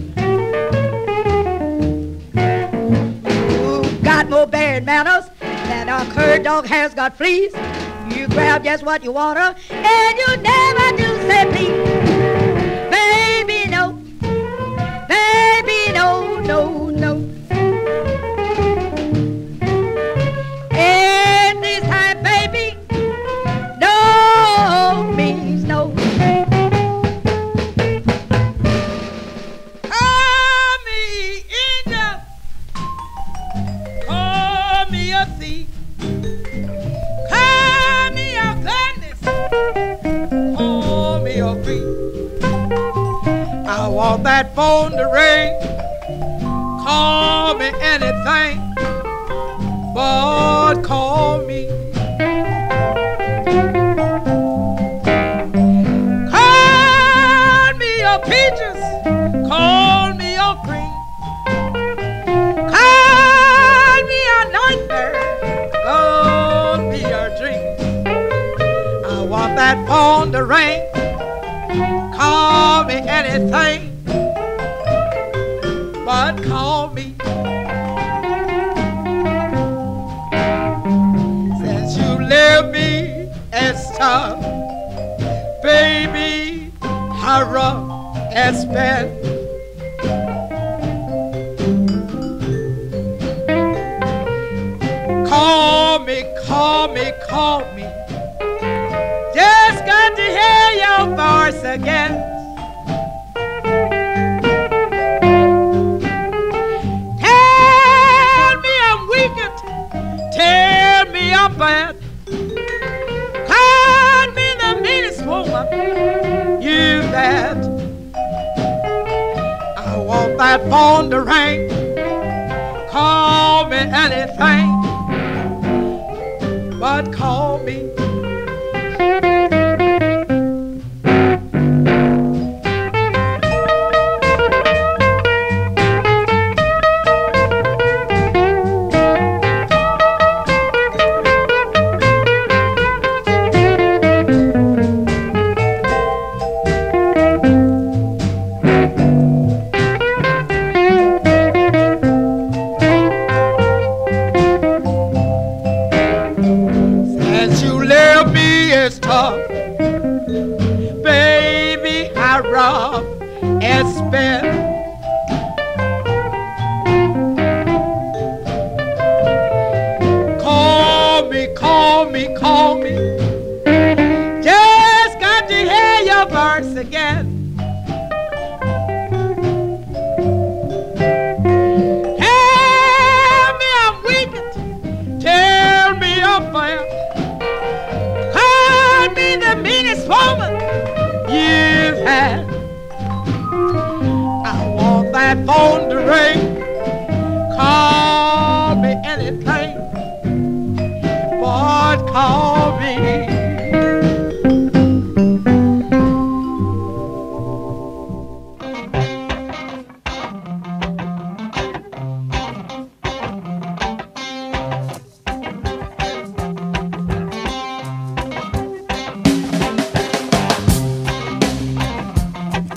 Ooh, 3.61 4.03
got 4.03 4.29
more 4.29 4.45
bad 4.45 4.85
manners 4.85 5.29
than 5.39 5.87
a 5.87 6.03
cur 6.13 6.37
dog 6.39 6.65
has 6.65 6.93
got 6.93 7.15
fleas. 7.15 7.53
You 8.21 8.27
grab 8.27 8.63
just 8.63 8.83
what 8.83 9.03
you 9.03 9.11
want 9.11 9.39
to, 9.39 9.75
and 9.75 10.17
you 10.19 10.37
never 10.37 10.95
do 10.95 11.07
say 11.27 11.49
please. 11.49 12.00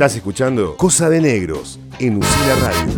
Estás 0.05 0.17
escuchando 0.17 0.77
Cosa 0.77 1.09
de 1.09 1.19
Negros 1.19 1.81
en 1.99 2.19
Usina 2.19 2.55
Radio. 2.57 2.93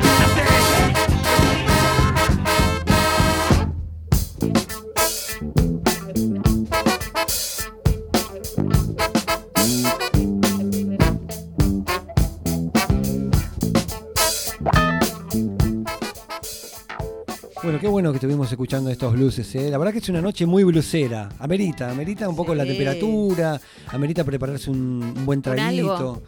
Bueno, 17.62 17.78
qué 17.78 17.86
bueno 17.86 18.10
que 18.10 18.16
estuvimos 18.16 18.50
escuchando 18.50 18.90
estos 18.90 19.12
blues. 19.12 19.54
¿eh? 19.54 19.70
La 19.70 19.78
verdad 19.78 19.92
que 19.92 20.00
es 20.00 20.08
una 20.08 20.20
noche 20.20 20.44
muy 20.44 20.64
blusera. 20.64 21.28
Amerita, 21.38 21.88
amerita 21.88 22.28
un 22.28 22.34
poco 22.34 22.52
la 22.52 22.64
temperatura, 22.64 23.60
amerita 23.92 24.24
prepararse 24.24 24.70
un, 24.72 25.14
un 25.16 25.24
buen 25.24 25.38
Un 25.38 25.42
traguito. 25.42 26.22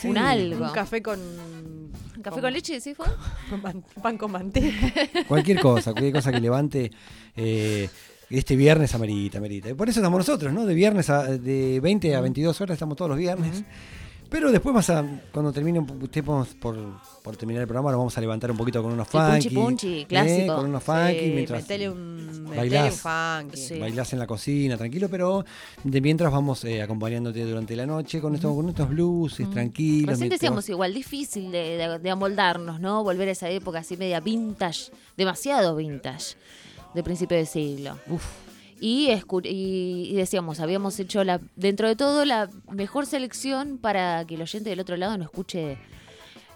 Sí. 0.00 0.08
Un 0.08 0.18
algo. 0.18 0.66
Un 0.66 0.72
café 0.72 1.02
con. 1.02 1.20
¿Café 2.22 2.40
con 2.40 2.52
leche, 2.52 2.80
sí 2.80 2.94
fue? 2.94 3.06
con 3.50 3.60
pan 4.02 4.18
con 4.18 4.32
manteca. 4.32 4.92
Cualquier 5.28 5.60
cosa, 5.60 5.92
cualquier 5.92 6.12
cosa 6.12 6.32
que 6.32 6.40
levante. 6.40 6.90
eh, 7.36 7.88
este 8.30 8.54
viernes 8.54 8.94
amerita, 8.94 9.38
amerita. 9.38 9.68
Y 9.68 9.74
por 9.74 9.88
eso 9.88 9.98
estamos 9.98 10.18
nosotros, 10.18 10.52
¿no? 10.52 10.64
De 10.64 10.72
viernes 10.72 11.10
a 11.10 11.24
de 11.24 11.80
20 11.80 12.14
a 12.14 12.20
22 12.20 12.60
horas 12.60 12.74
estamos 12.74 12.96
todos 12.96 13.08
los 13.08 13.18
viernes. 13.18 13.64
Pero 14.30 14.52
después 14.52 14.72
más 14.72 14.88
a, 14.90 15.04
cuando 15.32 15.52
termine, 15.52 15.84
estemos 16.04 16.48
por, 16.54 16.76
por 17.24 17.36
terminar 17.36 17.62
el 17.62 17.66
programa, 17.66 17.90
nos 17.90 17.98
vamos 17.98 18.16
a 18.16 18.20
levantar 18.20 18.50
un 18.52 18.56
poquito 18.56 18.80
con 18.80 18.92
unos 18.92 19.08
El 19.08 19.20
punchi 19.20 19.48
funky. 19.48 19.54
punchi, 19.56 19.98
¿eh? 20.02 20.06
clásico. 20.06 20.54
Con 20.56 20.66
unos 20.66 20.82
funky 20.84 21.18
Sí, 21.18 21.32
mientras 21.34 21.62
metele 21.62 21.90
un, 21.90 22.42
metele 22.44 22.56
bailás. 22.56 22.94
un 23.04 23.42
funky. 23.48 23.56
Sí. 23.56 23.78
bailás 23.80 24.12
en 24.12 24.18
la 24.20 24.26
cocina, 24.28 24.76
tranquilo, 24.76 25.08
pero 25.08 25.44
de 25.82 26.00
mientras 26.00 26.30
vamos 26.30 26.64
eh, 26.64 26.80
acompañándote 26.80 27.44
durante 27.44 27.74
la 27.74 27.86
noche 27.86 28.20
con, 28.20 28.34
estos, 28.36 28.54
con 28.54 28.68
estos 28.68 28.88
blues, 28.88 29.34
tranquilos. 29.52 30.10
Recién 30.10 30.28
mientras- 30.28 30.40
decíamos 30.40 30.68
igual, 30.68 30.94
difícil 30.94 31.50
de, 31.50 31.76
de- 31.76 31.98
de 31.98 32.10
amoldarnos, 32.10 32.78
¿no? 32.80 33.02
Volver 33.02 33.28
a 33.28 33.32
esa 33.32 33.50
época 33.50 33.80
así 33.80 33.96
media 33.96 34.20
vintage, 34.20 34.92
demasiado 35.16 35.74
vintage, 35.74 36.36
de 36.94 37.02
principio 37.02 37.36
de 37.36 37.46
siglo. 37.46 37.96
Escu- 38.08 38.20
y, 38.80 39.10
y 39.44 40.14
decíamos, 40.14 40.60
habíamos 40.60 40.98
hecho 40.98 41.22
la 41.24 41.40
dentro 41.56 41.86
de 41.88 41.96
todo 41.96 42.24
la 42.24 42.48
mejor 42.72 43.06
selección 43.06 43.78
para 43.78 44.24
que 44.24 44.34
el 44.36 44.42
oyente 44.42 44.70
del 44.70 44.80
otro 44.80 44.96
lado 44.96 45.16
no 45.18 45.24
escuche 45.24 45.76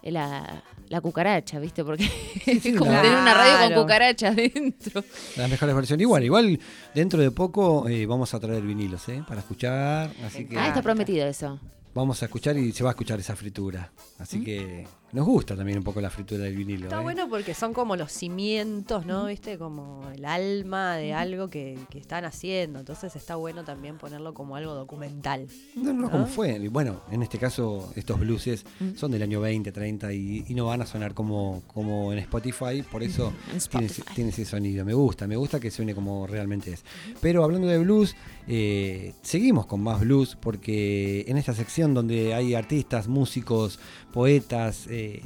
la, 0.02 0.62
la 0.88 1.00
cucaracha, 1.00 1.58
¿viste? 1.58 1.82
Porque 1.84 2.04
es 2.46 2.62
como 2.76 2.90
tener 2.90 3.12
una 3.18 3.34
radio 3.34 3.74
con 3.74 3.82
cucarachas 3.82 4.36
dentro. 4.36 5.02
Las 5.36 5.48
mejores 5.50 5.74
versiones. 5.74 6.02
Igual, 6.02 6.24
igual, 6.24 6.60
dentro 6.94 7.20
de 7.20 7.30
poco 7.30 7.88
eh, 7.88 8.04
vamos 8.06 8.34
a 8.34 8.40
traer 8.40 8.62
vinilos, 8.62 9.08
¿eh? 9.08 9.22
Para 9.26 9.40
escuchar. 9.40 10.10
Así 10.26 10.44
que 10.46 10.58
Ah, 10.58 10.68
está 10.68 10.82
prometido 10.82 11.26
eso. 11.26 11.58
vamos 11.94 12.22
a 12.22 12.26
escuchar 12.26 12.56
y 12.58 12.72
se 12.72 12.84
va 12.84 12.90
a 12.90 12.92
escuchar 12.92 13.18
esa 13.20 13.34
fritura. 13.36 13.92
Así 14.18 14.42
que 14.44 14.86
nos 15.14 15.26
gusta 15.26 15.56
también 15.56 15.78
un 15.78 15.84
poco 15.84 16.00
la 16.00 16.10
fritura 16.10 16.42
del 16.42 16.56
vinilo. 16.56 16.86
Está 16.86 16.98
¿eh? 16.98 17.02
bueno 17.02 17.28
porque 17.28 17.54
son 17.54 17.72
como 17.72 17.94
los 17.94 18.10
cimientos, 18.10 19.06
¿no? 19.06 19.26
¿Viste? 19.26 19.56
Como 19.58 20.02
el 20.12 20.24
alma 20.24 20.96
de 20.96 21.14
algo 21.14 21.46
que, 21.46 21.78
que 21.88 21.98
están 21.98 22.24
haciendo. 22.24 22.80
Entonces 22.80 23.14
está 23.14 23.36
bueno 23.36 23.62
también 23.62 23.96
ponerlo 23.96 24.34
como 24.34 24.56
algo 24.56 24.74
documental. 24.74 25.46
No, 25.76 25.92
no, 25.92 26.02
¿no? 26.02 26.10
como 26.10 26.26
fue. 26.26 26.58
Bueno, 26.68 27.02
en 27.12 27.22
este 27.22 27.38
caso, 27.38 27.92
estos 27.94 28.18
blueses 28.18 28.66
son 28.96 29.12
del 29.12 29.22
año 29.22 29.40
20, 29.40 29.70
30 29.70 30.12
y, 30.12 30.44
y 30.48 30.54
no 30.54 30.66
van 30.66 30.82
a 30.82 30.86
sonar 30.86 31.14
como, 31.14 31.62
como 31.68 32.12
en 32.12 32.18
Spotify, 32.18 32.82
por 32.82 33.04
eso 33.04 33.32
En 33.52 33.60
tiene, 33.60 33.88
tiene 34.16 34.30
ese 34.30 34.44
sonido. 34.44 34.84
Me 34.84 34.94
gusta, 34.94 35.28
me 35.28 35.36
gusta 35.36 35.60
que 35.60 35.70
suene 35.70 35.94
como 35.94 36.26
realmente 36.26 36.72
es. 36.72 36.84
Pero 37.20 37.44
hablando 37.44 37.68
de 37.68 37.78
blues, 37.78 38.16
eh, 38.48 39.14
seguimos 39.22 39.66
con 39.66 39.80
más 39.80 40.00
blues 40.00 40.36
porque 40.40 41.24
en 41.28 41.36
esta 41.36 41.54
sección 41.54 41.94
donde 41.94 42.34
hay 42.34 42.54
artistas, 42.54 43.08
músicos, 43.08 43.78
poetas, 44.14 44.86
eh, 44.88 45.20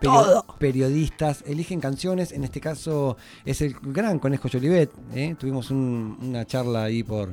perio- 0.00 0.44
periodistas 0.58 1.44
eligen 1.46 1.80
canciones. 1.80 2.32
En 2.32 2.44
este 2.44 2.60
caso 2.60 3.16
es 3.44 3.60
el 3.60 3.74
gran 3.82 4.18
Conejo 4.18 4.48
Jolivet. 4.50 4.90
¿eh? 5.14 5.34
Tuvimos 5.38 5.70
un- 5.70 6.16
una 6.22 6.46
charla 6.46 6.84
ahí 6.84 7.02
por, 7.02 7.32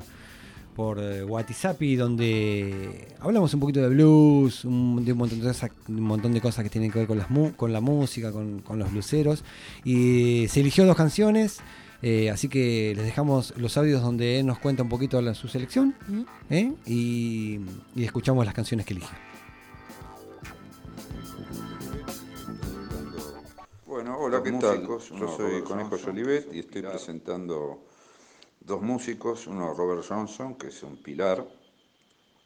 por 0.75 0.97
eh, 0.99 1.23
WhatsApp 1.23 1.79
donde 1.79 3.07
hablamos 3.19 3.53
un 3.53 3.59
poquito 3.59 3.81
de 3.81 3.89
blues, 3.89 4.65
un, 4.65 5.03
de 5.05 5.11
un 5.13 5.17
montón 5.19 5.39
de, 5.39 5.47
cosas, 5.47 5.71
un 5.87 6.01
montón 6.01 6.31
de 6.33 6.41
cosas 6.41 6.63
que 6.63 6.69
tienen 6.69 6.91
que 6.91 6.99
ver 6.99 7.07
con, 7.07 7.17
las 7.17 7.29
mu- 7.29 7.53
con 7.55 7.71
la 7.71 7.81
música, 7.81 8.31
con, 8.31 8.59
con 8.61 8.79
los 8.79 8.91
bluseros. 8.91 9.43
Y 9.83 10.47
se 10.49 10.59
eligió 10.61 10.85
dos 10.85 10.95
canciones. 10.97 11.59
eh, 12.01 12.29
así 12.31 12.47
que 12.47 12.93
les 12.95 13.03
dejamos 13.05 13.53
los 13.57 13.75
audios 13.77 14.01
donde 14.01 14.39
él 14.39 14.45
nos 14.45 14.57
cuenta 14.59 14.83
un 14.83 14.89
poquito 14.89 15.21
la, 15.21 15.33
su 15.35 15.47
selección 15.49 15.93
¿eh? 16.49 16.71
y, 16.85 17.59
y 17.95 18.03
escuchamos 18.05 18.45
las 18.45 18.53
canciones 18.55 18.85
que 18.85 18.93
elige. 18.93 19.13
Bueno, 23.99 24.17
hola, 24.17 24.41
¿qué 24.41 24.53
tal? 24.53 24.87
Yo 24.87 24.97
uno 25.11 25.35
soy 25.35 25.51
Robert 25.51 25.65
Conejo 25.65 25.89
Johnson, 25.89 26.05
Jolivet 26.05 26.53
y 26.53 26.59
estoy 26.59 26.75
pilar. 26.75 26.93
presentando 26.93 27.83
dos 28.61 28.81
músicos, 28.81 29.45
uno 29.45 29.73
Robert 29.73 30.07
Johnson, 30.07 30.55
que 30.55 30.67
es 30.67 30.83
un 30.83 31.03
pilar. 31.03 31.45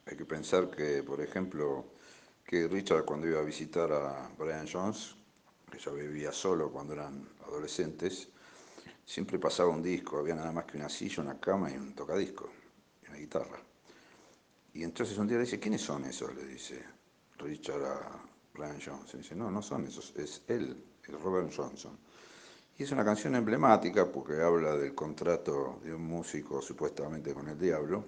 Hay 0.06 0.16
que 0.16 0.24
pensar 0.24 0.68
que, 0.68 1.04
por 1.04 1.20
ejemplo, 1.20 1.92
que 2.44 2.66
Richard 2.66 3.04
cuando 3.04 3.28
iba 3.28 3.38
a 3.38 3.44
visitar 3.44 3.92
a 3.92 4.28
Brian 4.36 4.66
Jones, 4.66 5.14
que 5.70 5.78
ya 5.78 5.92
vivía 5.92 6.32
solo 6.32 6.72
cuando 6.72 6.94
eran 6.94 7.24
adolescentes, 7.46 8.30
siempre 9.06 9.38
pasaba 9.38 9.70
un 9.70 9.80
disco, 9.80 10.18
había 10.18 10.34
nada 10.34 10.50
más 10.50 10.64
que 10.64 10.76
una 10.76 10.88
silla, 10.88 11.22
una 11.22 11.38
cama 11.38 11.70
y 11.70 11.76
un 11.76 11.94
tocadisco, 11.94 12.50
y 13.00 13.10
una 13.10 13.18
guitarra. 13.18 13.60
Y 14.72 14.82
entonces 14.82 15.16
un 15.18 15.28
día 15.28 15.36
le 15.36 15.44
dice, 15.44 15.60
¿quiénes 15.60 15.82
son 15.82 16.04
esos? 16.04 16.34
Le 16.34 16.46
dice 16.46 16.82
Richard 17.38 17.84
a 17.84 18.24
Brian 18.52 18.80
Jones. 18.84 19.14
Y 19.14 19.18
dice, 19.18 19.36
no, 19.36 19.52
no 19.52 19.62
son 19.62 19.86
esos, 19.86 20.16
es 20.16 20.42
él, 20.48 20.84
Robert 21.12 21.52
Johnson. 21.54 21.98
Y 22.76 22.82
es 22.82 22.90
una 22.90 23.04
canción 23.04 23.34
emblemática 23.36 24.10
porque 24.10 24.40
habla 24.40 24.76
del 24.76 24.94
contrato 24.94 25.78
de 25.84 25.94
un 25.94 26.04
músico 26.04 26.60
supuestamente 26.60 27.32
con 27.32 27.48
el 27.48 27.58
diablo. 27.58 28.04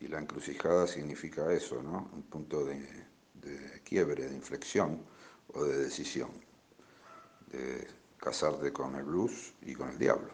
Y 0.00 0.08
la 0.08 0.18
encrucijada 0.18 0.86
significa 0.86 1.50
eso, 1.52 1.82
¿no? 1.82 2.10
Un 2.12 2.22
punto 2.24 2.64
de, 2.64 3.06
quiebre, 3.84 4.28
de 4.28 4.34
inflexión 4.34 5.00
o 5.54 5.64
de 5.64 5.78
decisión. 5.78 6.30
De 7.50 7.86
casarte 8.18 8.72
con 8.72 8.94
el 8.96 9.04
blues 9.04 9.54
y 9.62 9.74
con 9.74 9.88
el 9.90 9.98
diablo, 9.98 10.30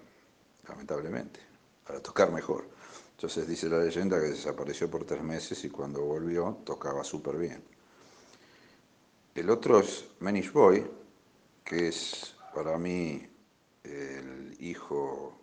lamentablemente, 0.69 1.41
para 1.87 2.01
tocar 2.01 2.33
mejor. 2.33 2.65
Entonces 3.13 3.47
dice 3.47 3.69
la 3.69 3.79
leyenda 3.79 4.19
que 4.19 4.29
desapareció 4.29 4.91
por 4.91 5.05
tres 5.05 5.23
meses 5.23 5.63
y 5.65 5.71
cuando 5.71 6.01
volvió 6.01 6.59
tocaba 6.65 7.05
súper 7.05 7.37
bien. 7.37 7.63
El 9.35 9.51
otro 9.51 9.81
es 9.81 10.07
Manish 10.21 10.53
Boy, 10.53 10.85
que 11.71 11.87
es 11.87 12.35
para 12.53 12.77
mí 12.79 13.25
el 13.85 14.57
hijo 14.59 15.39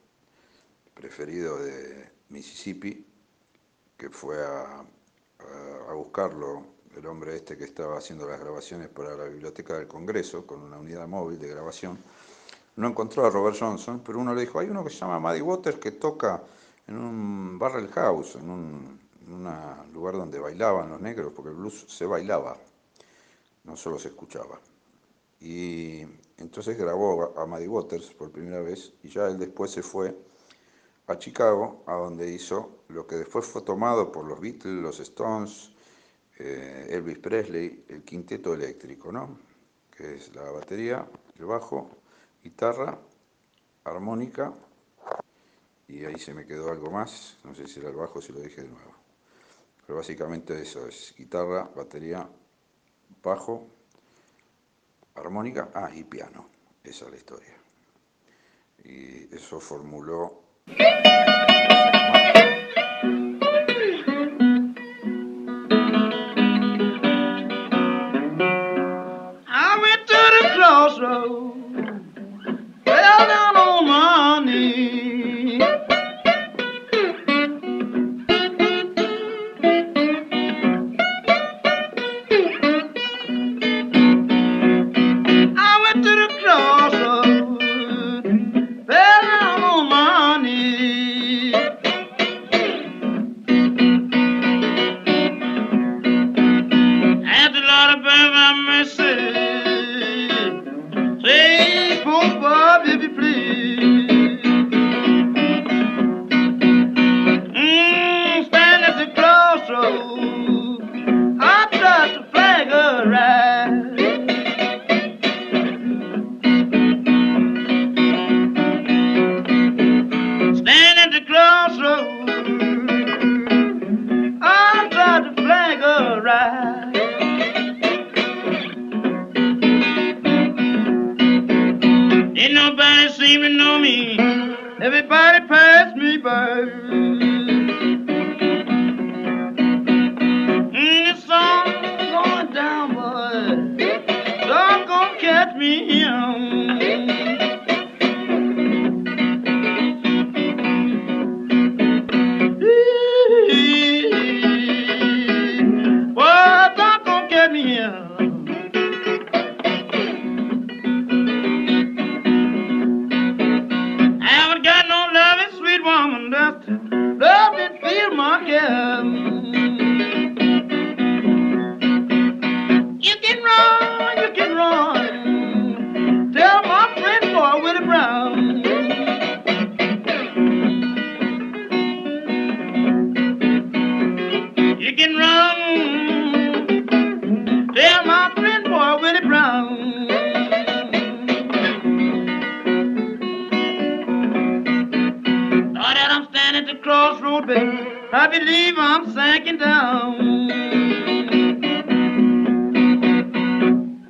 preferido 0.94 1.58
de 1.58 2.12
Mississippi, 2.28 3.08
que 3.96 4.10
fue 4.10 4.36
a, 4.46 4.84
buscarlo, 5.94 6.66
el 6.98 7.06
hombre 7.06 7.38
este 7.38 7.56
que 7.56 7.64
estaba 7.64 7.98
haciendo 7.98 8.28
las 8.28 8.42
grabaciones 8.42 8.90
para 8.90 9.16
la 9.16 9.24
Biblioteca 9.24 9.78
del 9.78 9.88
Congreso, 9.88 10.46
con 10.46 10.64
una 10.64 10.76
unidad 10.76 11.08
móvil 11.08 11.40
de 11.40 11.48
grabación. 11.48 11.98
No 12.76 12.90
encontró 12.90 13.26
a 13.26 13.30
Robert 13.30 13.56
Johnson, 13.58 14.02
pero 14.06 14.20
uno 14.20 14.36
le 14.36 14.42
dijo, 14.42 14.60
hay 14.60 14.68
uno 14.68 14.84
que 14.84 14.90
se 14.90 14.98
llama 14.98 15.22
Muddy 15.22 15.40
Waters 15.40 15.80
que 15.80 15.92
toca 15.94 16.44
en 16.88 16.98
un 16.98 17.58
barrel 17.58 17.88
house, 17.88 18.36
en 18.36 18.50
un 18.50 19.00
lugar 19.94 20.16
donde 20.16 20.40
bailaban 20.40 20.90
los 20.90 21.00
negros, 21.00 21.32
porque 21.34 21.52
el 21.52 21.56
blues 21.56 21.86
se 21.88 22.06
bailaba, 22.06 22.58
no 23.64 23.78
solo 23.78 23.98
se 23.98 24.10
escuchaba. 24.10 24.60
Y 25.40 26.02
entonces 26.38 26.78
grabó 26.78 27.38
a 27.38 27.46
Muddy 27.46 27.68
Waters 27.68 28.12
por 28.14 28.32
primera 28.32 28.62
vez 28.62 28.94
y 29.04 29.10
ya 29.10 29.28
él 29.28 29.38
después 29.38 29.72
se 29.72 29.84
fue 29.84 30.16
a 31.08 31.18
Chicago, 31.18 31.84
a 31.88 31.94
donde 31.94 32.30
hizo 32.32 32.84
lo 32.90 33.08
que 33.08 33.16
después 33.16 33.46
fue 33.46 33.62
tomado 33.62 34.12
por 34.12 34.26
los 34.26 34.40
Beatles, 34.40 34.82
los 34.82 35.00
Stones, 35.00 35.72
eh, 36.40 36.88
Elvis 36.90 37.20
Presley, 37.20 37.86
el 37.88 38.04
quinteto 38.04 38.54
eléctrico, 38.54 39.12
¿no? 39.12 39.40
Que 39.96 40.16
es 40.16 40.36
la 40.36 40.52
batería, 40.52 41.08
el 41.40 41.46
bajo, 41.46 41.90
guitarra, 42.44 43.00
armónica, 43.86 44.54
y 45.88 46.04
ahí 46.04 46.20
se 46.20 46.34
me 46.34 46.46
quedó 46.46 46.70
algo 46.70 46.92
más, 46.92 47.38
no 47.46 47.56
sé 47.56 47.68
si 47.68 47.80
era 47.80 47.90
el 47.90 47.96
bajo, 47.96 48.22
si 48.22 48.34
lo 48.34 48.42
dije 48.42 48.62
de 48.62 48.68
nuevo. 48.68 48.92
Pero 49.86 49.98
básicamente 49.98 50.62
eso 50.62 50.86
es 50.88 51.16
guitarra, 51.18 51.70
batería, 51.74 52.28
bajo, 53.24 53.66
armónica, 55.18 55.70
ah, 55.74 55.90
y 55.94 56.04
piano. 56.04 56.50
Esa 56.84 57.06
es 57.06 57.12
la 57.12 57.18
historia. 57.18 57.54
Y 58.84 59.36
eso 59.36 59.60
formuló 59.60 60.44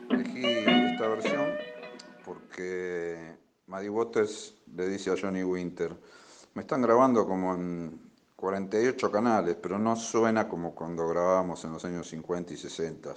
Elegí 0.09 0.43
esta 0.45 1.07
versión 1.07 1.45
porque 2.25 3.37
Maddie 3.67 3.89
Waters 3.89 4.55
le 4.75 4.89
dice 4.89 5.11
a 5.11 5.15
Johnny 5.19 5.43
Winter, 5.43 5.95
me 6.53 6.63
están 6.63 6.81
grabando 6.81 7.25
como 7.25 7.53
en 7.55 8.11
48 8.35 9.09
canales, 9.09 9.55
pero 9.61 9.79
no 9.79 9.95
suena 9.95 10.49
como 10.49 10.75
cuando 10.75 11.07
grabábamos 11.07 11.63
en 11.63 11.71
los 11.73 11.85
años 11.85 12.09
50 12.09 12.53
y 12.53 12.57
60. 12.57 13.15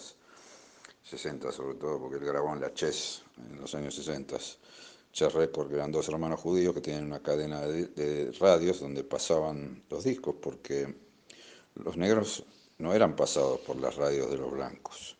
60 1.02 1.50
sobre 1.50 1.74
todo, 1.74 1.98
porque 1.98 2.16
él 2.16 2.24
grabó 2.24 2.52
en 2.54 2.60
la 2.60 2.72
Chess 2.72 3.24
en 3.50 3.60
los 3.60 3.74
años 3.74 3.94
60. 3.96 4.36
Chess 5.12 5.32
Record, 5.32 5.68
que 5.68 5.74
eran 5.74 5.90
dos 5.90 6.08
hermanos 6.08 6.38
judíos 6.38 6.72
que 6.74 6.80
tenían 6.80 7.06
una 7.06 7.20
cadena 7.20 7.62
de, 7.62 7.86
de 7.86 8.30
radios 8.38 8.78
donde 8.78 9.02
pasaban 9.02 9.82
los 9.90 10.04
discos, 10.04 10.36
porque 10.40 11.09
los 11.84 11.96
negros 11.96 12.44
no 12.78 12.94
eran 12.94 13.14
pasados 13.14 13.60
por 13.60 13.76
las 13.76 13.96
radios 13.96 14.30
de 14.30 14.38
los 14.38 14.50
blancos. 14.50 15.16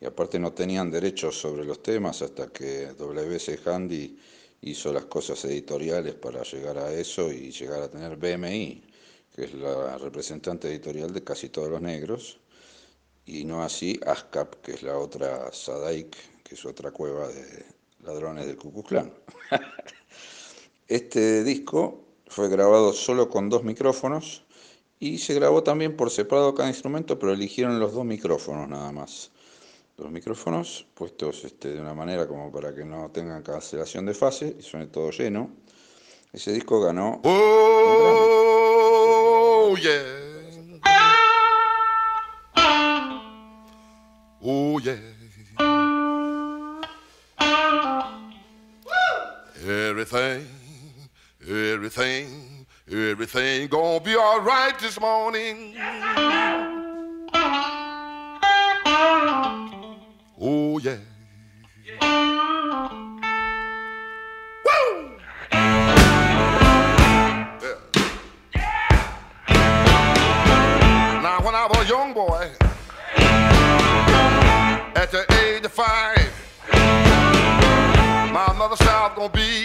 Y 0.00 0.04
aparte 0.04 0.38
no 0.38 0.52
tenían 0.52 0.90
derechos 0.90 1.38
sobre 1.38 1.64
los 1.64 1.82
temas 1.82 2.22
hasta 2.22 2.48
que 2.48 2.92
W.C. 2.98 3.60
Handy 3.64 4.18
hizo 4.62 4.92
las 4.92 5.04
cosas 5.04 5.44
editoriales 5.44 6.14
para 6.14 6.42
llegar 6.42 6.78
a 6.78 6.92
eso 6.92 7.30
y 7.30 7.50
llegar 7.52 7.82
a 7.82 7.90
tener 7.90 8.16
BMI, 8.16 8.82
que 9.34 9.44
es 9.44 9.54
la 9.54 9.98
representante 9.98 10.68
editorial 10.68 11.12
de 11.12 11.22
casi 11.22 11.48
todos 11.50 11.68
los 11.68 11.80
negros, 11.80 12.38
y 13.26 13.44
no 13.44 13.62
así 13.62 14.00
ASCAP, 14.04 14.56
que 14.62 14.72
es 14.72 14.82
la 14.82 14.98
otra 14.98 15.52
Sadaik, 15.52 16.16
que 16.42 16.54
es 16.54 16.64
otra 16.64 16.90
cueva 16.90 17.28
de 17.28 17.64
ladrones 18.02 18.46
del 18.46 18.56
Ku 18.56 18.82
Klux. 18.82 19.08
Este 20.88 21.42
disco 21.42 22.04
fue 22.26 22.50
grabado 22.50 22.92
solo 22.92 23.30
con 23.30 23.48
dos 23.48 23.64
micrófonos 23.64 24.44
y 25.02 25.18
se 25.18 25.34
grabó 25.34 25.64
también 25.64 25.96
por 25.96 26.10
separado 26.10 26.54
cada 26.54 26.68
instrumento, 26.68 27.18
pero 27.18 27.32
eligieron 27.32 27.80
los 27.80 27.92
dos 27.92 28.04
micrófonos 28.04 28.68
nada 28.68 28.92
más. 28.92 29.32
Los 29.98 30.12
micrófonos 30.12 30.86
puestos 30.94 31.44
este, 31.44 31.72
de 31.72 31.80
una 31.80 31.92
manera 31.92 32.28
como 32.28 32.52
para 32.52 32.72
que 32.72 32.84
no 32.84 33.10
tengan 33.10 33.42
cancelación 33.42 34.06
de 34.06 34.14
fase 34.14 34.54
y 34.60 34.62
suene 34.62 34.86
todo 34.86 35.10
lleno. 35.10 35.50
Ese 36.32 36.52
disco 36.52 36.80
ganó. 36.80 37.20
Oh. 37.24 38.12
Oh. 44.44 44.80
Everything, 49.66 50.46
everything, 51.40 52.51
everything 52.92 53.68
gonna 53.68 54.00
be 54.00 54.14
all 54.16 54.40
right 54.40 54.78
this 54.78 55.00
morning. 55.00 55.74
Oh, 60.38 60.78
yeah. 60.78 60.98
I 71.54 71.66
was 71.66 71.86
a 71.86 71.88
young 71.88 72.12
boy, 72.12 72.50
at 74.96 75.10
the 75.12 75.24
age 75.44 75.64
of 75.64 75.72
five, 75.72 76.32
my 78.32 78.52
mother 78.58 78.74
said 78.74 78.88
I 78.88 79.06
was 79.06 79.16
gonna 79.16 79.32
be 79.32 79.64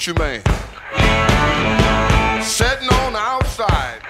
coochie 0.00 0.18
man 0.18 0.40
sitting 2.42 2.88
on 2.88 3.12
the 3.12 3.18
outside. 3.18 4.00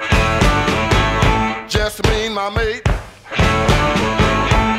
Just 1.69 2.05
me 2.07 2.27
and 2.27 2.35
my 2.35 2.49
mate. 2.51 2.83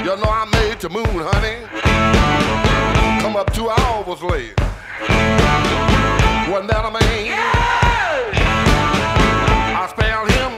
You 0.05 0.15
know 0.15 0.29
I 0.29 0.45
made 0.53 0.79
the 0.79 0.89
moon, 0.89 1.05
honey. 1.05 1.67
Come 3.21 3.35
up 3.35 3.53
two 3.53 3.69
hours 3.69 4.23
late. 4.23 4.53
Wasn't 6.49 6.69
that 6.69 6.85
a 6.85 6.91
man? 6.91 7.25
Yeah. 7.25 7.51
I 9.77 9.87
spelled 9.89 10.31
him 10.31 10.53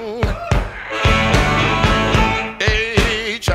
H 2.61 3.49
I 3.49 3.53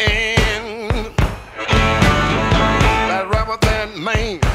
N. 0.00 1.14
That 3.08 3.28
rather 3.30 3.58
than 3.64 4.02
man. 4.02 4.45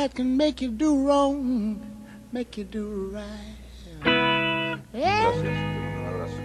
That 0.00 0.14
can 0.14 0.34
make 0.34 0.62
you 0.62 0.70
do 0.70 1.06
wrong, 1.06 1.78
make 2.32 2.56
you 2.56 2.64
do 2.64 3.10
right. 3.12 3.56
Yeah. 4.02 4.78
Gracias. 4.94 5.44
Eh? 5.44 5.50
Te 5.50 5.50
mando 5.84 6.00
un 6.00 6.06
abrazo. 6.06 6.40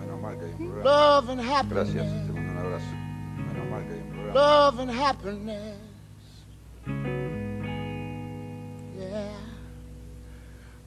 Menos 0.00 0.20
mal 0.22 0.38
que 0.38 0.44
hay 0.46 0.52
un 0.52 0.56
programa. 0.56 0.90
Love 0.90 1.28
and 1.28 1.40
Gracias. 1.42 1.52
happiness. 1.54 2.26
Te 2.26 2.32
mando 2.32 2.50
un 2.50 2.58
abrazo. 2.58 2.92
Menos 3.46 3.70
mal 3.70 3.82
que 3.86 3.92
hay 3.92 4.00
un 4.00 4.08
programa. 4.08 4.34
Love 4.40 4.78
and 4.80 4.90
happiness. 4.90 5.78
Yeah. 8.98 9.36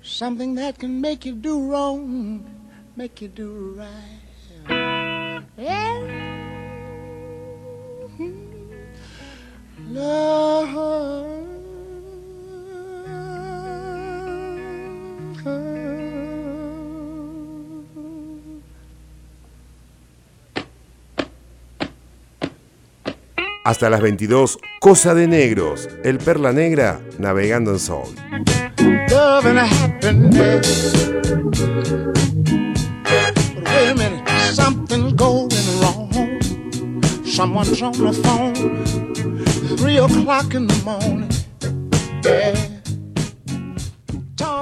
Something 0.01 0.55
that 0.55 0.79
can 0.79 0.99
make 0.99 1.23
you 1.25 1.33
do 1.35 1.69
wrong, 1.69 2.43
make 2.95 3.21
you 3.21 3.27
do 3.27 3.75
right. 3.77 4.16
Hasta 23.67 23.89
las 23.89 23.99
22, 23.99 24.59
Cosa 24.79 25.13
de 25.13 25.27
Negros, 25.27 25.89
el 26.05 26.19
Perla 26.19 26.53
Negra 26.53 27.01
navegando 27.19 27.71
en 27.71 27.79
wrong. 35.81 36.39
Someone's 37.25 37.81
on 37.81 37.91
the 37.91 38.13
phone, 38.23 38.85
three 39.75 39.97
o'clock 39.97 40.53
in 40.53 40.67
the 40.67 40.81
morning. 40.85 41.29
Yeah. 42.23 42.76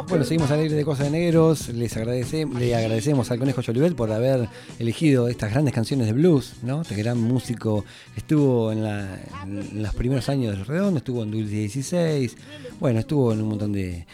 Bueno, 0.08 0.24
seguimos 0.24 0.52
al 0.52 0.60
aire 0.60 0.76
de 0.76 0.86
Cosas 0.86 1.12
de 1.12 1.18
Negros. 1.20 1.70
Les 1.70 1.96
agradece, 1.98 2.46
le 2.46 2.76
agradecemos 2.76 3.30
al 3.32 3.40
Conejo 3.40 3.62
Jolivet 3.66 3.96
por 3.96 4.12
haber 4.12 4.48
elegido 4.80 5.28
estas 5.28 5.52
grandes 5.52 5.74
canciones 5.74 6.06
de 6.08 6.14
blues, 6.14 6.54
¿no? 6.62 6.84
Este 6.84 6.96
gran 6.96 7.20
músico 7.20 7.84
estuvo 8.16 8.72
en, 8.72 8.84
la- 8.84 9.20
en 9.44 9.82
los 9.82 9.94
primeros 9.96 10.30
años 10.30 10.56
del 10.56 10.66
Redondo, 10.66 11.00
estuvo 11.00 11.24
en 11.24 11.32
Dulce 11.32 11.52
16, 11.56 12.38
bueno, 12.80 13.00
estuvo 13.00 13.34
en 13.34 13.42
un 13.42 13.50
montón 13.50 13.74
de 13.74 14.06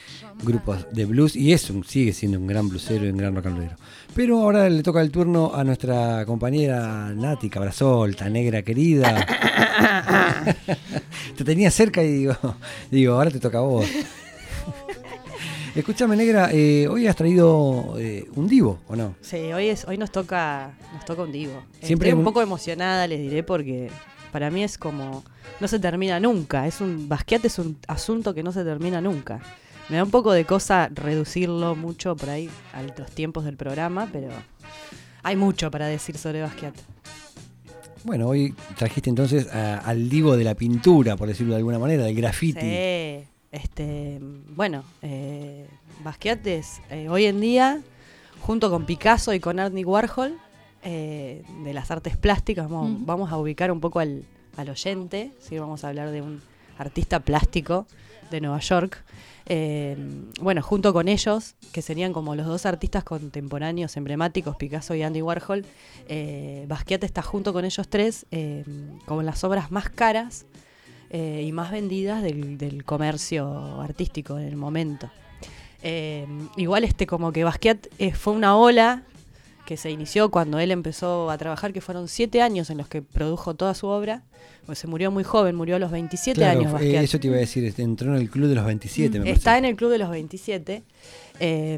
grupos 0.44 0.88
de 0.92 1.06
blues 1.06 1.36
y 1.36 1.52
es 1.52 1.70
un, 1.70 1.84
sigue 1.84 2.14
siendo 2.14 2.40
un 2.40 2.48
gran 2.48 2.70
bluesero 2.70 3.06
y 3.06 3.10
un 3.10 3.18
gran 3.18 3.36
rock 3.36 3.48
and 3.48 3.58
rollero. 3.58 3.76
Pero 4.16 4.42
ahora 4.42 4.70
le 4.70 4.82
toca 4.84 5.02
el 5.02 5.12
turno 5.12 5.52
a 5.54 5.64
nuestra 5.64 6.26
compañera 6.26 7.12
Nati 7.14 7.50
Cabrazol, 7.50 8.16
tan 8.16 8.34
negra 8.34 8.62
querida. 8.64 9.26
te 11.38 11.44
tenía 11.44 11.70
cerca 11.70 12.02
y 12.02 12.12
digo, 12.12 12.36
digo, 12.90 13.14
ahora 13.16 13.30
te 13.30 13.40
toca 13.40 13.58
a 13.58 13.62
vos. 13.62 13.86
Escúchame, 15.76 16.18
negra, 16.18 16.50
eh, 16.52 16.88
hoy 16.90 17.08
has 17.08 17.16
traído 17.16 17.96
eh, 17.98 18.28
un 18.36 18.48
divo, 18.48 18.80
¿o 18.90 18.96
no? 18.96 19.16
Sí, 19.22 19.38
hoy, 19.54 19.68
es, 19.70 19.86
hoy 19.86 19.98
nos 19.98 20.12
toca 20.12 20.74
nos 20.94 21.06
toca 21.06 21.22
un 21.24 21.32
divo. 21.32 21.64
Siempre 21.82 22.10
Estoy 22.10 22.14
un 22.14 22.20
un- 22.20 22.26
poco 22.26 22.42
emocionada, 22.42 23.08
les 23.08 23.22
diré, 23.22 23.42
porque 23.44 23.90
para 24.34 24.52
mí 24.52 24.64
es 24.64 24.78
como... 24.78 25.24
No 25.62 25.68
se 25.70 25.80
termina 25.80 26.20
nunca. 26.20 26.68
Es 26.68 26.82
un 26.82 27.08
Basquiat 27.08 27.46
es 27.46 27.58
un 27.60 27.78
asunto 27.88 28.34
que 28.34 28.44
no 28.44 28.52
se 28.52 28.64
termina 28.66 29.00
nunca. 29.00 29.40
Me 29.90 29.96
da 29.98 30.04
un 30.04 30.12
poco 30.12 30.34
de 30.34 30.44
cosa 30.46 30.90
reducirlo 30.94 31.76
mucho 31.76 32.16
por 32.18 32.30
ahí 32.30 32.50
a 32.74 32.82
los 32.84 33.12
tiempos 33.12 33.46
del 33.46 33.56
programa, 33.56 34.10
pero 34.12 34.30
hay 35.24 35.36
mucho 35.38 35.72
para 35.72 35.88
decir 35.88 36.18
sobre 36.18 36.42
Basquiat. 36.42 36.74
Bueno, 38.04 38.28
hoy 38.28 38.54
trajiste 38.78 39.10
entonces 39.10 39.48
a- 39.54 39.78
al 39.78 40.10
divo 40.10 40.36
de 40.36 40.44
la 40.44 40.56
pintura, 40.56 41.16
por 41.16 41.30
decirlo 41.30 41.54
de 41.54 41.58
alguna 41.60 41.80
manera, 41.80 42.04
del 42.04 42.16
graffiti. 42.16 42.60
Sí, 42.60 43.24
este, 43.52 44.20
bueno, 44.22 44.84
eh, 45.02 45.68
Basquiat 46.04 46.46
es 46.48 46.82
eh, 46.90 47.10
hoy 47.10 47.26
en 47.26 47.42
día, 47.42 47.82
junto 48.42 48.70
con 48.70 48.86
Picasso 48.86 49.34
y 49.34 49.40
con 49.40 49.60
Andy 49.60 49.84
Warhol, 49.84 50.38
eh, 50.84 51.44
de 51.64 51.74
las 51.74 51.92
artes 51.92 52.18
plásticas, 52.18 52.70
vamos, 52.70 53.32
a 53.32 53.38
ubicar 53.38 53.72
un 53.72 53.80
poco 53.80 54.00
al, 54.00 54.24
al 54.58 54.70
oyente, 54.70 55.32
¿sí? 55.40 55.60
vamos 55.60 55.84
a 55.84 55.90
hablar 55.90 56.12
de 56.12 56.22
un 56.22 56.42
artista 56.78 57.20
plástico 57.20 57.86
de 58.32 58.42
Nueva 58.42 58.60
York. 58.60 59.04
Eh, 59.46 59.98
bueno, 60.40 60.62
junto 60.62 60.94
con 60.94 61.08
ellos, 61.08 61.56
que 61.72 61.82
serían 61.82 62.14
como 62.14 62.36
los 62.36 62.46
dos 62.46 62.66
artistas 62.66 63.04
contemporáneos 63.04 63.98
emblemáticos, 63.98 64.56
Picasso 64.56 64.96
y 64.96 65.04
Andy 65.04 65.22
Warhol, 65.22 65.66
eh, 66.08 66.66
Basquiat 66.68 67.04
está 67.04 67.22
junto 67.22 67.54
con 67.54 67.66
ellos 67.66 67.88
tres 67.90 68.26
eh, 68.32 68.64
como 69.06 69.24
las 69.24 69.44
obras 69.44 69.72
más 69.72 69.90
caras 69.90 70.46
eh, 71.12 71.44
y 71.46 71.52
más 71.52 71.72
vendidas 71.72 72.24
del, 72.24 72.58
del 72.58 72.84
comercio 72.86 73.80
artístico 73.82 74.40
en 74.40 74.48
el 74.48 74.56
momento. 74.56 75.10
Eh, 75.84 76.26
igual 76.58 76.84
este 76.84 77.06
como 77.08 77.32
que 77.32 77.44
Basquiat 77.44 77.88
eh, 78.00 78.14
fue 78.14 78.34
una 78.34 78.56
ola 78.56 79.04
que 79.66 79.78
se 79.78 79.90
inició 79.92 80.30
cuando 80.32 80.60
él 80.60 80.72
empezó 80.72 81.30
a 81.30 81.38
trabajar, 81.38 81.72
que 81.74 81.82
fueron 81.82 82.08
siete 82.08 82.42
años 82.42 82.70
en 82.70 82.78
los 82.78 82.88
que 82.88 83.02
produjo 83.02 83.54
toda 83.56 83.74
su 83.74 83.88
obra. 83.88 84.24
Pues 84.66 84.80
se 84.80 84.88
murió 84.88 85.12
muy 85.12 85.24
joven, 85.24 85.56
murió 85.56 85.76
a 85.78 85.80
los 85.80 85.92
27 85.92 86.36
Claro, 86.40 86.60
años. 86.60 86.74
Basquiat. 86.74 87.04
eso 87.04 87.20
te 87.20 87.28
iba 87.28 87.36
a 87.38 87.40
decir, 87.40 87.64
este, 87.66 87.82
entró 87.82 88.16
en 88.16 88.22
el 88.22 88.30
club 88.30 88.48
de 88.48 88.56
los 88.56 88.66
27, 88.66 89.20
me 89.20 89.30
Está 89.32 89.58
en 89.58 89.66
el 89.66 89.76
club 89.76 89.92
de 89.92 89.98
los 89.98 90.10
27. 90.10 90.84
eh, 91.40 91.78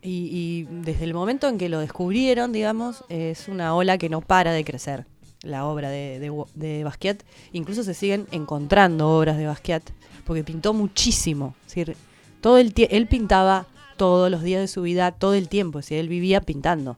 y, 0.00 0.10
y 0.10 0.68
desde 0.82 1.04
el 1.04 1.12
momento 1.14 1.48
en 1.48 1.58
que 1.58 1.68
lo 1.68 1.80
descubrieron, 1.80 2.52
digamos, 2.52 3.04
es 3.08 3.48
una 3.48 3.74
ola 3.74 3.98
que 3.98 4.08
no 4.08 4.20
para 4.20 4.52
de 4.52 4.64
crecer, 4.64 5.06
la 5.42 5.66
obra 5.66 5.90
de, 5.90 6.18
de, 6.18 6.32
de 6.54 6.84
Basquiat. 6.84 7.22
Incluso 7.52 7.82
se 7.82 7.94
siguen 7.94 8.26
encontrando 8.30 9.08
obras 9.08 9.36
de 9.38 9.46
Basquiat, 9.46 9.82
porque 10.24 10.44
pintó 10.44 10.72
muchísimo. 10.74 11.54
Es 11.66 11.74
decir, 11.74 11.96
todo 12.40 12.58
el 12.58 12.72
él 12.90 13.06
pintaba 13.06 13.66
todos 13.96 14.30
los 14.30 14.42
días 14.42 14.60
de 14.60 14.68
su 14.68 14.82
vida, 14.82 15.10
todo 15.12 15.34
el 15.34 15.48
tiempo. 15.48 15.78
Es 15.80 15.86
decir, 15.86 15.98
él 15.98 16.08
vivía 16.08 16.40
pintando. 16.40 16.96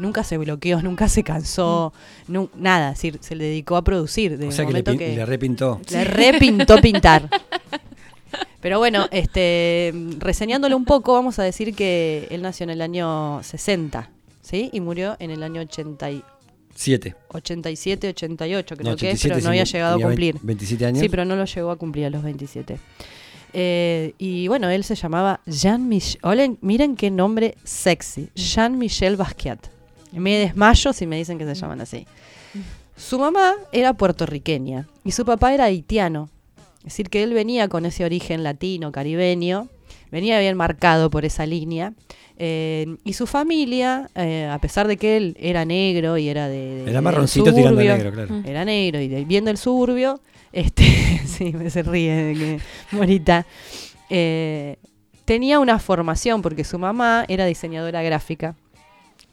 Nunca 0.00 0.24
se 0.24 0.38
bloqueó, 0.38 0.82
nunca 0.82 1.08
se 1.08 1.22
cansó, 1.22 1.92
nu- 2.26 2.50
nada. 2.56 2.90
Es 2.90 2.96
decir, 2.98 3.18
se 3.22 3.36
le 3.36 3.44
dedicó 3.44 3.76
a 3.76 3.82
producir. 3.84 4.32
Desde 4.32 4.48
O 4.48 4.50
sea 4.52 4.64
el 4.64 4.82
que 4.84 4.90
le, 4.92 4.98
que 4.98 5.14
le 5.16 5.24
repintó. 5.26 5.80
le 5.90 6.02
repintó 6.04 6.78
pintar. 6.78 7.28
Pero 8.60 8.78
bueno, 8.78 9.06
este, 9.10 9.92
reseñándolo 10.18 10.76
un 10.76 10.84
poco, 10.84 11.12
vamos 11.12 11.38
a 11.38 11.42
decir 11.42 11.74
que 11.74 12.26
él 12.30 12.42
nació 12.42 12.64
en 12.64 12.70
el 12.70 12.80
año 12.80 13.42
60, 13.42 14.08
¿sí? 14.40 14.70
Y 14.72 14.80
murió 14.80 15.16
en 15.18 15.30
el 15.30 15.42
año 15.42 15.60
80 15.62 16.10
y- 16.10 16.24
Siete. 16.74 17.14
87, 17.28 18.08
88, 18.08 18.76
creo 18.76 18.90
No, 18.90 18.96
que 18.96 19.10
es, 19.10 19.20
87 19.20 19.34
pero 19.34 19.44
no 19.44 19.48
había 19.50 19.64
llegado 19.64 19.96
a 19.96 20.00
cumplir. 20.00 20.34
20 20.34 20.46
27 20.46 20.86
años. 20.86 21.00
Sí, 21.00 21.08
pero 21.08 21.24
no 21.24 21.36
lo 21.36 21.44
llegó 21.44 21.70
a 21.70 21.76
cumplir 21.76 22.06
a 22.06 22.10
los 22.10 22.22
27. 22.22 22.78
Eh, 23.54 24.14
y 24.18 24.48
bueno, 24.48 24.70
él 24.70 24.84
se 24.84 24.94
llamaba 24.94 25.40
Jean-Michel. 25.46 26.58
Miren 26.60 26.96
qué 26.96 27.10
nombre 27.10 27.54
sexy. 27.64 28.30
Jean-Michel 28.34 29.16
Basquiat. 29.16 29.66
Me 30.12 30.38
desmayo 30.38 30.92
si 30.92 31.06
me 31.06 31.16
dicen 31.16 31.38
que 31.38 31.44
se 31.44 31.54
llaman 31.54 31.80
así. 31.80 32.06
Su 32.96 33.18
mamá 33.18 33.54
era 33.72 33.94
puertorriqueña 33.94 34.86
y 35.04 35.12
su 35.12 35.24
papá 35.24 35.54
era 35.54 35.64
haitiano. 35.64 36.28
Es 36.78 36.84
decir, 36.84 37.08
que 37.10 37.22
él 37.22 37.32
venía 37.32 37.68
con 37.68 37.86
ese 37.86 38.04
origen 38.04 38.42
latino, 38.42 38.92
caribeño, 38.92 39.68
venía 40.10 40.38
bien 40.40 40.56
marcado 40.56 41.10
por 41.10 41.24
esa 41.24 41.46
línea. 41.46 41.94
Eh, 42.38 42.96
y 43.04 43.12
su 43.12 43.26
familia, 43.26 44.08
eh, 44.14 44.48
a 44.50 44.58
pesar 44.58 44.88
de 44.88 44.96
que 44.96 45.16
él 45.16 45.36
era 45.38 45.64
negro 45.64 46.18
y 46.18 46.28
era 46.28 46.48
de... 46.48 46.84
de- 46.84 46.90
Era 46.90 47.00
marroncito 47.00 47.44
tirando 47.54 47.80
a 47.80 47.82
suburbio, 47.84 47.94
negro, 47.96 48.12
claro. 48.12 48.42
Era 48.44 48.64
negro 48.64 49.00
y 49.00 49.08
de- 49.08 49.24
bien 49.24 49.44
del 49.44 49.58
suburbio, 49.58 50.20
este, 50.52 50.84
sí, 51.26 51.52
me 51.52 51.70
se 51.70 51.82
ríe 51.82 52.14
de 52.14 52.34
que 52.34 52.58
Morita. 52.96 53.46
Eh, 54.10 54.76
tenía 55.24 55.58
una 55.60 55.78
formación 55.78 56.42
porque 56.42 56.64
su 56.64 56.78
mamá 56.78 57.24
era 57.28 57.46
diseñadora 57.46 58.02
gráfica. 58.02 58.56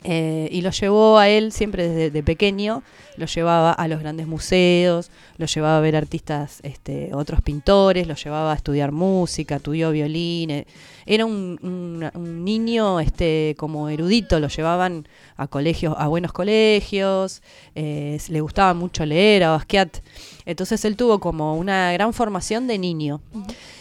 Eh, 0.04 0.48
y 0.52 0.62
lo 0.62 0.72
llevó 0.72 1.18
a 1.18 1.28
él 1.30 1.52
siempre 1.52 1.88
desde 1.88 2.10
de 2.12 2.24
pequeño, 2.24 2.84
lo 3.18 3.26
llevaba 3.26 3.74
a 3.74 3.88
los 3.90 4.00
grandes 4.00 4.28
museos, 4.28 5.12
lo 5.38 5.46
llevaba 5.46 5.78
a 5.78 5.82
ver 5.82 5.96
artistas, 5.98 6.60
este, 6.64 7.10
otros 7.14 7.42
pintores, 7.42 8.08
lo 8.08 8.16
llevaba 8.16 8.54
a 8.54 8.56
estudiar 8.56 8.92
música, 8.94 9.58
estudió 9.58 9.92
violín. 9.92 10.52
eh, 10.52 10.68
Era 11.06 11.26
un, 11.26 11.58
un- 11.64 12.10
un 12.14 12.46
niño 12.46 13.00
este, 13.00 13.56
como 13.58 13.90
erudito, 13.90 14.40
lo 14.40 14.48
llevaban 14.48 15.08
a 15.38 15.48
colegios, 15.48 15.96
a 15.98 16.08
buenos 16.08 16.32
colegios, 16.32 17.42
eh, 17.76 18.20
le 18.30 18.42
gustaba 18.42 18.74
mucho 18.74 19.06
leer 19.06 19.44
a 19.44 19.52
Basquiat. 19.52 19.98
Entonces 20.46 20.86
él 20.86 20.96
tuvo 20.96 21.20
como 21.20 21.56
una 21.58 21.92
gran 21.94 22.14
formación 22.14 22.68
de 22.68 22.78
niño. 22.78 23.22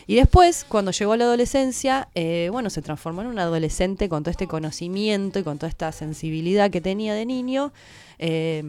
Y 0.06 0.14
después, 0.16 0.64
cuando 0.68 0.90
llegó 0.90 1.12
a 1.12 1.16
la 1.18 1.24
adolescencia, 1.24 2.08
bueno, 2.50 2.70
se 2.70 2.80
transformó 2.82 3.20
en 3.22 3.26
un 3.28 3.38
adolescente 3.38 4.08
con 4.08 4.22
todo 4.22 4.30
este 4.30 4.46
conocimiento 4.46 5.38
y 5.38 5.42
con 5.42 5.58
toda 5.58 5.68
esta 5.68 5.92
sensibilidad 6.08 6.70
que 6.70 6.80
tenía 6.80 7.14
de 7.14 7.24
niño, 7.26 7.72
eh, 8.18 8.62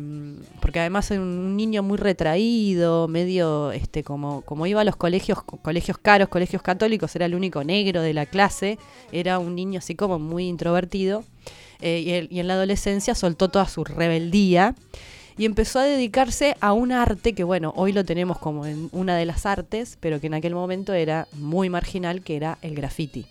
porque 0.62 0.80
además 0.80 1.10
era 1.10 1.22
un 1.22 1.56
niño 1.56 1.82
muy 1.84 1.98
retraído, 1.98 3.08
medio, 3.08 3.72
este, 3.72 4.04
como, 4.04 4.42
como 4.42 4.68
iba 4.68 4.82
a 4.82 4.84
los 4.84 4.96
colegios, 4.96 5.42
co- 5.44 5.58
colegios 5.58 5.98
caros, 5.98 6.30
colegios 6.30 6.62
católicos, 6.62 7.16
era 7.16 7.26
el 7.26 7.34
único 7.36 7.64
negro 7.64 8.02
de 8.02 8.14
la 8.14 8.26
clase, 8.26 8.78
era 9.12 9.40
un 9.40 9.56
niño 9.56 9.80
así 9.80 9.96
como 9.96 10.20
muy 10.20 10.48
introvertido, 10.48 11.24
eh, 11.82 12.28
y, 12.30 12.40
en 12.40 12.48
la 12.48 12.56
adolescencia 12.56 13.16
soltó 13.16 13.48
toda 13.50 13.68
su 13.68 13.84
rebeldía 13.84 14.76
y 15.38 15.46
empezó 15.46 15.80
a 15.80 15.84
dedicarse 15.84 16.56
a 16.60 16.74
un 16.74 16.92
arte 16.92 17.34
que, 17.34 17.46
bueno, 17.46 17.74
hoy 17.78 17.94
lo 17.94 18.04
tenemos 18.04 18.38
como 18.38 18.66
una 18.92 19.16
de 19.16 19.26
las 19.26 19.46
artes, 19.46 19.98
pero 20.02 20.20
que 20.20 20.28
en 20.28 20.34
aquel 20.34 20.54
momento 20.54 20.94
era 20.94 21.28
muy 21.34 21.70
marginal, 21.70 22.22
que 22.22 22.36
era 22.36 22.58
el 22.62 22.76
graffiti. 22.76 23.26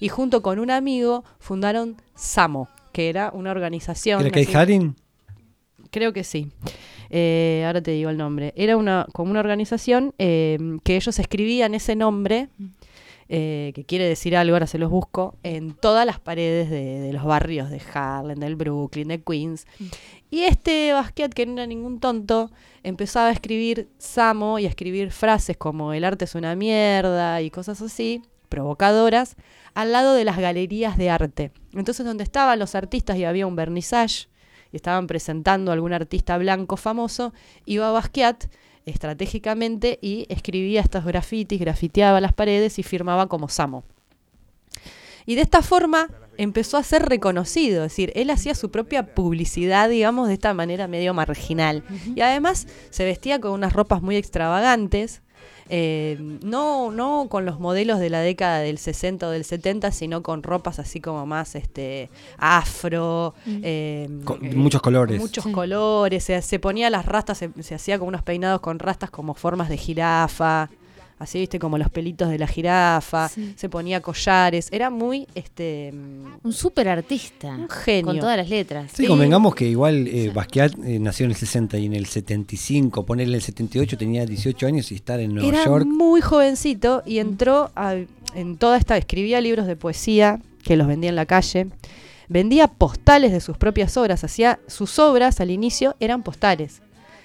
Y 0.00 0.08
junto 0.08 0.40
con 0.40 0.58
un 0.58 0.70
amigo 0.70 1.22
fundaron 1.38 1.96
Samo, 2.14 2.68
que 2.94 3.10
era 3.10 3.30
una 3.34 3.50
organización... 3.50 4.22
¿Era 4.22 4.30
Kate 4.30 4.56
Haring? 4.56 4.96
Creo 5.90 6.14
que 6.14 6.24
sí. 6.24 6.50
Eh, 7.10 7.64
ahora 7.66 7.82
te 7.82 7.90
digo 7.90 8.08
el 8.08 8.16
nombre. 8.16 8.54
Era 8.56 8.76
una, 8.76 9.06
como 9.12 9.30
una 9.32 9.40
organización 9.40 10.14
eh, 10.18 10.58
que 10.84 10.96
ellos 10.96 11.18
escribían 11.18 11.74
ese 11.74 11.96
nombre, 11.96 12.48
eh, 13.28 13.72
que 13.74 13.84
quiere 13.84 14.08
decir 14.08 14.36
algo, 14.36 14.54
ahora 14.54 14.68
se 14.68 14.78
los 14.78 14.90
busco, 14.90 15.36
en 15.42 15.74
todas 15.74 16.06
las 16.06 16.20
paredes 16.20 16.70
de, 16.70 17.00
de 17.00 17.12
los 17.12 17.24
barrios 17.24 17.68
de 17.68 17.82
Harlem, 17.92 18.38
del 18.38 18.54
Brooklyn, 18.54 19.08
de 19.08 19.20
Queens. 19.20 19.66
Y 20.30 20.42
este 20.42 20.92
Basquiat, 20.92 21.32
que 21.32 21.46
no 21.46 21.54
era 21.54 21.66
ningún 21.66 21.98
tonto, 21.98 22.50
empezaba 22.84 23.28
a 23.28 23.32
escribir 23.32 23.88
Samo 23.98 24.60
y 24.60 24.66
a 24.66 24.68
escribir 24.68 25.10
frases 25.10 25.56
como 25.56 25.92
el 25.92 26.04
arte 26.04 26.26
es 26.26 26.34
una 26.36 26.54
mierda 26.54 27.42
y 27.42 27.50
cosas 27.50 27.82
así, 27.82 28.22
provocadoras, 28.54 29.34
al 29.74 29.90
lado 29.90 30.14
de 30.14 30.24
las 30.24 30.38
galerías 30.38 30.96
de 30.96 31.10
arte. 31.10 31.50
Entonces, 31.72 32.06
donde 32.06 32.22
estaban 32.22 32.60
los 32.60 32.76
artistas 32.76 33.16
y 33.16 33.24
había 33.24 33.48
un 33.48 33.56
vernissage, 33.56 34.28
y 34.70 34.76
estaban 34.76 35.08
presentando 35.08 35.72
a 35.72 35.74
algún 35.74 35.92
artista 35.92 36.38
blanco 36.38 36.76
famoso, 36.76 37.32
iba 37.64 37.90
Basquiat 37.90 38.44
estratégicamente 38.86 39.98
y 40.00 40.26
escribía 40.28 40.82
estos 40.82 41.04
grafitis, 41.04 41.58
grafiteaba 41.58 42.20
las 42.20 42.32
paredes 42.32 42.78
y 42.78 42.84
firmaba 42.84 43.26
como 43.26 43.48
Samo. 43.48 43.82
Y 45.26 45.34
de 45.34 45.42
esta 45.42 45.62
forma 45.62 46.10
empezó 46.36 46.76
a 46.76 46.84
ser 46.84 47.02
reconocido, 47.02 47.84
es 47.84 47.92
decir, 47.92 48.12
él 48.14 48.30
hacía 48.30 48.54
su 48.54 48.70
propia 48.70 49.14
publicidad, 49.14 49.88
digamos, 49.88 50.28
de 50.28 50.34
esta 50.34 50.54
manera 50.54 50.86
medio 50.86 51.12
marginal. 51.12 51.82
Y 52.14 52.20
además 52.20 52.68
se 52.90 53.04
vestía 53.04 53.40
con 53.40 53.52
unas 53.52 53.72
ropas 53.72 54.02
muy 54.02 54.16
extravagantes, 54.16 55.22
eh, 55.68 56.16
no, 56.42 56.90
no 56.90 57.26
con 57.28 57.44
los 57.44 57.58
modelos 57.60 57.98
de 57.98 58.10
la 58.10 58.20
década 58.20 58.58
del 58.58 58.78
60 58.78 59.26
o 59.26 59.30
del 59.30 59.44
70, 59.44 59.92
sino 59.92 60.22
con 60.22 60.42
ropas 60.42 60.78
así 60.78 61.00
como 61.00 61.24
más 61.26 61.54
este 61.54 62.10
afro, 62.38 63.34
eh, 63.46 64.08
Con 64.24 64.44
eh, 64.44 64.54
muchos 64.54 64.82
colores. 64.82 65.20
muchos 65.20 65.46
colores, 65.48 66.24
se, 66.24 66.40
se 66.42 66.58
ponía 66.58 66.90
las 66.90 67.06
rastas, 67.06 67.38
se, 67.38 67.50
se 67.62 67.74
hacía 67.74 67.98
como 67.98 68.08
unos 68.08 68.22
peinados 68.22 68.60
con 68.60 68.78
rastas 68.78 69.10
como 69.10 69.34
formas 69.34 69.68
de 69.68 69.76
jirafa, 69.76 70.68
así 71.24 71.40
viste 71.40 71.58
como 71.58 71.76
los 71.76 71.90
pelitos 71.90 72.28
de 72.30 72.38
la 72.38 72.46
jirafa, 72.46 73.28
Sí. 73.28 73.52
se 73.56 73.68
ponía 73.68 74.00
collares, 74.00 74.68
era 74.70 74.88
muy 74.90 75.26
este 75.34 75.92
Un 76.42 76.52
súper 76.52 76.88
artista. 76.88 77.48
Un 77.48 77.68
genio. 77.68 78.04
Con 78.06 78.18
todas 78.20 78.36
las 78.36 78.48
letras. 78.48 78.92
Sí, 78.94 79.06
convengamos 79.06 79.54
que 79.54 79.66
igual 79.66 80.06
eh, 80.06 80.30
Basquiat 80.32 80.72
eh, 80.84 80.98
nació 80.98 81.24
en 81.24 81.30
el 81.32 81.36
60 81.36 81.76
y 81.78 81.86
en 81.86 81.94
el 81.94 82.06
75, 82.06 83.04
ponerle 83.04 83.32
en 83.34 83.36
el 83.36 83.42
78 83.42 83.98
tenía 83.98 84.24
18 84.24 84.66
años 84.66 84.92
y 84.92 84.94
estar 84.94 85.18
en 85.20 85.34
Nueva 85.34 85.48
era 85.48 85.64
York. 85.64 85.84
muy 85.86 86.20
jovencito 86.20 87.02
y 87.04 87.18
entró 87.18 87.70
a- 87.74 87.96
en 88.34 88.56
toda 88.56 88.76
esta, 88.78 88.96
escribía 88.96 89.40
libros 89.40 89.66
de 89.66 89.76
poesía 89.76 90.40
que 90.62 90.76
los 90.76 90.86
vendía 90.86 91.10
en 91.10 91.16
la 91.16 91.26
calle, 91.26 91.68
vendía 92.28 92.68
postales 92.68 93.32
de 93.32 93.40
sus 93.40 93.56
propias 93.58 93.96
obras, 93.96 94.24
hacía 94.24 94.58
sus 94.66 94.98
obras 94.98 95.40
al 95.40 95.50
inicio 95.50 95.94
eran 96.00 96.22
postales. 96.22 96.80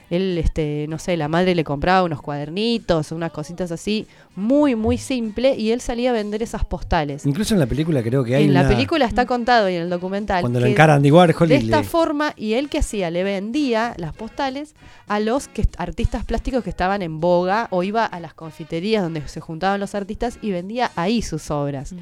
Él, 0.09 0.37
este, 0.37 0.85
no 0.89 0.97
sé, 0.99 1.17
la 1.17 1.27
madre 1.27 1.53
le 1.55 1.63
compraba 1.63 2.03
unos 2.03 2.21
cuadernitos, 2.21 3.11
unas 3.11 3.31
cositas 3.31 3.71
así, 3.71 4.07
muy, 4.35 4.75
muy 4.75 4.97
simple, 4.97 5.55
y 5.55 5.71
él 5.71 5.81
salía 5.81 6.09
a 6.09 6.13
vender 6.13 6.41
esas 6.41 6.65
postales. 6.65 7.25
Incluso 7.25 7.53
en 7.53 7.59
la 7.59 7.67
película 7.67 8.01
creo 8.01 8.23
que 8.23 8.35
hay 8.35 8.45
En 8.45 8.53
la 8.53 8.67
película 8.67 9.05
está 9.05 9.25
contado 9.25 9.69
y 9.69 9.75
en 9.75 9.83
el 9.83 9.89
documental. 9.89 10.41
Cuando 10.41 10.59
lo 10.59 10.65
encara 10.65 10.95
Andy 10.95 11.11
Warhol 11.11 11.47
De 11.49 11.55
esta 11.57 11.79
le- 11.79 11.83
forma, 11.83 12.33
y 12.35 12.53
él 12.53 12.69
que 12.69 12.79
hacía, 12.79 13.11
le 13.11 13.23
vendía 13.23 13.93
las 13.97 14.13
postales 14.13 14.73
a 15.07 15.19
los 15.19 15.47
que, 15.47 15.67
artistas 15.77 16.23
plásticos 16.25 16.63
que 16.63 16.69
estaban 16.69 17.01
en 17.01 17.19
boga 17.19 17.67
o 17.69 17.83
iba 17.83 18.05
a 18.05 18.19
las 18.19 18.33
confiterías 18.33 19.03
donde 19.03 19.27
se 19.27 19.41
juntaban 19.41 19.79
los 19.79 19.95
artistas 19.95 20.39
y 20.41 20.51
vendía 20.51 20.91
ahí 20.95 21.21
sus 21.21 21.51
obras. 21.51 21.93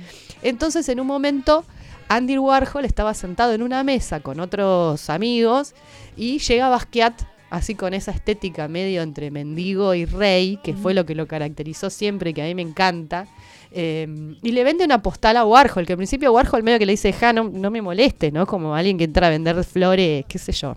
Entonces, 0.42 0.88
en 0.90 1.00
un 1.00 1.08
momento, 1.08 1.66
Andy 2.10 2.38
Warhol 2.38 2.86
estaba 2.86 3.14
sentado 3.14 3.54
en 3.54 3.62
una 3.64 3.84
mesa 3.84 4.22
con 4.22 4.40
otros 4.40 5.10
amigos 5.10 5.74
y 6.16 6.40
llega 6.40 6.70
Basquiat 6.70 7.14
así 7.50 7.76
con 7.76 7.94
esa 7.94 8.12
estética 8.12 8.68
medio 8.68 9.02
entre 9.02 9.32
mendigo 9.32 9.94
y 9.94 10.06
rey, 10.06 10.60
que 10.64 10.74
fue 10.74 10.94
lo 10.94 11.06
que 11.06 11.16
lo 11.16 11.28
caracterizó 11.28 11.90
siempre, 11.90 12.34
que 12.34 12.42
a 12.42 12.46
mí 12.46 12.56
me 12.56 12.62
encanta. 12.62 13.28
Eh, 13.72 14.36
y 14.42 14.52
le 14.52 14.64
vende 14.64 14.86
una 14.86 15.02
postal 15.02 15.38
a 15.38 15.46
Warhol, 15.46 15.86
que 15.86 15.94
al 15.94 15.98
principio 15.98 16.32
Warhol 16.34 16.64
medio 16.64 16.80
que 16.80 16.86
le 16.86 16.94
dice, 16.94 17.12
ja, 17.14 17.34
no, 17.34 17.44
no 17.46 17.70
me 17.70 17.82
moleste, 17.82 18.32
¿no? 18.32 18.46
Como 18.48 18.74
alguien 18.76 18.98
que 18.98 19.04
entra 19.04 19.28
a 19.28 19.30
vender 19.30 19.62
flores, 19.64 20.26
qué 20.28 20.38
sé 20.40 20.52
yo. 20.52 20.76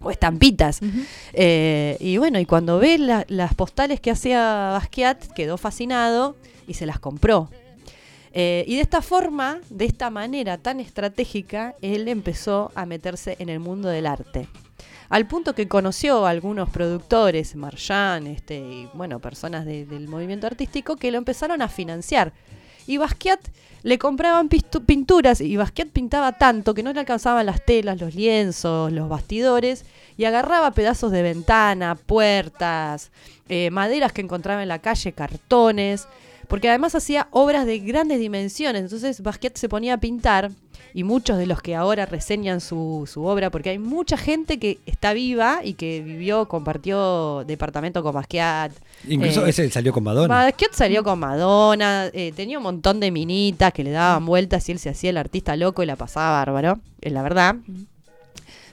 O 0.00 0.10
estampitas. 0.12 0.80
Eh, 1.32 1.96
y 2.00 2.16
bueno, 2.18 2.38
y 2.38 2.44
cuando 2.46 2.78
ve 2.78 2.98
la- 2.98 3.24
las 3.28 3.54
postales 3.54 4.00
que 4.00 4.10
hacía 4.12 4.70
Basquiat, 4.72 5.32
quedó 5.32 5.56
fascinado 5.58 6.36
y 6.68 6.74
se 6.74 6.86
las 6.86 7.00
compró. 7.00 7.50
Eh, 8.32 8.64
y 8.68 8.76
de 8.76 8.82
esta 8.82 9.00
forma, 9.02 9.58
de 9.70 9.86
esta 9.86 10.10
manera 10.10 10.58
tan 10.58 10.78
estratégica, 10.80 11.74
él 11.82 12.06
empezó 12.08 12.70
a 12.76 12.86
meterse 12.86 13.36
en 13.40 13.48
el 13.48 13.58
mundo 13.58 13.88
del 13.88 14.06
arte. 14.06 14.46
Al 15.08 15.26
punto 15.26 15.54
que 15.54 15.68
conoció 15.68 16.26
a 16.26 16.30
algunos 16.30 16.68
productores, 16.68 17.56
Marchand, 17.56 18.26
este, 18.26 18.58
y 18.58 18.88
bueno, 18.92 19.20
personas 19.20 19.64
de- 19.64 19.86
del 19.86 20.06
movimiento 20.08 20.46
artístico, 20.46 20.96
que 20.96 21.10
lo 21.10 21.16
empezaron 21.18 21.62
a 21.62 21.68
financiar. 21.68 22.32
Y 22.86 22.96
Basquiat 22.98 23.40
le 23.82 23.98
compraban 23.98 24.48
pinturas 24.48 25.40
y 25.40 25.56
Basquiat 25.56 25.88
pintaba 25.88 26.32
tanto 26.32 26.74
que 26.74 26.82
no 26.82 26.92
le 26.92 27.00
alcanzaban 27.00 27.46
las 27.46 27.64
telas, 27.64 28.00
los 28.00 28.14
lienzos, 28.14 28.92
los 28.92 29.08
bastidores 29.08 29.84
y 30.16 30.24
agarraba 30.24 30.70
pedazos 30.72 31.12
de 31.12 31.22
ventana, 31.22 31.94
puertas, 31.94 33.10
eh, 33.48 33.70
maderas 33.70 34.12
que 34.12 34.22
encontraba 34.22 34.62
en 34.62 34.68
la 34.68 34.78
calle, 34.80 35.12
cartones, 35.12 36.06
porque 36.48 36.68
además 36.70 36.94
hacía 36.94 37.28
obras 37.30 37.66
de 37.66 37.78
grandes 37.78 38.18
dimensiones. 38.20 38.82
Entonces 38.82 39.22
Basquiat 39.22 39.56
se 39.56 39.68
ponía 39.68 39.94
a 39.94 39.98
pintar 39.98 40.50
y 40.98 41.04
muchos 41.04 41.38
de 41.38 41.46
los 41.46 41.62
que 41.62 41.76
ahora 41.76 42.06
reseñan 42.06 42.60
su, 42.60 43.08
su 43.12 43.24
obra, 43.24 43.50
porque 43.50 43.70
hay 43.70 43.78
mucha 43.78 44.16
gente 44.16 44.58
que 44.58 44.78
está 44.84 45.12
viva 45.12 45.60
y 45.62 45.74
que 45.74 46.00
vivió, 46.02 46.48
compartió 46.48 47.44
departamento 47.46 48.02
con 48.02 48.12
Basquiat. 48.14 48.72
Incluso 49.08 49.46
Eh, 49.46 49.50
ese 49.50 49.70
salió 49.70 49.92
con 49.92 50.02
Madonna. 50.02 50.34
Basquiat 50.34 50.72
salió 50.72 51.04
con 51.04 51.20
Madonna, 51.20 52.06
eh, 52.12 52.32
tenía 52.34 52.58
un 52.58 52.64
montón 52.64 52.98
de 52.98 53.12
minitas 53.12 53.72
que 53.72 53.84
le 53.84 53.92
daban 53.92 54.26
vueltas 54.26 54.68
y 54.68 54.72
él 54.72 54.80
se 54.80 54.88
hacía 54.88 55.10
el 55.10 55.18
artista 55.18 55.54
loco 55.54 55.84
y 55.84 55.86
la 55.86 55.94
pasaba 55.94 56.32
bárbaro, 56.32 56.80
es 57.00 57.12
la 57.12 57.22
verdad. 57.22 57.54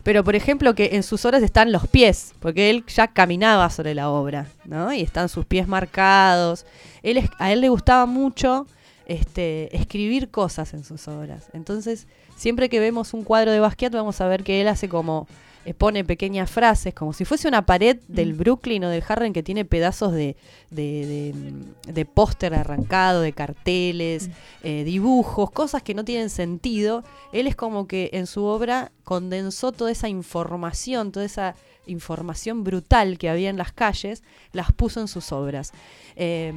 Pero, 0.04 0.24
por 0.24 0.36
ejemplo, 0.36 0.76
que 0.76 0.92
en 0.94 1.04
sus 1.04 1.26
obras 1.26 1.42
están 1.44 1.72
los 1.72 1.88
pies, 1.88 2.34
porque 2.40 2.70
él 2.72 2.84
ya 2.88 3.08
caminaba 3.08 3.70
sobre 3.70 3.94
la 3.96 4.10
obra, 4.10 4.48
¿no? 4.66 4.94
Y 4.94 5.02
están 5.02 5.30
sus 5.30 5.46
pies 5.46 5.68
marcados. 5.68 6.66
Él, 7.04 7.18
es- 7.18 7.30
a 7.40 7.52
él 7.52 7.62
le 7.62 7.70
gustaba 7.70 8.06
mucho 8.06 8.68
este, 9.06 9.76
escribir 9.76 10.30
cosas 10.30 10.74
en 10.74 10.84
sus 10.84 11.08
obras. 11.08 11.50
Entonces, 11.54 12.08
siempre 12.36 12.70
que 12.70 12.80
vemos 12.80 13.14
un 13.14 13.24
cuadro 13.24 13.52
de 13.52 13.60
Basquiat, 13.60 13.94
vamos 13.94 14.22
a 14.22 14.28
ver 14.28 14.44
que 14.44 14.62
él 14.62 14.68
hace 14.68 14.90
como 14.90 15.28
eh, 15.66 15.74
pone 15.74 16.06
pequeñas 16.06 16.52
frases, 16.52 16.94
como 16.94 17.12
si 17.12 17.26
fuese 17.26 17.48
una 17.48 17.66
pared 17.66 17.98
del 18.08 18.34
Brooklyn 18.34 18.84
o 18.84 18.90
del 18.90 19.04
Harlem 19.08 19.34
que 19.34 19.42
tiene 19.42 19.66
pedazos 19.66 20.14
de, 20.14 20.36
de, 20.70 21.34
de, 21.34 21.34
mm, 21.34 21.92
de 21.92 22.06
póster 22.06 22.54
arrancado, 22.54 23.22
de 23.22 23.34
carteles, 23.34 24.30
eh, 24.64 24.84
dibujos, 24.84 25.50
cosas 25.50 25.82
que 25.82 25.96
no 25.96 26.06
tienen 26.06 26.30
sentido. 26.30 27.04
Él 27.32 27.48
es 27.48 27.56
como 27.56 27.88
que 27.88 28.12
en 28.14 28.28
su 28.28 28.44
obra 28.44 28.92
condensó 29.04 29.72
toda 29.72 29.90
esa 29.90 30.08
información, 30.08 31.12
toda 31.12 31.26
esa 31.26 31.56
información 31.88 32.64
brutal 32.64 33.18
que 33.18 33.30
había 33.30 33.50
en 33.50 33.58
las 33.58 33.72
calles, 33.72 34.22
las 34.52 34.72
puso 34.72 35.02
en 35.02 35.08
sus 35.08 35.32
obras. 35.32 35.72
Eh, 36.16 36.54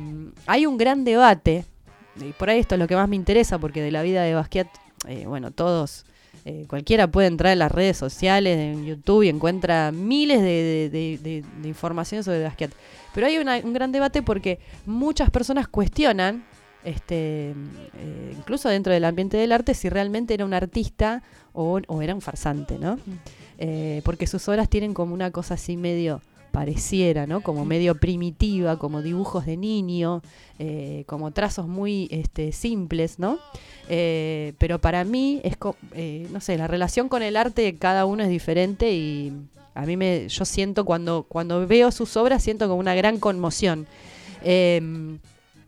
hay 0.47 0.67
un 0.67 0.77
gran 0.77 1.05
debate, 1.05 1.65
y 2.21 2.33
por 2.33 2.51
ahí 2.51 2.59
esto 2.61 2.75
es 2.75 2.79
lo 2.79 2.87
que 2.87 2.97
más 2.97 3.09
me 3.09 3.17
interesa, 3.17 3.59
porque 3.59 3.83
de 3.83 3.91
la 3.91 4.03
vida 4.03 4.23
de 4.23 4.35
Basquiat, 4.35 4.69
eh, 5.07 5.25
bueno, 5.27 5.51
todos, 5.51 6.05
eh, 6.45 6.65
cualquiera 6.69 7.07
puede 7.09 7.27
entrar 7.29 7.53
en 7.53 7.59
las 7.61 7.73
redes 7.73 7.97
sociales, 7.97 8.59
en 8.59 8.85
YouTube, 8.87 9.23
y 9.25 9.29
encuentra 9.29 9.93
miles 9.93 10.41
de, 10.41 10.49
de- 10.49 10.91
de- 10.91 11.19
de- 11.19 11.45
de 11.63 11.69
información 11.69 12.23
sobre 12.25 12.43
Basquiat. 12.43 12.71
Pero 13.15 13.27
hay 13.27 13.39
una- 13.39 13.59
un 13.59 13.73
gran 13.73 13.93
debate 13.93 14.23
porque 14.23 14.59
muchas 14.87 15.31
personas 15.31 15.69
cuestionan, 15.69 16.45
este, 16.85 17.51
eh, 17.51 18.35
incluso 18.37 18.69
dentro 18.69 18.93
del 18.93 19.05
ambiente 19.05 19.37
del 19.37 19.53
arte, 19.53 19.75
si 19.75 19.89
realmente 19.89 20.35
era 20.35 20.45
un 20.45 20.55
artista 20.55 21.23
o, 21.53 21.81
o 21.87 22.03
era 22.03 22.15
un 22.15 22.21
farsante, 22.21 22.79
¿no? 22.79 22.99
Eh, 23.59 24.01
porque 24.05 24.27
sus 24.29 24.47
obras 24.49 24.69
tienen 24.69 24.95
como 24.95 25.13
una 25.15 25.31
cosa 25.33 25.55
así 25.55 25.77
medio 25.77 26.23
pareciera, 26.51 27.27
¿no? 27.27 27.41
Como 27.43 27.65
medio 27.65 27.95
primitiva, 27.95 28.79
como 28.79 29.03
dibujos 29.03 29.47
de 29.47 29.57
niño, 29.57 30.23
eh, 30.59 31.05
como 31.07 31.31
trazos 31.31 31.69
muy 31.69 32.09
este, 32.11 32.53
simples, 32.53 33.19
¿no? 33.19 33.39
Eh, 33.89 34.55
pero 34.59 34.81
para 34.81 35.05
mí 35.05 35.41
es, 35.45 35.57
eh, 35.95 36.27
no 36.33 36.41
sé, 36.41 36.59
la 36.59 36.67
relación 36.67 37.09
con 37.09 37.23
el 37.23 37.37
arte 37.37 37.63
de 37.63 37.77
cada 37.77 38.05
uno 38.07 38.23
es 38.23 38.29
diferente 38.29 38.93
y 38.93 39.33
a 39.75 39.87
mí 39.87 39.97
me, 39.97 40.29
yo 40.29 40.45
siento 40.45 40.85
cuando, 40.85 41.25
cuando 41.29 41.67
veo 41.67 41.91
sus 41.93 42.17
obras 42.17 42.43
siento 42.43 42.67
como 42.69 42.81
una 42.81 42.95
gran 42.95 43.19
conmoción. 43.19 43.87
Eh, 44.43 44.81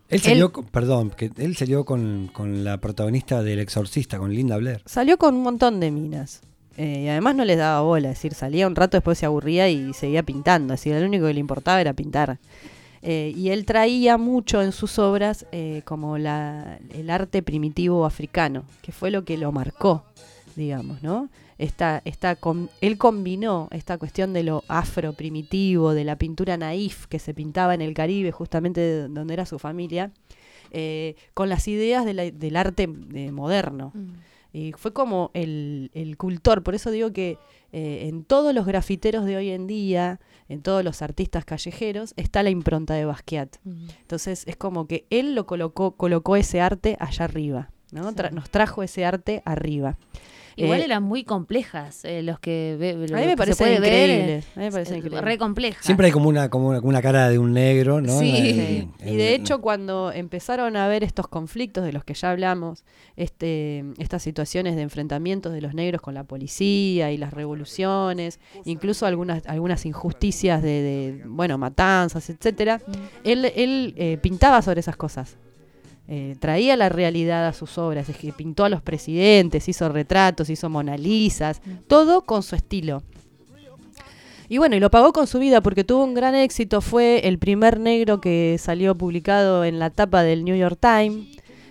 Él 0.09 0.21
salió, 0.21 0.53
con- 0.53 0.65
perdón, 0.65 1.11
que 1.11 1.31
él 1.37 1.57
salió 1.57 1.85
con, 1.85 2.29
con 2.33 2.65
la 2.65 2.79
protagonista 2.79 3.43
del 3.43 3.61
Exorcista, 3.61 4.19
con 4.19 4.35
Linda 4.35 4.57
Blair. 4.57 4.83
Salió 4.85 5.17
con 5.19 5.35
un 5.37 5.43
montón 5.45 5.79
de 5.79 5.91
minas. 5.93 6.41
Eh, 6.77 7.03
y 7.05 7.09
además 7.09 7.35
no 7.35 7.45
les 7.45 7.59
daba 7.59 7.81
bola, 7.83 8.11
es 8.11 8.17
decir, 8.17 8.35
salía 8.35 8.67
un 8.67 8.77
rato, 8.77 8.97
después 8.97 9.19
se 9.19 9.27
aburría 9.27 9.69
y 9.69 9.93
seguía 9.93 10.23
pintando. 10.23 10.75
Es 10.75 10.81
decir, 10.81 10.99
lo 10.99 11.07
único 11.07 11.27
que 11.27 11.35
le 11.35 11.41
importaba 11.41 11.81
era 11.81 11.93
pintar. 11.93 12.39
Eh, 13.03 13.33
y 13.37 13.51
él 13.51 13.65
traía 13.65 14.19
mucho 14.19 14.63
en 14.63 14.73
sus 14.73 14.99
obras 14.99 15.47
eh, 15.53 15.83
como 15.85 16.19
la, 16.19 16.79
el 16.93 17.11
arte 17.11 17.43
primitivo 17.43 18.05
africano, 18.05 18.65
que 18.83 18.93
fue 18.93 19.11
lo 19.11 19.25
que 19.25 19.39
lo 19.39 19.53
marcó, 19.53 20.05
digamos, 20.55 21.03
¿no? 21.03 21.29
Esta, 21.57 22.01
esta 22.07 22.39
él 22.81 22.97
combinó 22.97 23.69
esta 23.71 23.99
cuestión 23.99 24.33
de 24.33 24.43
lo 24.43 24.65
afro 24.69 25.13
primitivo, 25.13 25.93
de 25.93 26.05
la 26.05 26.17
pintura 26.17 26.57
naif 26.57 27.07
que 27.07 27.19
se 27.19 27.35
pintaba 27.35 27.75
en 27.75 27.83
el 27.83 27.93
Caribe, 27.93 28.33
justamente 28.33 28.81
de 28.81 29.09
donde 29.09 29.35
era 29.35 29.45
su 29.45 29.59
familia, 29.59 30.11
con 31.35 31.51
las 31.51 31.69
ideas 31.69 32.07
del 32.07 32.57
arte 32.57 32.87
moderno. 32.87 33.93
Y 34.53 34.73
fue 34.73 34.93
como 34.93 35.31
el, 35.35 35.91
el 35.95 36.17
cultor, 36.17 36.63
por 36.63 36.75
eso 36.75 36.91
digo 36.91 37.13
que 37.13 37.39
eh, 37.73 38.09
en 38.09 38.25
todos 38.25 38.53
los 38.53 38.67
grafiteros 38.67 39.25
de 39.25 39.37
hoy 39.37 39.51
en 39.51 39.67
día, 39.69 40.19
en 40.49 40.61
todos 40.61 40.83
los 40.83 41.03
artistas 41.03 41.45
callejeros, 41.45 42.15
está 42.17 42.43
la 42.43 42.51
impronta 42.51 42.95
de 42.95 43.05
Basquiat. 43.05 43.57
Entonces 44.01 44.45
es 44.49 44.57
como 44.57 44.87
que 44.89 45.07
él 45.11 45.35
lo 45.37 45.47
colocó, 45.47 45.93
colocó 45.97 46.35
ese 46.35 46.61
arte 46.61 46.97
allá 46.99 47.27
arriba, 47.27 47.71
¿no? 47.93 48.13
Tra- 48.13 48.33
nos 48.33 48.51
trajo 48.51 48.83
ese 48.83 49.05
arte 49.05 49.43
arriba. 49.45 49.97
Igual 50.57 50.81
Eh, 50.81 50.85
eran 50.85 51.03
muy 51.03 51.25
complejas 51.25 52.05
eh, 52.05 52.23
los 52.23 52.39
que 52.39 52.77
ve, 52.79 52.95
lo 53.09 53.17
A 53.17 53.21
mí 53.21 53.27
me 53.27 53.27
que 53.27 53.31
se 53.31 53.37
parecen 53.37 53.67
puede 53.67 53.81
ver, 53.81 54.11
eh, 54.11 54.43
a 54.57 54.59
mí 54.59 54.65
me 54.67 54.73
parecen 54.73 54.95
eh, 54.95 54.99
increíbles. 54.99 55.25
Re 55.25 55.39
complejas. 55.39 55.85
Siempre 55.85 56.07
hay 56.07 56.13
como 56.13 56.29
una, 56.29 56.49
como 56.49 56.69
una, 56.69 56.79
como 56.79 56.89
una 56.91 57.03
cara 57.03 57.29
de 57.29 57.39
un 57.39 57.53
negro, 57.53 58.01
¿no? 58.01 58.19
Sí, 58.19 58.89
y 59.05 59.17
de 59.17 59.35
hecho 59.35 59.61
cuando 59.61 60.13
empezaron 60.13 60.77
a 60.77 60.87
haber 60.87 61.05
estos 61.05 61.29
conflictos 61.29 61.85
de 61.85 61.93
los 61.93 62.05
que 62.05 62.15
ya 62.15 62.31
hablamos, 62.31 62.85
este, 63.17 63.85
estas 63.99 64.23
situaciones 64.23 64.77
de 64.77 64.83
enfrentamientos 64.83 65.53
de 65.53 65.61
los 65.61 65.75
negros 65.75 66.01
con 66.01 66.15
la 66.15 66.25
policía 66.25 67.13
y 67.13 67.17
las 67.17 67.33
revoluciones, 67.33 68.41
incluso 68.65 69.07
algunas, 69.07 69.47
algunas 69.47 69.87
injusticias 69.87 70.63
de, 70.63 70.69
de, 70.69 71.23
bueno, 71.27 71.59
matanzas, 71.59 72.31
etcétera, 72.31 72.81
él, 73.25 73.45
él 73.55 73.95
eh, 73.97 74.19
pintaba 74.21 74.63
sobre 74.63 74.81
esas 74.81 74.97
cosas. 74.97 75.37
Eh, 76.13 76.35
traía 76.41 76.77
la 76.77 76.89
realidad 76.89 77.47
a 77.47 77.53
sus 77.53 77.79
obras, 77.79 78.09
es 78.09 78.17
que 78.17 78.33
pintó 78.33 78.65
a 78.65 78.69
los 78.69 78.83
presidentes, 78.83 79.69
hizo 79.69 79.89
retratos, 79.89 80.51
hizo 80.51 80.69
Mona 80.69 80.99
Lisas, 80.99 81.63
todo 81.87 82.23
con 82.23 82.43
su 82.43 82.57
estilo. 82.57 83.05
Y 84.49 84.59
bueno, 84.59 84.75
y 84.75 84.81
lo 84.81 84.91
pagó 84.91 85.13
con 85.13 85.29
su 85.29 85.39
vida 85.39 85.61
porque 85.61 85.85
tuvo 85.85 86.03
un 86.03 86.15
gran 86.15 86.35
éxito. 86.35 86.81
Fue 86.81 87.29
el 87.29 87.39
primer 87.39 87.79
negro 87.79 88.21
que 88.21 88.57
salió 88.59 88.97
publicado 88.97 89.65
en 89.65 89.79
la 89.79 89.91
tapa 89.91 90.25
del 90.25 90.45
New 90.45 90.57
York 90.57 90.79
Times. 90.81 91.29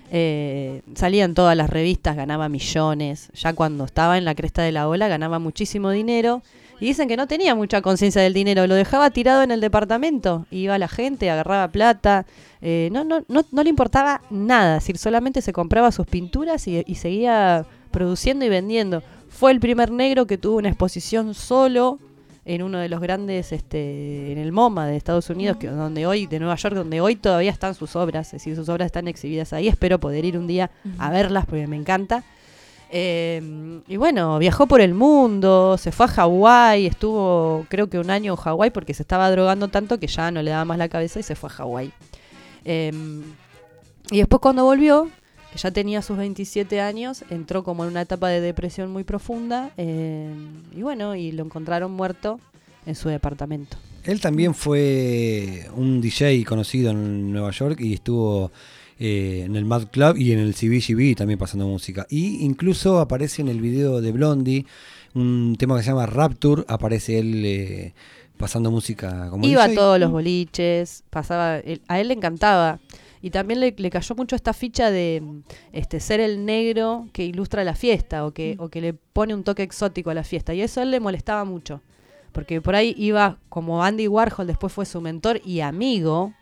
Eh, 0.10 0.84
salía 0.96 1.26
en 1.26 1.34
todas 1.34 1.58
las 1.58 1.70
revistas, 1.70 2.16
ganaba 2.16 2.48
millones. 2.48 3.34
Ya 3.34 3.52
cuando 3.52 3.84
estaba 3.84 4.18
en 4.18 4.24
la 4.24 4.36
cresta 4.36 4.62
de 4.62 4.72
la 4.72 4.88
ola 4.88 5.10
ganaba 5.10 5.40
muchísimo 5.40 5.90
dinero. 5.90 6.42
Y 6.80 6.86
dicen 6.86 7.08
que 7.08 7.18
no 7.18 7.28
tenía 7.28 7.56
mucha 7.56 7.82
conciencia 7.82 8.22
del 8.22 8.34
dinero, 8.34 8.66
lo 8.66 8.76
dejaba 8.76 9.10
tirado 9.10 9.44
en 9.44 9.52
el 9.52 9.60
departamento. 9.60 10.46
Iba 10.50 10.78
la 10.78 10.88
gente, 10.88 11.30
agarraba 11.30 11.68
plata. 11.70 12.26
eh, 12.62 12.90
no, 12.92 13.04
no, 13.04 13.24
no, 13.28 13.46
no 13.52 13.64
le 13.64 13.70
importaba 13.70 14.22
nada, 14.30 14.78
es 14.78 14.84
decir, 14.84 14.98
solamente 14.98 15.42
se 15.42 15.54
compraba 15.54 15.92
sus 15.92 16.08
pinturas 16.08 16.68
y, 16.68 16.84
y 16.86 16.96
seguía 16.96 17.66
produciendo 17.92 18.46
y 18.46 18.50
vendiendo. 18.50 19.04
Fue 19.30 19.52
el 19.52 19.60
primer 19.60 19.92
negro 19.92 20.26
que 20.26 20.38
tuvo 20.38 20.58
una 20.58 20.70
exposición 20.70 21.34
solo 21.34 22.00
en 22.46 22.64
uno 22.64 22.80
de 22.80 22.90
los 22.90 23.00
grandes, 23.00 23.52
este, 23.52 24.32
en 24.32 24.40
el 24.40 24.52
MoMA 24.52 24.88
de 24.88 24.98
Estados 24.98 25.30
Unidos, 25.30 25.58
que, 25.58 25.68
donde 25.68 26.08
hoy, 26.08 26.26
de 26.26 26.40
Nueva 26.40 26.56
York, 26.56 26.74
donde 26.76 27.00
hoy 27.00 27.16
todavía 27.16 27.52
están 27.52 27.76
sus 27.76 27.96
obras, 27.96 28.28
es 28.28 28.32
decir, 28.34 28.56
sus 28.56 28.70
obras 28.70 28.88
están 28.88 29.08
exhibidas 29.08 29.54
ahí. 29.54 29.68
Espero 29.68 30.00
poder 30.00 30.26
ir 30.26 30.38
un 30.38 30.48
día 30.48 30.72
a 30.98 31.12
verlas 31.12 31.46
porque 31.46 31.68
me 31.68 31.76
encanta. 31.76 32.24
Eh, 32.92 33.82
y 33.88 33.98
bueno, 33.98 34.40
viajó 34.40 34.66
por 34.66 34.82
el 34.82 34.94
mundo, 34.94 35.78
se 35.78 35.92
fue 35.92 36.08
a 36.08 36.10
Hawái, 36.10 36.88
estuvo 36.88 37.66
creo 37.70 37.88
que 37.88 38.00
un 38.00 38.10
año 38.10 38.34
en 38.34 38.38
Hawái 38.38 38.72
porque 38.72 38.96
se 38.96 39.04
estaba 39.04 39.30
drogando 39.30 39.68
tanto 39.68 40.00
que 40.00 40.08
ya 40.08 40.32
no 40.32 40.42
le 40.42 40.52
daba 40.52 40.66
más 40.66 40.80
la 40.80 40.90
cabeza 40.90 41.20
y 41.20 41.24
se 41.24 41.36
fue 41.36 41.50
a 41.50 41.54
Hawái. 41.54 41.92
Eh, 42.66 42.92
y 44.12 44.18
después 44.18 44.42
cuando 44.42 44.64
volvió, 44.64 45.08
que 45.52 45.60
ya 45.60 45.72
tenía 45.72 46.02
sus 46.02 46.18
27 46.18 46.82
años, 46.82 47.24
entró 47.30 47.64
como 47.64 47.84
en 47.84 47.92
una 47.92 48.02
etapa 48.02 48.30
de 48.30 48.42
depresión 48.42 48.92
muy 48.92 49.04
profunda 49.04 49.72
eh, 49.78 50.34
y 50.76 50.82
bueno, 50.82 51.16
y 51.16 51.32
lo 51.32 51.44
encontraron 51.44 51.92
muerto 51.92 52.40
en 52.86 52.96
su 52.96 53.10
departamento. 53.10 53.78
Él 54.04 54.20
también 54.22 54.56
fue 54.56 55.70
un 55.76 56.02
DJ 56.02 56.44
conocido 56.46 56.92
en 56.92 57.32
Nueva 57.32 57.52
York 57.52 57.80
y 57.82 57.94
estuvo 57.94 58.52
eh, 59.00 59.44
en 59.46 59.56
el 59.56 59.66
Mad 59.66 59.88
Club 59.88 60.18
y 60.18 60.32
en 60.34 60.40
el 60.40 60.54
CBGB 60.54 61.16
también 61.16 61.40
pasando 61.40 61.68
música. 61.68 62.06
Y 62.10 62.44
incluso 62.46 63.00
aparece 63.00 63.42
en 63.42 63.48
el 63.48 63.62
video 63.62 64.02
de 64.02 64.12
Blondie, 64.12 64.66
un 65.16 65.56
tema 65.58 65.78
que 65.78 65.84
se 65.84 65.90
llama 65.90 66.06
Rapture, 66.06 66.64
aparece 66.68 67.18
él 67.20 67.44
eh, 67.46 67.94
pasando 68.38 68.70
música 68.72 69.30
como 69.30 69.46
Iba 69.48 69.64
a 69.64 69.74
todos 69.74 70.00
los 70.00 70.12
boliches, 70.12 71.04
pasaba, 71.10 71.58
él- 71.60 71.82
a 71.88 72.00
él 72.00 72.10
le 72.10 72.14
encantaba. 72.14 72.80
Y 73.22 73.32
también 73.32 73.60
le, 73.60 73.76
le 73.78 73.90
cayó 73.90 74.16
mucho 74.16 74.38
esta 74.38 74.54
ficha 74.54 74.92
de 74.92 75.22
este 75.74 76.00
ser 76.00 76.22
el 76.22 76.46
negro 76.46 77.10
que 77.12 77.26
ilustra 77.26 77.66
la 77.66 77.76
fiesta 77.76 78.26
o 78.26 78.32
que, 78.32 78.56
o 78.60 78.70
que 78.70 78.80
le 78.80 78.94
pone 78.94 79.34
un 79.36 79.44
toque 79.44 79.62
exótico 79.64 80.10
a 80.10 80.14
la 80.14 80.24
fiesta. 80.24 80.54
Y 80.54 80.62
eso 80.62 80.80
a 80.80 80.84
él 80.84 80.92
le 80.92 81.02
molestaba 81.02 81.44
mucho. 81.44 81.82
Porque 82.32 82.62
por 82.62 82.76
ahí 82.76 82.96
iba 82.98 83.38
como 83.50 83.84
Andy 83.84 84.08
Warhol, 84.08 84.48
después 84.48 84.72
fue 84.72 84.86
su 84.86 85.02
mentor 85.02 85.42
y 85.44 85.60
amigo, 85.60 86.34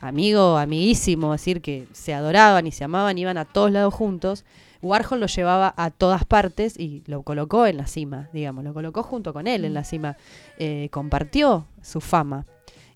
amigo, 0.00 0.56
amiguísimo, 0.58 1.34
es 1.34 1.40
decir, 1.40 1.60
que 1.60 1.86
se 1.92 2.14
adoraban 2.14 2.66
y 2.66 2.72
se 2.72 2.84
amaban, 2.84 3.18
iban 3.18 3.38
a 3.38 3.44
todos 3.44 3.70
lados 3.70 3.94
juntos. 3.94 4.44
Warhol 4.82 5.20
lo 5.20 5.26
llevaba 5.26 5.74
a 5.76 5.90
todas 5.90 6.24
partes 6.24 6.78
y 6.78 7.02
lo 7.06 7.22
colocó 7.22 7.66
en 7.66 7.76
la 7.76 7.86
cima, 7.86 8.30
digamos, 8.32 8.64
lo 8.64 8.72
colocó 8.72 9.02
junto 9.02 9.32
con 9.32 9.46
él 9.46 9.64
en 9.64 9.74
la 9.74 9.84
cima. 9.84 10.16
Eh, 10.58 10.88
compartió 10.90 11.66
su 11.82 12.00
fama. 12.00 12.46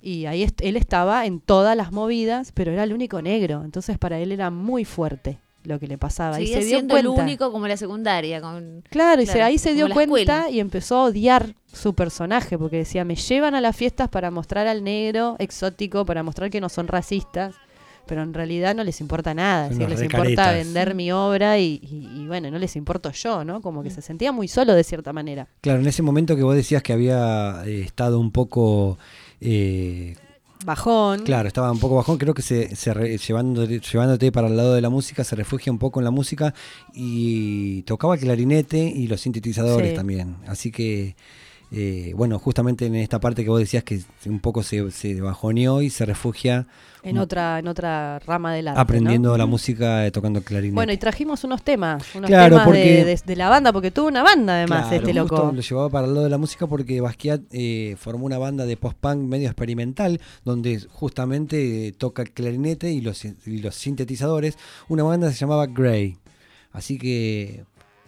Y 0.01 0.27
ahí 0.27 0.47
él 0.61 0.77
estaba 0.77 1.25
en 1.25 1.41
todas 1.41 1.77
las 1.77 1.93
movidas, 1.93 2.53
pero 2.53 2.73
era 2.73 2.85
el 2.85 2.93
único 2.93 3.23
negro. 3.23 3.63
Entonces 3.65 3.99
para 3.99 4.19
él 4.19 4.33
era 4.33 4.51
muy 4.51 4.85
fuerte 4.85 5.39
lo 5.65 5.79
que 5.81 5.87
le 5.87 5.99
pasaba. 5.99 6.41
y 6.41 6.47
se 6.47 6.65
dio 6.65 6.79
cuenta. 6.79 6.99
el 7.01 7.07
único 7.09 7.51
como 7.53 7.67
la 7.67 7.77
secundaria. 7.77 8.41
Con, 8.41 8.83
Claro, 8.91 9.21
y 9.23 9.27
se- 9.27 9.43
ahí 9.43 9.59
se 9.59 9.75
dio 9.75 9.89
cuenta 9.91 10.19
escuela. 10.21 10.51
y 10.51 10.61
empezó 10.61 10.97
a 10.97 11.05
odiar 11.05 11.55
su 11.73 11.95
personaje, 11.95 12.57
porque 12.59 12.77
decía, 12.79 13.05
me 13.05 13.17
llevan 13.17 13.55
a 13.55 13.61
las 13.61 13.75
fiestas 13.77 14.09
para 14.09 14.31
mostrar 14.31 14.67
al 14.67 14.85
negro 14.85 15.37
exótico, 15.39 16.05
para 16.07 16.23
mostrar 16.23 16.51
que 16.51 16.61
no 16.61 16.69
son 16.69 16.87
racistas, 16.87 17.55
pero 18.07 18.23
en 18.23 18.35
realidad 18.35 18.75
no 18.75 18.85
les 18.85 19.01
importa 19.01 19.33
nada, 19.33 19.71
decir, 19.71 19.89
les 19.89 20.03
importa 20.03 20.53
vender 20.53 20.95
mi 20.95 21.11
obra 21.11 21.59
y, 21.59 21.81
y- 21.83 22.23
y 22.23 22.27
bueno, 22.27 22.51
no 22.51 22.59
les 22.59 22.77
importo 22.77 23.11
yo, 23.13 23.45
¿no? 23.45 23.63
Como 23.63 23.83
que 23.83 23.91
se 23.91 24.03
sentía 24.03 24.31
muy 24.31 24.47
solo 24.47 24.75
de 24.75 24.85
cierta 24.85 25.13
manera. 25.15 25.49
Claro, 25.63 25.81
en 25.81 25.87
ese 25.87 26.03
momento 26.03 26.37
que 26.37 26.43
vos 26.43 26.55
decías 26.55 26.83
que 26.83 26.93
había 26.93 27.63
eh, 27.65 27.81
estado 27.81 28.21
un 28.21 28.31
poco... 28.31 28.99
eh, 29.41 30.17
Bajón. 30.65 31.25
Claro, 31.25 31.47
estaba 31.49 31.71
un 31.71 31.79
poco 31.79 31.97
bajón, 31.97 32.17
creo 32.19 32.33
que 32.35 32.43
se, 32.43 32.75
se 32.75 32.95
re- 32.95 33.19
llevándote, 33.19 33.81
llevándote 33.81 34.33
para 34.33 34.49
el 34.49 34.57
lado 34.57 34.75
de 34.75 34.81
la 34.81 34.89
música, 34.91 35.23
se 35.25 35.37
refugia 35.37 35.71
un 35.73 35.79
poco 35.79 36.01
en 36.01 36.05
la 36.05 36.11
música 36.11 36.55
y 36.93 37.83
tocaba 37.83 38.15
el 38.15 38.21
clarinete 38.21 38.79
y 38.79 39.07
los 39.07 39.21
sintetizadores 39.21 39.91
Sí. 39.91 39.97
también. 39.97 40.37
Así 40.47 40.71
que, 40.71 41.17
eh, 41.77 42.13
bueno, 42.17 42.39
justamente 42.39 42.87
en 42.87 42.95
esta 42.95 43.19
parte 43.21 43.43
que 43.45 43.51
vos 43.51 43.59
decías 43.59 43.83
que 43.85 44.01
un 44.27 44.41
poco 44.41 44.63
se, 44.63 44.91
se 44.91 45.21
bajoneó 45.21 45.83
y 45.83 45.91
se 45.91 46.05
refugia 46.07 46.67
En 47.03 47.19
otra, 47.19 47.59
en 47.59 47.69
otra 47.69 48.19
rama 48.21 48.55
del 48.55 48.69
arte. 48.69 48.81
aprendiendo 48.81 49.31
¿no? 49.33 49.37
la 49.39 49.47
música 49.47 50.07
eh, 50.07 50.11
tocando 50.11 50.39
el 50.39 50.45
clarinete. 50.45 50.75
Bueno, 50.75 50.93
y 50.93 50.97
trajimos 50.97 51.45
unos 51.45 51.63
temas, 51.63 52.03
unos 52.15 52.29
Claro, 52.29 52.57
temas 52.57 52.67
de, 52.67 52.71
porque- 52.71 53.05
de- 53.05 53.21
de 53.27 53.37
la 53.37 53.49
banda, 53.49 53.73
porque 53.73 53.91
tuvo 53.91 54.09
una 54.09 54.23
banda 54.23 54.55
además 54.55 54.89
Claro, 54.89 54.97
este 55.07 55.13
justo 55.21 55.37
loco. 55.37 55.53
Lo 55.55 55.61
llevaba 55.61 55.91
para 55.91 56.07
el 56.07 56.15
lado 56.15 56.25
de 56.25 56.31
la 56.31 56.39
música 56.39 56.67
porque 56.67 57.01
Basquiat 57.01 57.43
eh, 57.51 57.97
formó 57.99 58.25
una 58.27 58.39
banda 58.39 58.65
de 58.67 58.77
post-punk 58.77 59.19
medio 59.29 59.47
experimental 59.49 60.21
donde 60.45 60.81
justamente 60.91 61.89
eh, 61.89 61.93
toca 61.93 62.23
el 62.23 62.31
clarinete 62.33 62.91
y 62.93 63.01
los, 63.01 63.25
y 63.25 63.59
los 63.59 63.75
sintetizadores. 63.75 64.57
Una 64.89 65.03
banda 65.03 65.31
se 65.31 65.39
llamaba 65.39 65.67
Grey. 65.67 66.17
Así 66.73 66.99
que 66.99 67.65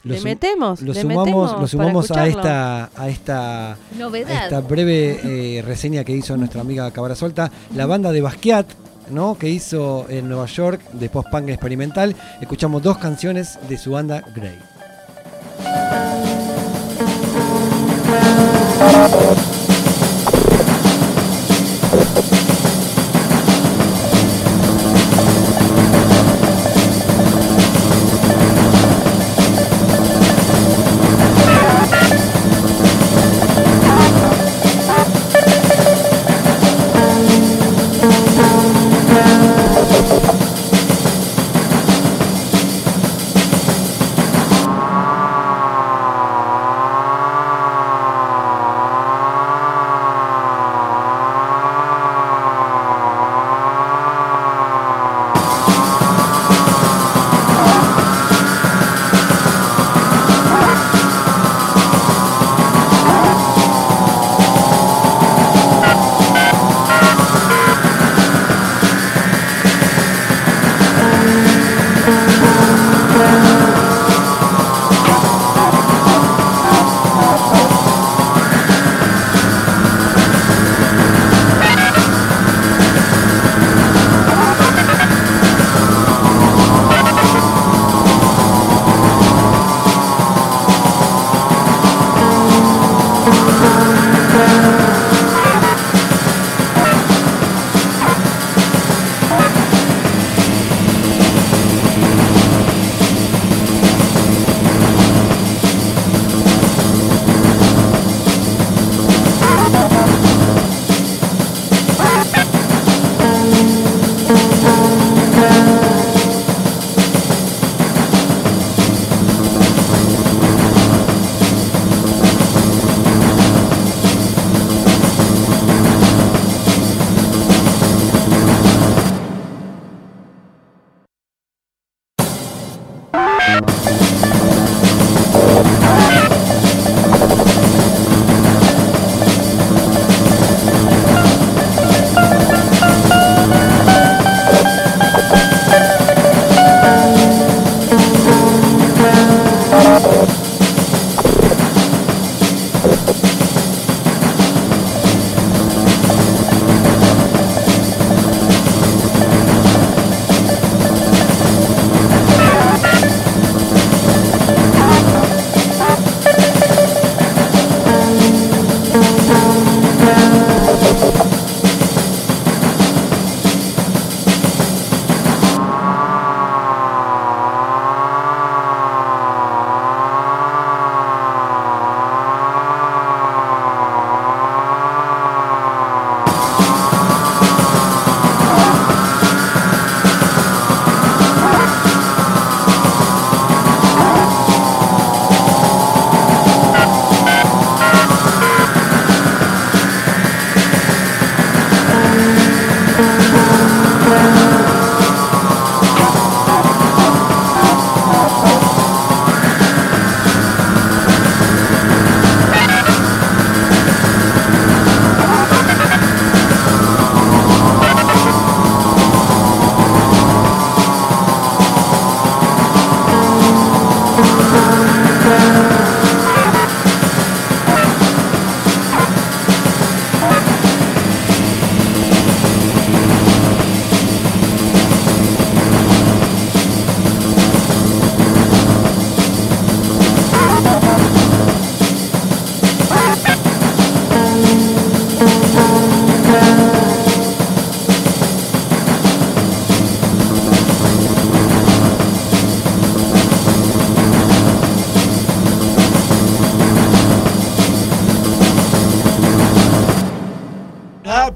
lo, 0.06 0.14
Le 0.14 0.20
metemos, 0.20 0.80
lo 0.82 0.92
le 0.92 1.00
sumamos, 1.00 1.24
metemos 1.26 1.60
lo 1.60 1.66
sumamos 1.66 2.10
a 2.12 2.26
esta, 2.28 2.90
a 2.94 3.08
esta 3.08 3.72
a 3.72 3.76
Novedad. 3.98 4.44
esta 4.44 4.60
breve 4.60 5.18
eh, 5.58 5.62
reseña 5.62 6.04
que 6.04 6.12
hizo 6.12 6.36
nuestra 6.36 6.60
amiga 6.60 6.88
Cabra 6.92 7.16
Suelta, 7.16 7.50
la 7.74 7.86
banda 7.86 8.12
de 8.12 8.20
Basquiat, 8.20 8.66
¿no? 9.10 9.36
que 9.36 9.48
hizo 9.48 10.06
en 10.08 10.28
Nueva 10.28 10.46
York 10.46 10.80
de 10.92 11.08
post-punk 11.08 11.48
experimental. 11.48 12.14
Escuchamos 12.40 12.84
dos 12.84 12.98
canciones 12.98 13.58
de 13.68 13.78
su 13.78 13.90
banda 13.90 14.22
Grey. 14.32 14.56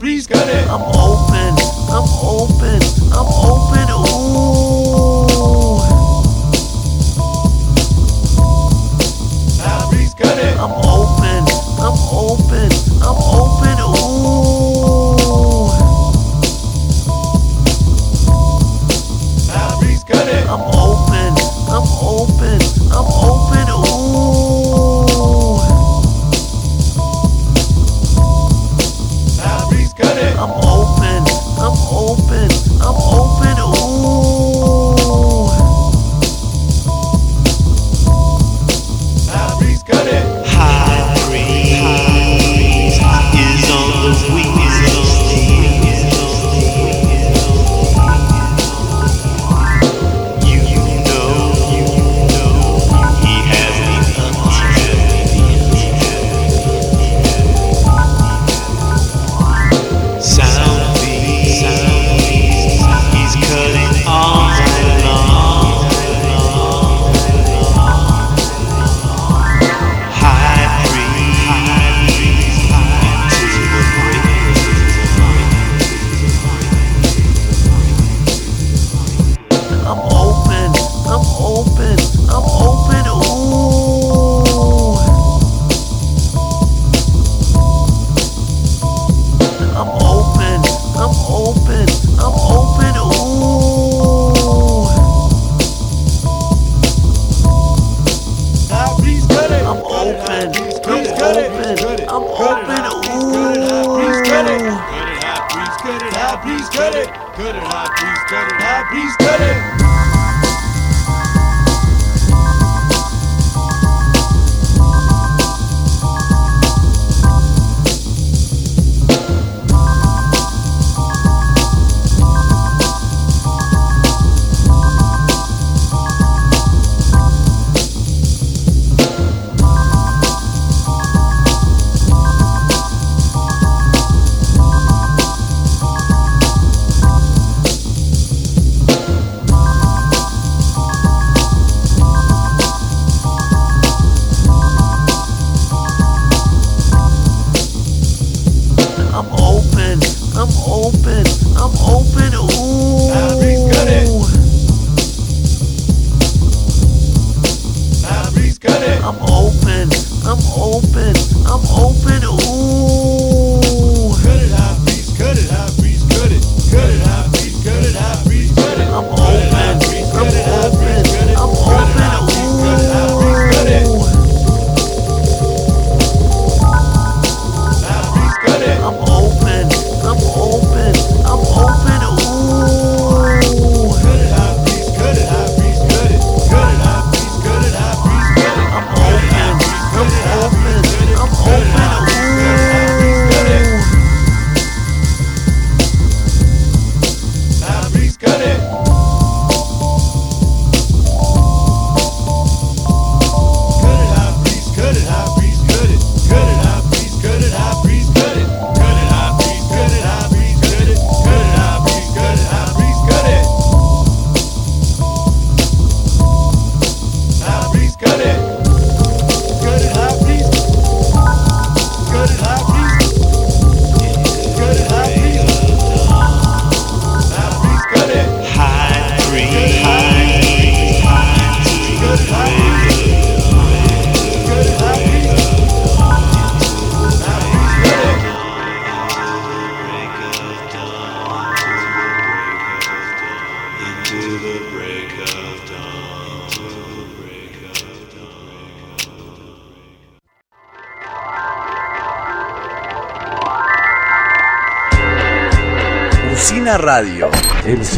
please 0.01 0.27
cut 0.27 0.49
it. 0.49 0.67
I'm 0.69 0.81
open, 0.81 1.53
I'm 1.93 2.09
open, 2.25 2.81
I'm 3.13 3.29
open, 3.45 3.87
ooh. 3.91 4.60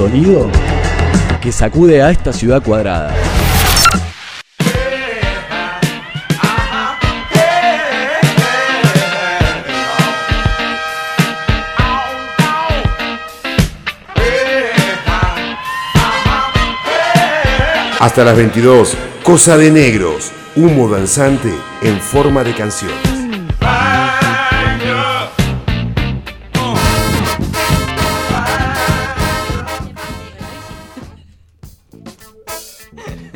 sonido 0.02 0.50
que 1.40 1.52
sacude 1.52 2.02
a 2.02 2.10
esta 2.10 2.32
ciudad 2.32 2.60
cuadrada. 2.60 3.14
Hasta 18.00 18.24
las 18.24 18.36
22, 18.36 18.96
Cosa 19.22 19.56
de 19.56 19.70
Negros, 19.70 20.32
humo 20.56 20.88
danzante 20.88 21.54
en 21.82 22.00
forma 22.00 22.42
de 22.42 22.52
canción. 22.54 23.11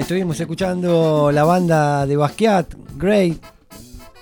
estuvimos 0.07 0.39
escuchando 0.39 1.33
la 1.33 1.43
banda 1.43 2.07
de 2.07 2.17
Basquiat, 2.17 2.75
Grey. 2.97 3.41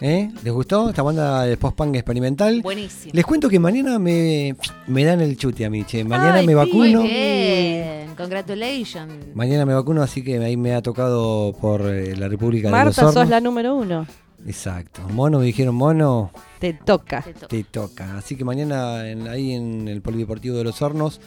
¿Eh? 0.00 0.30
¿Les 0.42 0.50
gustó 0.50 0.88
esta 0.88 1.02
banda 1.02 1.42
de 1.42 1.58
post-punk 1.58 1.96
experimental? 1.96 2.62
Buenísimo. 2.62 3.12
Les 3.12 3.22
cuento 3.22 3.50
que 3.50 3.58
mañana 3.58 3.98
me, 3.98 4.56
me 4.86 5.04
dan 5.04 5.20
el 5.20 5.36
chute 5.36 5.66
a 5.66 5.68
mí, 5.68 5.84
che. 5.84 6.02
Mañana 6.02 6.36
Ay, 6.36 6.46
me 6.46 6.54
vacuno. 6.54 7.00
Muy 7.00 7.10
bien. 7.10 8.14
Congratulations. 8.16 9.12
Mañana 9.34 9.66
me 9.66 9.74
vacuno, 9.74 10.02
así 10.02 10.24
que 10.24 10.38
ahí 10.38 10.56
me 10.56 10.74
ha 10.74 10.80
tocado 10.80 11.52
por 11.60 11.82
eh, 11.82 12.16
la 12.16 12.28
República 12.28 12.70
Marta, 12.70 12.84
de 12.84 12.86
los 12.86 12.96
Marta, 13.04 13.20
sos 13.20 13.28
la 13.28 13.42
número 13.42 13.74
uno. 13.74 14.06
Exacto. 14.46 15.02
Mono, 15.10 15.40
me 15.40 15.44
dijeron 15.44 15.74
mono. 15.74 16.30
Te 16.60 16.72
toca. 16.72 17.22
Te 17.46 17.62
toca. 17.64 18.16
Así 18.16 18.36
que 18.36 18.44
mañana 18.46 19.00
ahí 19.00 19.52
en 19.52 19.86
el 19.88 20.00
Polideportivo 20.00 20.56
de 20.56 20.64
los 20.64 20.80
Hornos 20.80 21.20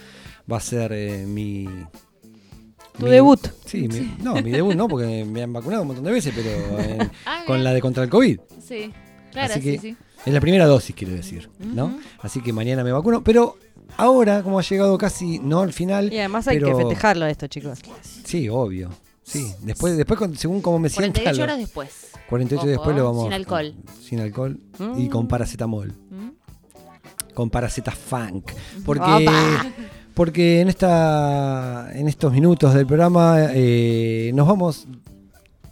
va 0.52 0.58
a 0.58 0.62
ser 0.62 0.94
eh, 0.94 1.26
mi 1.28 1.68
tu 2.98 3.06
mi- 3.06 3.12
debut. 3.12 3.40
Sí, 3.66 3.88
mi- 3.88 4.16
no, 4.24 4.34
mi 4.42 4.52
debut 4.52 4.76
no, 4.76 4.88
porque 4.88 5.24
me 5.26 5.44
han 5.44 5.54
vacunado 5.54 5.82
un 5.84 5.88
montón 5.90 6.06
de 6.06 6.12
veces, 6.12 6.34
pero 6.36 6.80
en- 6.80 7.12
Ah, 7.26 7.44
con 7.46 7.64
la 7.64 7.74
de 7.74 7.82
contra 7.82 8.04
el 8.04 8.10
COVID. 8.10 8.40
Sí, 8.66 8.92
claro, 9.32 9.54
Así 9.54 9.62
sí, 9.62 9.72
que 9.74 9.80
sí. 9.80 9.98
es 10.26 10.34
la 10.34 10.40
primera 10.42 10.66
dosis, 10.66 10.96
quiero 10.96 11.14
decir, 11.14 11.50
¿no? 11.60 11.98
Así 12.22 12.42
que 12.42 12.52
mañana 12.54 12.84
me 12.84 12.92
vacuno, 12.92 13.24
pero 13.24 13.58
ahora, 13.98 14.42
como 14.44 14.60
ha 14.60 14.64
llegado 14.64 14.98
casi, 14.98 15.40
no 15.40 15.62
al 15.62 15.74
final. 15.74 16.12
Y 16.12 16.18
además 16.20 16.48
hay 16.48 16.58
pero- 16.60 16.76
que 16.78 16.84
festejarlo 16.86 17.26
esto, 17.28 17.48
chicos. 17.48 17.80
Sí, 18.26 18.50
obvio. 18.50 18.90
Sí, 19.24 19.46
después, 19.62 19.98
después 19.98 20.20
según 20.40 20.62
cómo 20.62 20.80
me 20.80 20.88
sienta. 20.90 21.20
48 21.20 21.38
lo- 21.38 21.44
horas 21.44 21.58
después. 21.58 21.90
48 22.30 22.62
Ojo, 22.62 22.70
después 22.70 22.96
lo 22.96 23.04
vamos. 23.06 23.24
Sin 23.26 23.34
alcohol. 23.34 23.76
Sin 24.02 24.20
alcohol 24.22 24.60
y 24.98 25.04
Mm. 25.04 25.10
con 25.10 25.28
paracetamol. 25.28 25.90
Mm. 26.10 26.30
Con 27.34 27.50
paraceta 27.50 27.92
funk. 27.92 28.52
Porque, 28.86 29.04
Opa. 29.04 29.66
Porque 30.18 30.62
en 30.62 30.68
esta 30.68 31.90
en 31.94 32.08
estos 32.08 32.34
minutos 32.34 32.74
del 32.74 32.88
programa 32.88 33.38
eh, 33.52 34.32
nos 34.34 34.48
vamos 34.48 34.88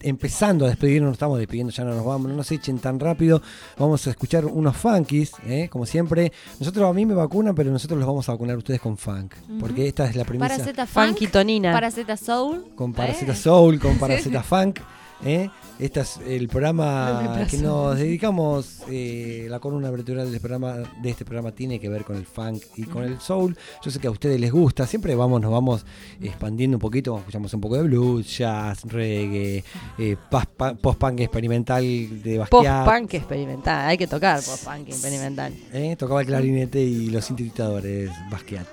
empezando 0.02 0.66
a 0.66 0.68
despedirnos, 0.68 1.08
nos 1.08 1.16
estamos 1.16 1.40
despidiendo, 1.40 1.74
ya 1.74 1.84
no 1.84 1.96
nos 1.96 2.06
vamos, 2.06 2.30
no 2.30 2.36
nos 2.36 2.52
echen 2.52 2.78
tan 2.78 3.00
rápido. 3.00 3.42
Vamos 3.76 4.06
a 4.06 4.12
escuchar 4.12 4.46
unos 4.46 4.78
funkies, 4.78 5.32
¿eh? 5.48 5.68
como 5.68 5.88
siempre. 5.88 6.32
Nosotros 6.60 6.88
a 6.88 6.94
mí 6.94 7.08
me 7.08 7.16
vacunan, 7.16 7.56
pero 7.56 7.72
nosotros 7.72 7.98
los 7.98 8.06
vamos 8.08 8.30
a 8.30 8.34
vacunar 8.34 8.54
a 8.54 8.60
ustedes 8.60 8.80
con 8.80 8.98
funk. 8.98 9.34
Porque 9.60 9.88
esta 9.88 10.06
es 10.06 10.16
la 10.16 10.26
premisa. 10.26 10.48
Paraceta 10.48 10.86
funk. 10.86 11.08
Funky 11.08 11.28
Tonina. 11.28 11.74
Paraceta 11.74 12.16
soul. 12.16 12.66
Con 12.76 12.92
¿eh? 12.92 12.94
Paraceta 12.96 13.34
Soul, 13.34 13.80
con. 13.80 13.98
Paraceta 13.98 14.44
Funk. 14.44 14.80
¿eh? 15.26 15.50
Este 15.78 16.00
es 16.00 16.18
el 16.26 16.48
programa 16.48 17.46
que 17.52 17.58
nos 17.58 17.98
dedicamos. 17.98 18.84
eh, 18.90 19.48
la 19.50 19.60
columna 19.60 19.92
vertebral 19.92 20.32
del 20.32 20.40
programa, 20.40 20.78
de 21.02 21.10
este 21.10 21.26
programa 21.26 21.52
tiene 21.52 21.80
que 21.80 21.90
ver 21.90 22.06
con 22.06 22.16
el 22.16 22.26
funk 22.26 22.64
y 22.78 22.84
con 22.84 23.04
el 23.04 23.20
soul. 23.20 23.58
Yo 23.84 23.92
sé 23.92 24.00
que 24.00 24.08
a 24.08 24.12
ustedes 24.12 24.40
les 24.40 24.52
gusta. 24.52 24.88
Siempre 24.88 25.16
vamos, 25.16 25.42
nos 25.42 25.52
vamos 25.52 25.86
expandiendo 26.22 26.78
un 26.78 26.82
poquito. 26.82 27.18
Escuchamos 27.18 27.54
un 27.54 27.60
poco 27.62 27.76
de 27.76 27.84
blues, 27.84 28.38
jazz, 28.38 28.84
reggae, 28.86 29.64
eh, 29.98 30.16
post-punk 30.30 31.20
experimental 31.20 31.84
de 32.24 32.38
Basquiat. 32.38 32.86
Post-punk 32.86 33.14
experimental. 33.16 33.88
Hay 33.90 33.98
que 33.98 34.08
tocar 34.08 34.42
post-punk 34.42 34.88
experimental. 34.88 35.54
¿eh? 35.74 35.96
Tocaba 35.98 36.22
el 36.22 36.28
clarinete 36.28 36.80
y 36.82 37.10
los 37.10 37.26
sintetizadores 37.26 38.12
Basquiat. 38.32 38.66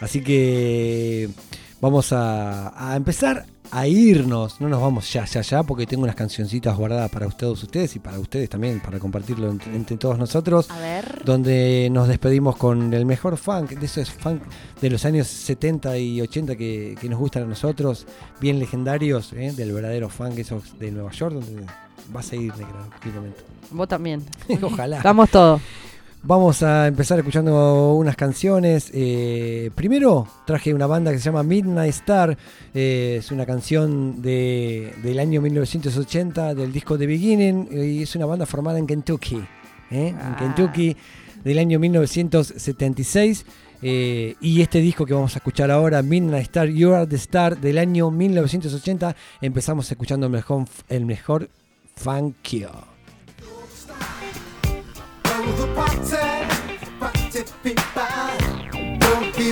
Así 0.00 0.22
que 0.22 1.28
vamos 1.80 2.12
a, 2.12 2.92
a 2.92 2.94
empezar 2.96 3.46
a 3.74 3.88
irnos. 3.88 4.60
No 4.60 4.68
nos 4.68 4.80
vamos 4.80 5.12
ya, 5.12 5.24
ya, 5.24 5.40
ya, 5.40 5.62
porque 5.64 5.86
tengo 5.86 6.04
unas 6.04 6.14
cancioncitas 6.14 6.76
guardadas 6.76 7.10
para 7.10 7.28
todos 7.28 7.62
ustedes 7.62 7.96
y 7.96 7.98
para 7.98 8.20
ustedes 8.20 8.48
también, 8.48 8.80
para 8.80 9.00
compartirlo 9.00 9.50
entre, 9.50 9.74
entre 9.74 9.96
todos 9.96 10.16
nosotros. 10.16 10.70
A 10.70 10.78
ver. 10.78 11.22
Donde 11.24 11.88
nos 11.90 12.06
despedimos 12.06 12.56
con 12.56 12.94
el 12.94 13.04
mejor 13.04 13.36
funk, 13.36 13.70
de 13.70 13.86
esos 13.86 14.10
funk 14.10 14.42
de 14.80 14.90
los 14.90 15.04
años 15.04 15.26
70 15.26 15.98
y 15.98 16.20
80 16.20 16.54
que, 16.54 16.96
que 17.00 17.08
nos 17.08 17.18
gustan 17.18 17.42
a 17.42 17.46
nosotros, 17.46 18.06
bien 18.40 18.60
legendarios, 18.60 19.32
¿eh? 19.32 19.52
del 19.56 19.72
verdadero 19.72 20.08
funk, 20.08 20.38
esos 20.38 20.78
de 20.78 20.92
Nueva 20.92 21.10
York, 21.10 21.34
donde 21.34 21.66
vas 22.12 22.30
a 22.30 22.36
ir, 22.36 22.52
cualquier 22.52 23.14
momento. 23.14 23.42
Vos 23.72 23.88
también. 23.88 24.22
Ojalá. 24.62 25.00
Vamos 25.02 25.30
todos. 25.30 25.60
Vamos 26.26 26.62
a 26.62 26.86
empezar 26.86 27.18
escuchando 27.18 27.92
unas 27.92 28.16
canciones. 28.16 28.90
Eh, 28.94 29.70
primero 29.74 30.26
traje 30.46 30.72
una 30.72 30.86
banda 30.86 31.12
que 31.12 31.18
se 31.18 31.24
llama 31.24 31.42
Midnight 31.42 31.90
Star. 31.90 32.38
Eh, 32.72 33.16
es 33.18 33.30
una 33.30 33.44
canción 33.44 34.22
de, 34.22 34.94
del 35.02 35.18
año 35.18 35.42
1980 35.42 36.54
del 36.54 36.72
disco 36.72 36.96
The 36.96 37.06
Beginning. 37.06 37.68
Y 37.70 38.02
es 38.04 38.16
una 38.16 38.24
banda 38.24 38.46
formada 38.46 38.78
en 38.78 38.86
Kentucky. 38.86 39.44
¿eh? 39.90 40.14
Ah. 40.18 40.28
En 40.28 40.34
Kentucky 40.36 40.96
del 41.44 41.58
año 41.58 41.78
1976. 41.78 43.44
Eh, 43.82 44.34
y 44.40 44.62
este 44.62 44.78
disco 44.78 45.04
que 45.04 45.12
vamos 45.12 45.34
a 45.36 45.40
escuchar 45.40 45.70
ahora, 45.70 46.00
Midnight 46.00 46.44
Star, 46.44 46.68
You 46.68 46.94
Are 46.94 47.06
the 47.06 47.16
Star, 47.16 47.60
del 47.60 47.76
año 47.76 48.10
1980, 48.10 49.14
empezamos 49.42 49.90
escuchando 49.90 50.24
el 50.24 50.32
mejor, 50.32 50.64
el 50.88 51.04
mejor 51.04 51.50
funkio. 51.94 52.70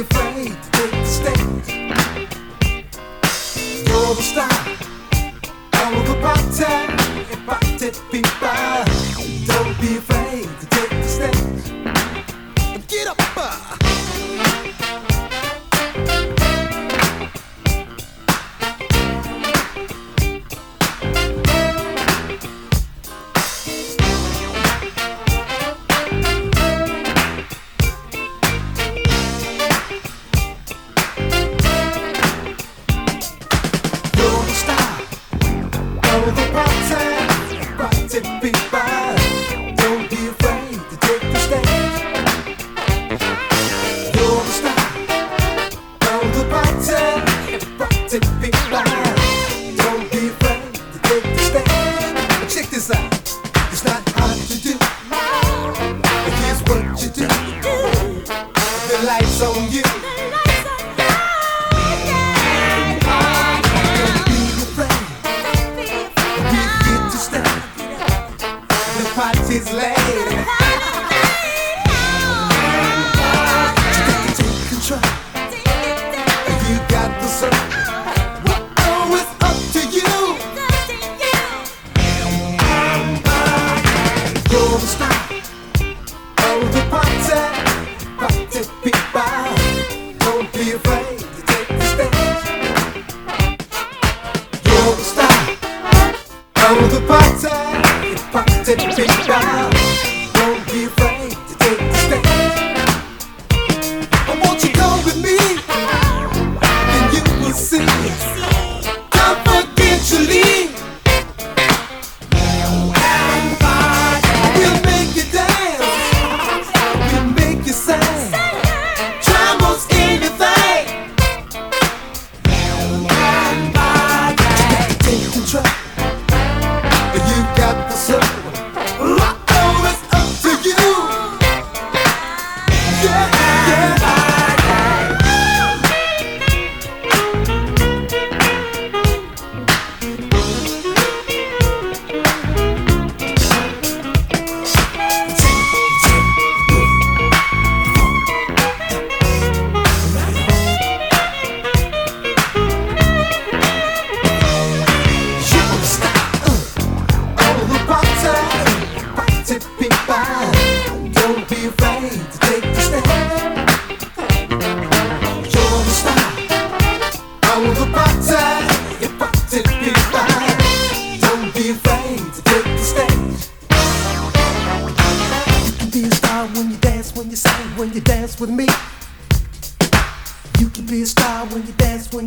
Afraid 0.03 0.57
to. 0.73 0.83
You're 3.87 4.15
the 4.15 4.23
star. 4.23 4.49
People. 8.11 8.49
Don't 9.47 9.81
be 9.81 9.97
afraid 9.97 10.49
to 10.61 10.67
take 10.67 10.91
the 10.91 11.09
stage. 11.09 12.87
Get 12.89 13.07
up. 13.09 13.32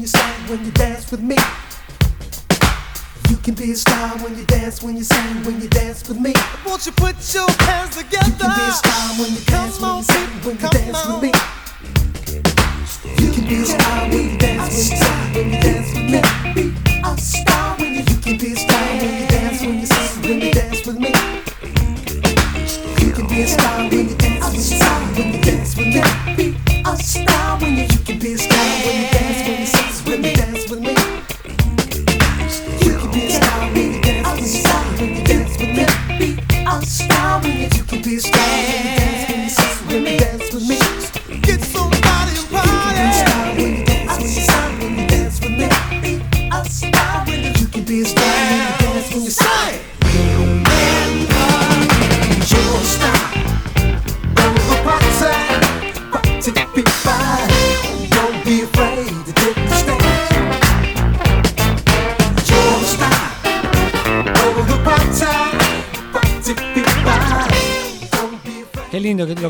You 0.06 0.12
when 0.12 0.12
you 0.12 0.12
sing, 0.12 0.50
when 0.50 0.66
you 0.66 0.72
dance 0.72 1.12
with 1.12 1.22
me. 1.22 1.38
You 3.30 3.38
can 3.38 3.56
be 3.56 3.72
a 3.72 3.76
star 3.76 4.10
when 4.20 4.38
you 4.38 4.46
dance, 4.46 4.84
when 4.84 4.98
you 4.98 5.04
sing, 5.04 5.44
when 5.44 5.62
you 5.62 5.68
dance 5.68 6.08
with 6.08 6.20
me. 6.20 6.34
Won't 6.66 6.86
you 6.86 6.92
put 6.92 7.16
your 7.34 7.50
hands 7.62 7.98
together? 7.98 8.28
You 8.28 8.38
can 8.38 8.56
be 8.56 8.62
a 8.62 8.72
star 8.72 9.10
when 9.20 9.34
you 9.34 9.42
dance, 9.46 9.80
when 9.82 9.98
you 9.98 10.04
sing, 10.04 10.30
when 10.44 10.56
you 10.60 10.70
dance 10.70 11.08
with 11.08 11.22
me. 11.24 11.32
You 13.24 13.32
can 13.32 13.48
be 13.48 13.56
a 13.56 13.66
star 13.66 14.10
when 14.10 14.32
you 14.32 14.38
dance, 14.38 14.74
when 14.74 14.90
you 14.90 15.02
sing, 15.02 15.34
when 15.34 15.54
you 15.54 15.62
dance 15.62 15.94
with 15.96 16.44
me. 16.44 16.45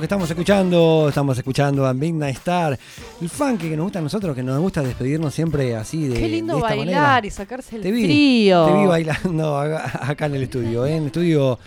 Que 0.05 0.13
estamos 0.13 0.29
escuchando. 0.29 1.07
Estamos 1.09 1.35
escuchando 1.35 1.85
a 1.87 1.93
Midnight 1.93 2.35
Star. 2.37 2.77
El 3.19 3.27
funk 3.27 3.61
que 3.61 3.75
nos 3.75 3.85
gusta 3.85 3.97
a 3.99 4.01
nosotros, 4.03 4.35
que 4.35 4.43
nos 4.43 4.59
gusta 4.59 4.83
despedirnos 4.83 5.33
siempre 5.33 5.75
así 5.75 6.07
de, 6.07 6.19
Qué 6.19 6.27
lindo 6.29 6.53
de 6.53 6.59
esta 6.59 6.75
bailar 6.75 7.01
manera. 7.01 7.27
y 7.27 7.31
sacarse 7.31 7.75
el 7.77 7.81
Te 7.81 7.91
vi, 7.91 8.03
frío. 8.03 8.65
Te 8.67 8.73
vi 8.73 8.85
bailando 8.85 9.57
acá 9.57 9.99
acá 10.03 10.25
en 10.27 10.35
el 10.35 10.43
estudio, 10.43 10.85
¿eh? 10.85 10.91
en 10.91 11.01
el 11.01 11.05
estudio 11.07 11.57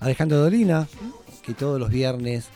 Alejandro 0.00 0.38
Dolina, 0.38 0.86
que 1.42 1.54
todos 1.54 1.80
los 1.80 1.88
viernes 1.88 2.48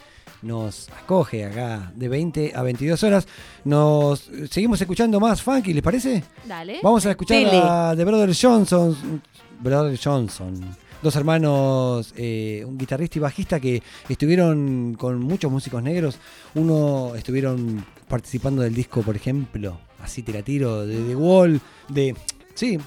nos 0.43 0.91
acoge 1.03 1.47
acá 1.47 1.91
de 1.95 2.09
20 2.09 2.53
a 2.55 2.63
22 2.63 3.03
horas. 3.03 3.27
Nos 3.65 4.31
seguimos 4.51 4.79
escuchando 4.79 5.21
más 5.21 5.41
funky, 5.41 5.73
¿les 5.73 5.83
parece? 5.83 6.23
Dale. 6.47 6.81
Vamos 6.83 7.07
a 7.07 7.13
escuchar 7.13 7.39
Dele. 7.39 7.63
a 7.65 7.95
The 7.97 8.05
Brothers 8.05 8.39
Johnson. 8.43 9.23
Brothers 9.59 10.01
Johnson. 10.05 10.77
Dos 11.03 11.17
hermanos, 11.17 12.13
eh, 12.17 12.63
un 12.67 12.77
guitarrista 12.77 13.19
y 13.19 13.23
bajista 13.23 13.59
que 13.59 13.83
estuvieron 14.09 14.95
con 14.99 15.19
muchos 15.19 15.51
músicos 15.51 15.83
negros. 15.83 16.19
Uno 16.55 17.15
estuvieron 17.15 17.85
participando 18.07 18.61
del 18.61 18.75
disco, 18.75 19.01
por 19.03 19.17
ejemplo, 19.17 19.81
así 20.03 20.23
te 20.23 20.33
la 20.33 20.43
tiro, 20.43 20.87
de 20.87 20.97
The 20.97 21.17
Wall, 21.17 21.61
de. 21.89 22.15
Sí, 22.55 22.79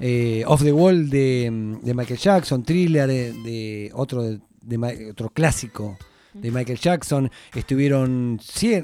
eh, 0.00 0.44
Off 0.46 0.62
the 0.62 0.72
Wall 0.72 1.08
de, 1.08 1.78
de 1.82 1.94
Michael 1.94 2.18
Jackson, 2.18 2.62
Thriller 2.62 3.08
de, 3.08 3.32
de 3.32 3.90
otro, 3.94 4.22
de, 4.22 5.10
otro 5.10 5.30
clásico 5.30 5.96
de 6.34 6.50
Michael 6.50 6.78
Jackson, 6.78 7.30
estuvieron, 7.54 8.38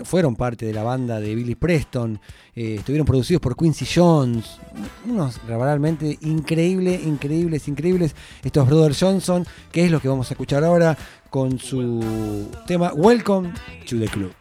fueron 0.05 0.37
parte 0.37 0.66
de 0.66 0.73
la 0.73 0.83
banda 0.83 1.20
de 1.20 1.35
Billy 1.35 1.55
Preston, 1.55 2.20
eh, 2.55 2.77
estuvieron 2.79 3.07
producidos 3.07 3.41
por 3.41 3.57
Quincy 3.57 3.87
Jones, 3.87 4.59
unos 5.07 5.41
realmente 5.47 6.19
increíbles, 6.23 7.05
increíbles, 7.05 7.69
increíbles, 7.69 8.15
estos 8.43 8.66
Brothers 8.66 8.99
Johnson, 9.01 9.47
que 9.73 9.85
es 9.85 9.91
lo 9.91 10.01
que 10.01 10.09
vamos 10.09 10.31
a 10.31 10.35
escuchar 10.35 10.65
ahora 10.65 10.97
con 11.31 11.59
su 11.59 12.49
tema 12.66 12.93
Welcome 12.95 13.53
to 13.87 13.99
the 13.99 14.07
Club. 14.07 14.33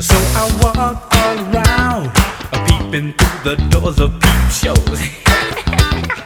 So 0.00 0.16
I 0.34 0.50
walk 0.60 1.14
around, 1.14 2.10
the 3.44 3.54
of 4.02 4.10
peep. 4.20 4.34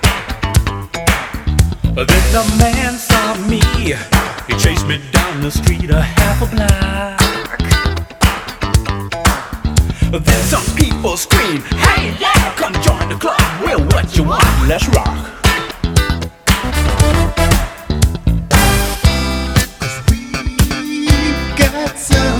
then 2.06 2.32
the 2.32 2.56
man 2.58 2.94
saw 2.94 3.34
me, 3.48 3.58
he 4.46 4.54
chased 4.62 4.86
me 4.86 5.00
down 5.10 5.40
the 5.40 5.50
street 5.50 5.90
a 5.90 6.00
half 6.00 6.40
a 6.40 6.46
block. 6.54 7.18
Then 10.12 10.42
some 10.44 10.64
people 10.76 11.16
scream, 11.16 11.60
Hey, 11.62 12.14
yeah, 12.20 12.54
come 12.54 12.72
join 12.74 13.08
the 13.08 13.16
club. 13.16 13.40
Well, 13.64 13.80
what 13.86 14.16
you 14.16 14.22
want? 14.22 14.44
Let's 14.68 14.86
rock. 14.90 15.08
got 21.56 21.98
something 21.98 22.37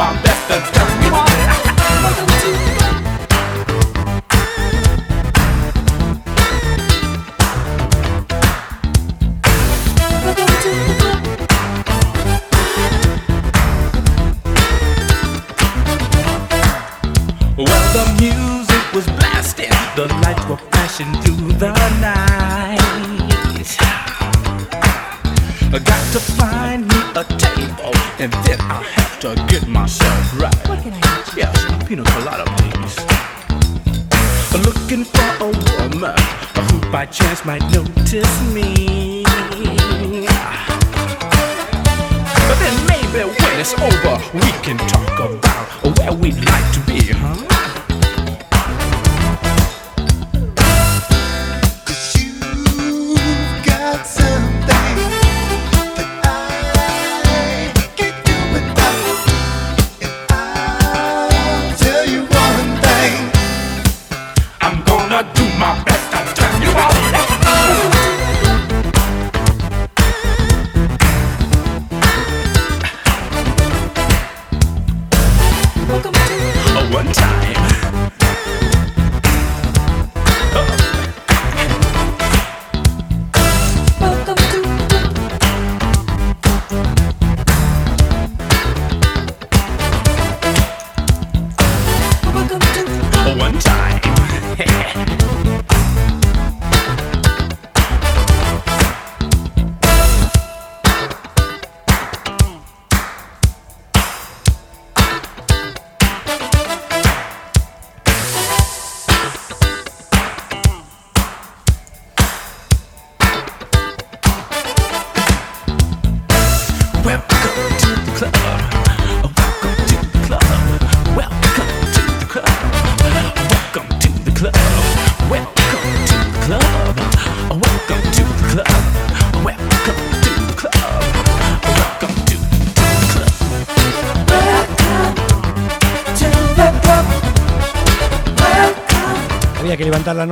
our 0.00 0.14
best 0.22 0.48
to 0.48 0.56
turn 0.72 1.02
you 1.02 1.14
on. 1.14 1.28
Well, 17.56 17.86
the 17.92 18.04
music 18.20 18.92
was 18.92 19.06
blasting, 19.06 19.70
the 19.94 20.06
lights 20.22 20.44
were 20.48 20.56
flashing 20.56 21.12
through 21.22 21.52
the 21.52 21.72
night. 22.00 22.80
I 25.72 25.78
got 25.78 26.12
to 26.12 26.20
find 26.20 26.86
me 26.86 26.96
a 27.16 27.24
table, 27.24 27.94
and 28.20 28.32
then 28.44 28.63
to 29.24 29.34
get 29.48 29.66
myself 29.66 30.38
right. 30.38 30.68
What 30.68 30.82
can 30.82 30.92
I 30.92 31.00
get 31.00 31.32
you? 31.32 31.38
Yes, 31.38 31.64
a 31.70 31.84
pina 31.86 32.04
colada, 32.04 32.44
please. 32.58 32.96
Looking 34.66 35.04
for 35.04 35.28
a 35.40 35.48
woman 35.80 36.18
who 36.68 36.92
by 36.92 37.06
chance 37.06 37.42
might 37.42 37.62
notice 37.72 38.52
me. 38.52 39.24
But 42.48 42.58
then 42.60 42.76
maybe 42.86 43.24
when 43.24 43.60
it's 43.60 43.72
over, 43.80 44.20
we 44.34 44.50
can 44.62 44.76
talk 44.76 45.18
about 45.18 45.98
where 45.98 46.12
we'd 46.12 46.44
like 46.44 46.72
to 46.74 46.80
be, 46.80 47.12
huh? 47.12 47.53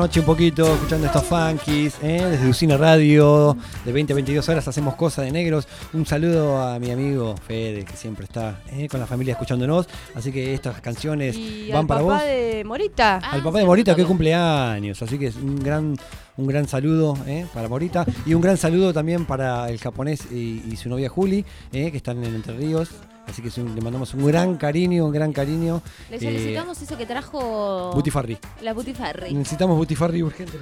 Noche 0.02 0.18
un 0.18 0.26
poquito 0.26 0.74
escuchando 0.74 1.06
estos 1.06 1.22
funkies. 1.22 1.94
¿eh? 2.02 2.26
Desde 2.28 2.48
Usina 2.48 2.76
Radio, 2.76 3.56
de 3.84 3.92
20 3.92 4.12
a 4.12 4.16
22 4.16 4.48
horas 4.48 4.66
hacemos 4.66 4.96
cosas 4.96 5.26
de 5.26 5.30
negros. 5.30 5.68
Un 5.92 6.04
saludo 6.04 6.60
a 6.60 6.80
mi 6.80 6.90
amigo 6.90 7.36
Fede, 7.46 7.84
que 7.84 7.96
siempre 7.96 8.24
está 8.24 8.58
¿eh? 8.72 8.88
con 8.88 8.98
la 8.98 9.06
familia 9.06 9.34
escuchándonos. 9.34 9.86
Así 10.16 10.32
que 10.32 10.54
estas 10.54 10.80
canciones 10.80 11.36
Y 11.36 11.68
van 11.70 11.82
al 11.82 11.86
para 11.86 12.00
papá 12.00 12.14
vos. 12.14 12.24
de 12.24 12.64
Morita. 12.66 13.18
Al 13.18 13.44
papá 13.44 13.60
de 13.60 13.64
Morita 13.64 13.94
que 13.94 14.04
cumple 14.04 14.34
años, 14.34 15.00
así 15.02 15.20
que 15.20 15.28
es 15.28 15.36
un 15.36 15.54
gran, 15.62 15.96
un 16.36 16.46
gran 16.48 16.66
saludo 16.66 17.16
¿eh? 17.28 17.46
para 17.54 17.68
Morita 17.68 18.04
y 18.26 18.34
un 18.34 18.42
gran 18.42 18.56
saludo 18.56 18.92
también 18.92 19.24
para 19.24 19.70
el 19.70 19.78
japonés 19.78 20.26
y, 20.32 20.64
y 20.68 20.76
su 20.78 20.88
novia 20.88 21.10
Juli, 21.10 21.44
¿eh? 21.72 21.92
que 21.92 21.96
están 21.96 22.24
en 22.24 22.34
Entre 22.34 22.56
Ríos. 22.56 22.88
Así 23.26 23.40
que 23.42 23.48
le 23.62 23.80
mandamos 23.80 24.12
un 24.14 24.26
gran 24.26 24.56
cariño, 24.56 25.06
un 25.06 25.12
gran 25.12 25.32
cariño. 25.32 25.80
Le 26.10 26.16
Eh, 26.16 26.20
solicitamos 26.20 26.80
eso 26.82 26.96
que 26.98 27.06
trajo. 27.06 27.92
Butifarri. 27.94 28.36
La 28.62 28.72
Butifarri. 28.74 29.32
Necesitamos 29.34 29.76
Butifarri 29.76 30.22
urgente, 30.22 30.58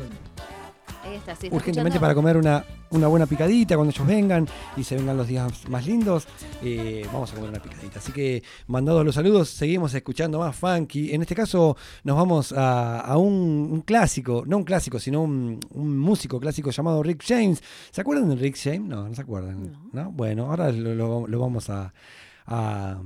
Ahí 1.02 1.14
está, 1.16 1.34
sí. 1.34 1.46
¿está 1.46 1.56
urgentemente 1.56 1.96
escuchando? 1.96 2.00
para 2.00 2.14
comer 2.14 2.36
una, 2.36 2.62
una 2.90 3.06
buena 3.08 3.24
picadita 3.24 3.74
cuando 3.74 3.90
ellos 3.90 4.06
vengan 4.06 4.46
y 4.76 4.84
se 4.84 4.96
vengan 4.96 5.16
los 5.16 5.26
días 5.26 5.66
más 5.70 5.86
lindos. 5.86 6.28
eh, 6.62 7.06
vamos 7.10 7.32
a 7.32 7.34
comer 7.36 7.48
una 7.50 7.62
picadita. 7.62 7.98
Así 8.00 8.12
que, 8.12 8.42
mandados 8.66 9.04
los 9.06 9.14
saludos, 9.14 9.48
seguimos 9.48 9.94
escuchando 9.94 10.38
más 10.38 10.54
funky. 10.54 11.12
En 11.14 11.22
este 11.22 11.34
caso, 11.34 11.74
nos 12.04 12.16
vamos 12.16 12.52
a, 12.52 13.00
a 13.00 13.16
un, 13.16 13.32
un 13.72 13.80
clásico, 13.80 14.44
no 14.46 14.58
un 14.58 14.64
clásico, 14.64 14.98
sino 15.00 15.22
un, 15.22 15.58
un 15.70 15.98
músico 15.98 16.38
clásico 16.38 16.70
llamado 16.70 17.02
Rick 17.02 17.24
James. 17.26 17.62
¿Se 17.90 18.02
acuerdan 18.02 18.28
de 18.28 18.36
Rick 18.36 18.58
James? 18.62 18.82
No, 18.82 19.08
no 19.08 19.14
se 19.14 19.22
acuerdan. 19.22 19.72
¿no? 19.92 20.12
Bueno, 20.12 20.50
ahora 20.50 20.70
lo, 20.70 20.94
lo- 20.94 21.26
lo 21.26 21.40
vamos 21.40 21.70
a, 21.70 21.94
a, 22.50 23.00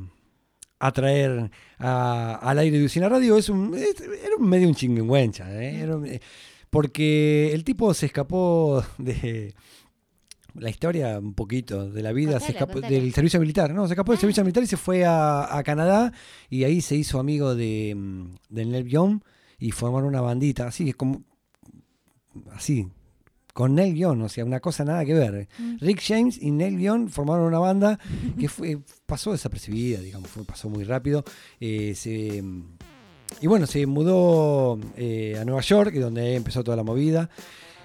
a 0.81 0.93
traer 0.93 1.51
a- 1.79 2.35
al 2.43 2.59
aire 2.59 2.79
de 2.79 2.85
Usina 2.87 3.09
Radio. 3.09 3.37
Es 3.39 3.49
un, 3.49 3.75
es- 3.75 4.01
era 4.01 4.37
un 4.39 4.49
medio 4.49 4.66
un 4.69 4.75
chingüengüencha, 4.75 5.47
¿eh? 5.62 5.89
Un- 5.89 6.07
eh, 6.07 6.21
porque 6.71 7.53
el 7.53 7.62
tipo 7.62 7.95
se 7.95 8.07
escapó 8.07 8.85
de 8.99 9.55
la 10.55 10.71
historia 10.71 11.19
un 11.19 11.35
poquito 11.35 11.89
de 11.91 12.03
la 12.03 12.12
vida, 12.12 12.39
se 12.41 12.53
escapó 12.53 12.81
del 12.91 13.12
servicio 13.12 13.41
militar, 13.41 13.73
no, 13.75 13.87
se 13.87 13.95
escapó 13.95 14.12
del 14.12 14.21
servicio 14.21 14.43
militar 14.45 14.62
y 14.62 14.66
se 14.69 14.77
fue 14.77 15.05
a, 15.05 15.57
a 15.57 15.62
Canadá 15.62 16.12
y 16.51 16.65
ahí 16.65 16.81
se 16.81 16.95
hizo 16.97 17.19
amigo 17.19 17.55
de, 17.55 17.95
mm, 17.97 18.25
de 18.51 18.65
Neil 18.65 18.87
Young 18.89 19.21
y 19.59 19.71
formaron 19.73 20.09
una 20.09 20.21
bandita, 20.21 20.66
así 20.69 20.93
como 20.93 21.23
así 22.53 22.89
con 23.55 23.76
Neil 23.76 23.94
Young, 23.94 24.20
o 24.22 24.28
sea, 24.28 24.44
una 24.44 24.60
cosa 24.60 24.85
nada 24.85 25.05
que 25.05 25.14
ver. 25.14 25.48
Mm. 25.59 25.76
Rick 25.81 26.02
James 26.05 26.39
y 26.43 26.51
Neil 26.51 26.78
Young 26.78 27.09
formaron 27.09 27.47
una 27.47 27.60
banda 27.60 27.98
que 28.39 28.48
fue, 28.48 28.78
pasó 29.06 29.32
desapercibida, 29.32 30.01
digamos, 30.01 30.28
fue, 30.28 30.44
pasó 30.44 30.68
muy 30.68 30.85
rápido. 30.85 31.24
Eh, 31.60 31.94
se, 31.94 32.43
y 33.40 33.47
bueno, 33.47 33.66
se 33.66 33.86
mudó 33.86 34.78
eh, 34.97 35.39
a 35.40 35.44
Nueva 35.44 35.62
York, 35.62 35.94
donde 35.94 36.35
empezó 36.35 36.62
toda 36.64 36.76
la 36.76 36.82
movida. 36.82 37.31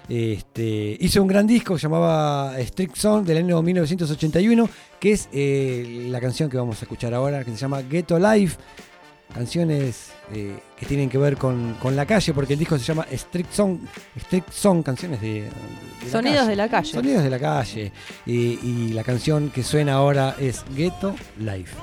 Este, 0.08 0.96
hizo 1.00 1.22
un 1.22 1.28
gran 1.28 1.46
disco 1.46 1.76
que 1.76 1.80
llamaba 1.80 2.52
Strict 2.58 2.96
Song 2.96 3.24
del 3.24 3.38
año 3.38 3.62
1981, 3.62 4.68
que 4.98 5.12
es 5.12 5.28
eh, 5.32 6.08
la 6.10 6.20
canción 6.20 6.50
que 6.50 6.56
vamos 6.56 6.80
a 6.80 6.84
escuchar 6.84 7.14
ahora, 7.14 7.44
que 7.44 7.52
se 7.52 7.56
llama 7.56 7.82
Ghetto 7.82 8.18
Life. 8.18 8.58
Canciones 9.34 10.10
eh, 10.32 10.58
que 10.78 10.86
tienen 10.86 11.08
que 11.08 11.18
ver 11.18 11.36
con, 11.36 11.74
con 11.80 11.94
la 11.96 12.04
calle, 12.06 12.34
porque 12.34 12.54
el 12.54 12.58
disco 12.58 12.78
se 12.78 12.84
llama 12.84 13.06
Strict 13.12 13.52
Song, 13.52 13.78
Strict 14.18 14.50
Song 14.52 14.82
canciones 14.82 15.20
de, 15.20 15.42
de 15.44 15.50
la 16.04 16.10
Sonidos 16.10 16.36
calle. 16.38 16.50
de 16.50 16.56
la 16.56 16.68
calle. 16.68 16.92
Sonidos 16.92 17.22
de 17.22 17.30
la 17.30 17.38
calle. 17.38 17.92
Y, 18.26 18.34
y 18.62 18.92
la 18.92 19.04
canción 19.04 19.50
que 19.50 19.62
suena 19.62 19.94
ahora 19.94 20.34
es 20.38 20.64
Ghetto 20.76 21.14
Life. 21.38 21.76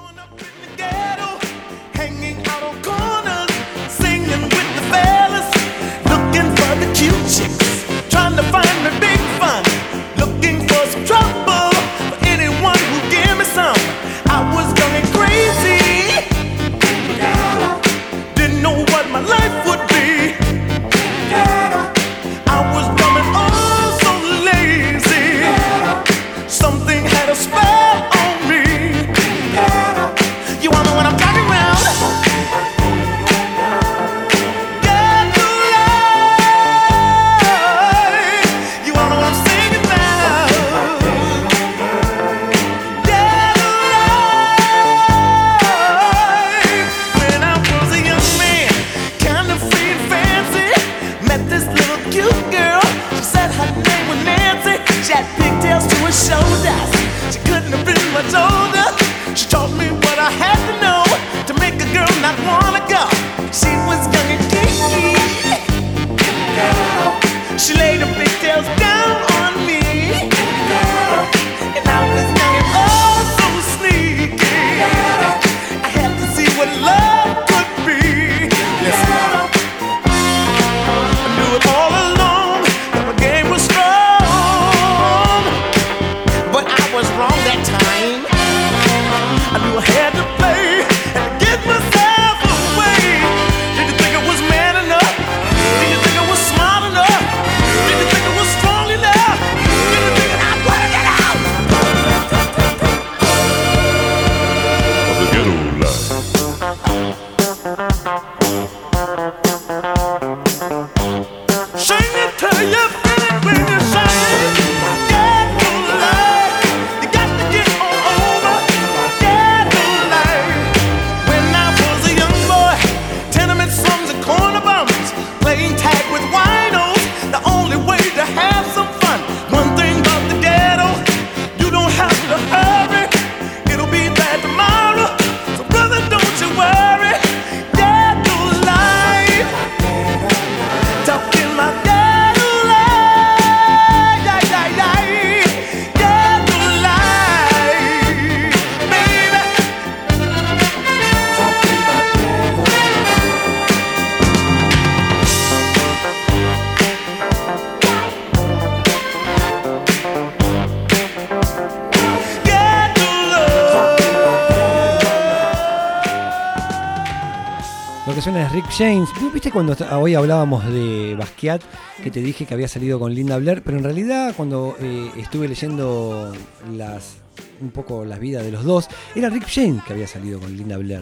James. 168.78 169.10
¿Vos 169.20 169.34
¿Viste 169.34 169.52
cuando 169.52 169.76
hoy 169.98 170.14
hablábamos 170.14 170.64
de 170.66 171.16
Basquiat? 171.18 171.64
Que 172.04 172.12
te 172.12 172.20
dije 172.20 172.46
que 172.46 172.54
había 172.54 172.68
salido 172.68 173.00
con 173.00 173.12
Linda 173.12 173.38
Blair. 173.38 173.64
Pero 173.64 173.78
en 173.78 173.84
realidad, 173.84 174.36
cuando 174.38 174.76
eh, 174.80 175.12
estuve 175.18 175.48
leyendo 175.48 176.32
las 176.76 177.18
un 177.60 177.72
poco 177.72 178.06
la 178.06 178.20
vida 178.20 178.44
de 178.44 178.52
los 178.52 178.64
dos, 178.64 178.88
era 179.16 179.30
Rick 179.30 179.48
James 179.50 179.84
que 179.84 179.94
había 179.94 180.06
salido 180.06 180.40
con 180.40 180.56
Linda 180.56 180.78
Blair. 180.78 181.02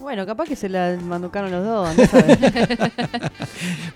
Bueno, 0.00 0.26
capaz 0.26 0.46
que 0.48 0.56
se 0.56 0.68
la 0.68 0.98
manducaron 1.00 1.52
los 1.52 1.64
dos. 1.64 1.88
andá 1.88 2.02
a 2.02 2.06
saber. 2.08 2.38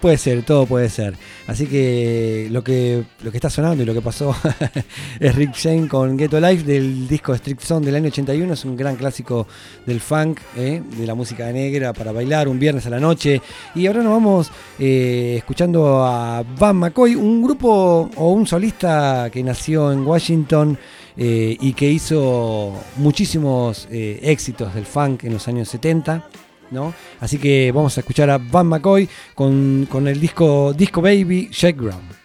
Puede 0.01 0.17
ser, 0.17 0.45
todo 0.45 0.65
puede 0.65 0.89
ser. 0.89 1.15
Así 1.59 1.67
que 1.67 2.47
lo 2.53 2.63
que 2.63 3.03
lo 3.25 3.33
que 3.33 3.37
está 3.37 3.51
sonando 3.51 3.83
y 3.83 3.87
lo 3.87 3.93
que 3.93 4.01
pasó 4.01 4.33
es 5.19 5.35
Rick 5.35 5.57
Shane 5.57 5.89
con 5.89 6.17
Ghetto 6.17 6.39
Life 6.39 6.63
del 6.63 7.09
disco 7.09 7.35
Strict 7.35 7.61
Zone 7.63 7.85
del 7.85 7.97
año 7.97 8.07
81. 8.11 8.55
Es 8.55 8.65
un 8.65 8.77
gran 8.77 8.95
clásico 8.95 9.45
del 9.85 9.99
funk, 9.99 10.39
¿eh? 10.57 10.81
de 10.97 11.05
la 11.05 11.17
música 11.17 11.51
negra 11.51 11.93
para 11.93 12.13
bailar 12.13 12.47
un 12.47 12.61
viernes 12.61 12.87
a 12.87 12.91
la 12.91 13.01
noche. 13.01 13.43
Y 13.75 13.89
ahora 13.89 14.05
nos 14.05 14.13
vamos 14.13 14.53
eh, 14.79 15.35
escuchando 15.39 16.05
a 16.05 16.45
Van 16.45 16.77
McCoy, 16.77 17.17
un 17.17 17.43
grupo 17.43 18.09
o 18.15 18.33
un 18.33 18.47
solista 18.47 19.29
que 19.29 19.43
nació 19.43 19.91
en 19.91 20.07
Washington. 20.07 20.79
eh, 21.17 21.57
y 21.59 21.73
que 21.73 21.91
hizo 21.91 22.73
muchísimos 22.99 23.89
éxitos 23.91 24.73
del 24.73 24.87
funk 24.87 25.25
en 25.25 25.33
los 25.33 25.49
años 25.49 25.69
70. 25.69 26.23
¿No? 26.71 26.95
Así 27.21 27.39
que 27.39 27.73
vamos 27.73 27.97
a 27.97 28.01
escuchar 28.01 28.31
a 28.31 28.39
Van 28.39 28.67
McCoy 28.67 29.09
con, 29.35 29.87
con 29.91 30.09
el 30.09 30.21
disco 30.21 30.73
Disco 30.73 31.01
Baby 31.01 31.49
Shake 31.53 31.81
Ground. 31.81 32.19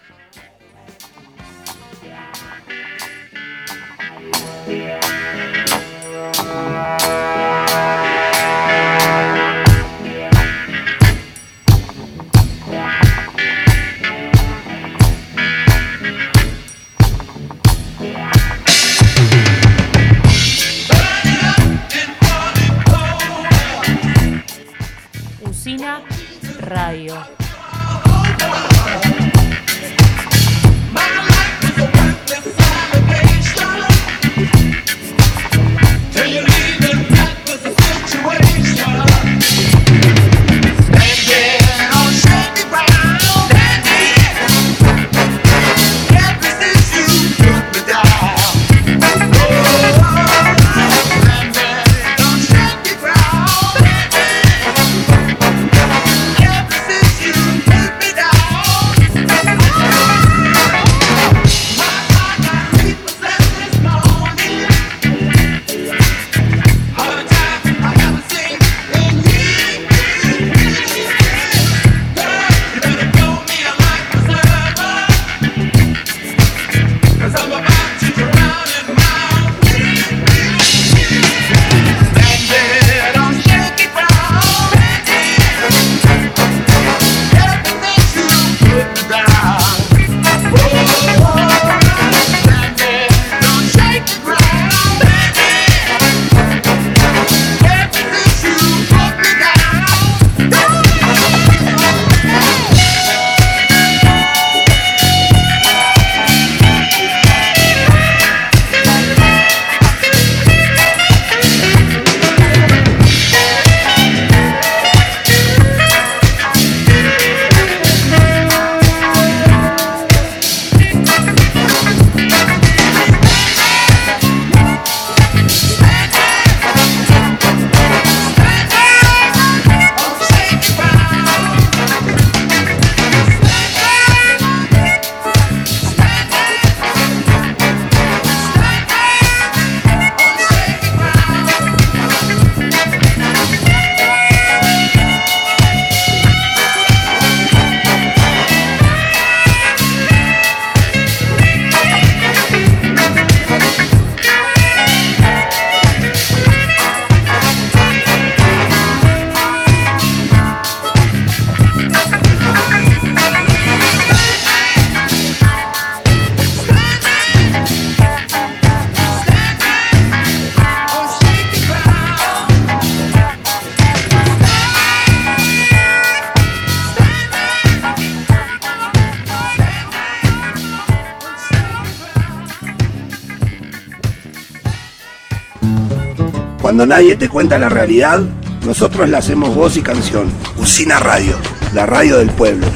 Cuando 186.84 186.98
nadie 186.98 187.16
te 187.16 187.30
cuenta 187.30 187.58
la 187.58 187.70
realidad, 187.70 188.20
nosotros 188.66 189.08
la 189.08 189.20
hacemos 189.20 189.56
voz 189.56 189.78
y 189.78 189.82
canción. 189.82 190.30
Usina 190.58 191.00
Radio, 191.00 191.38
la 191.74 191.86
radio 191.86 192.18
del 192.18 192.30
pueblo. 192.30 192.68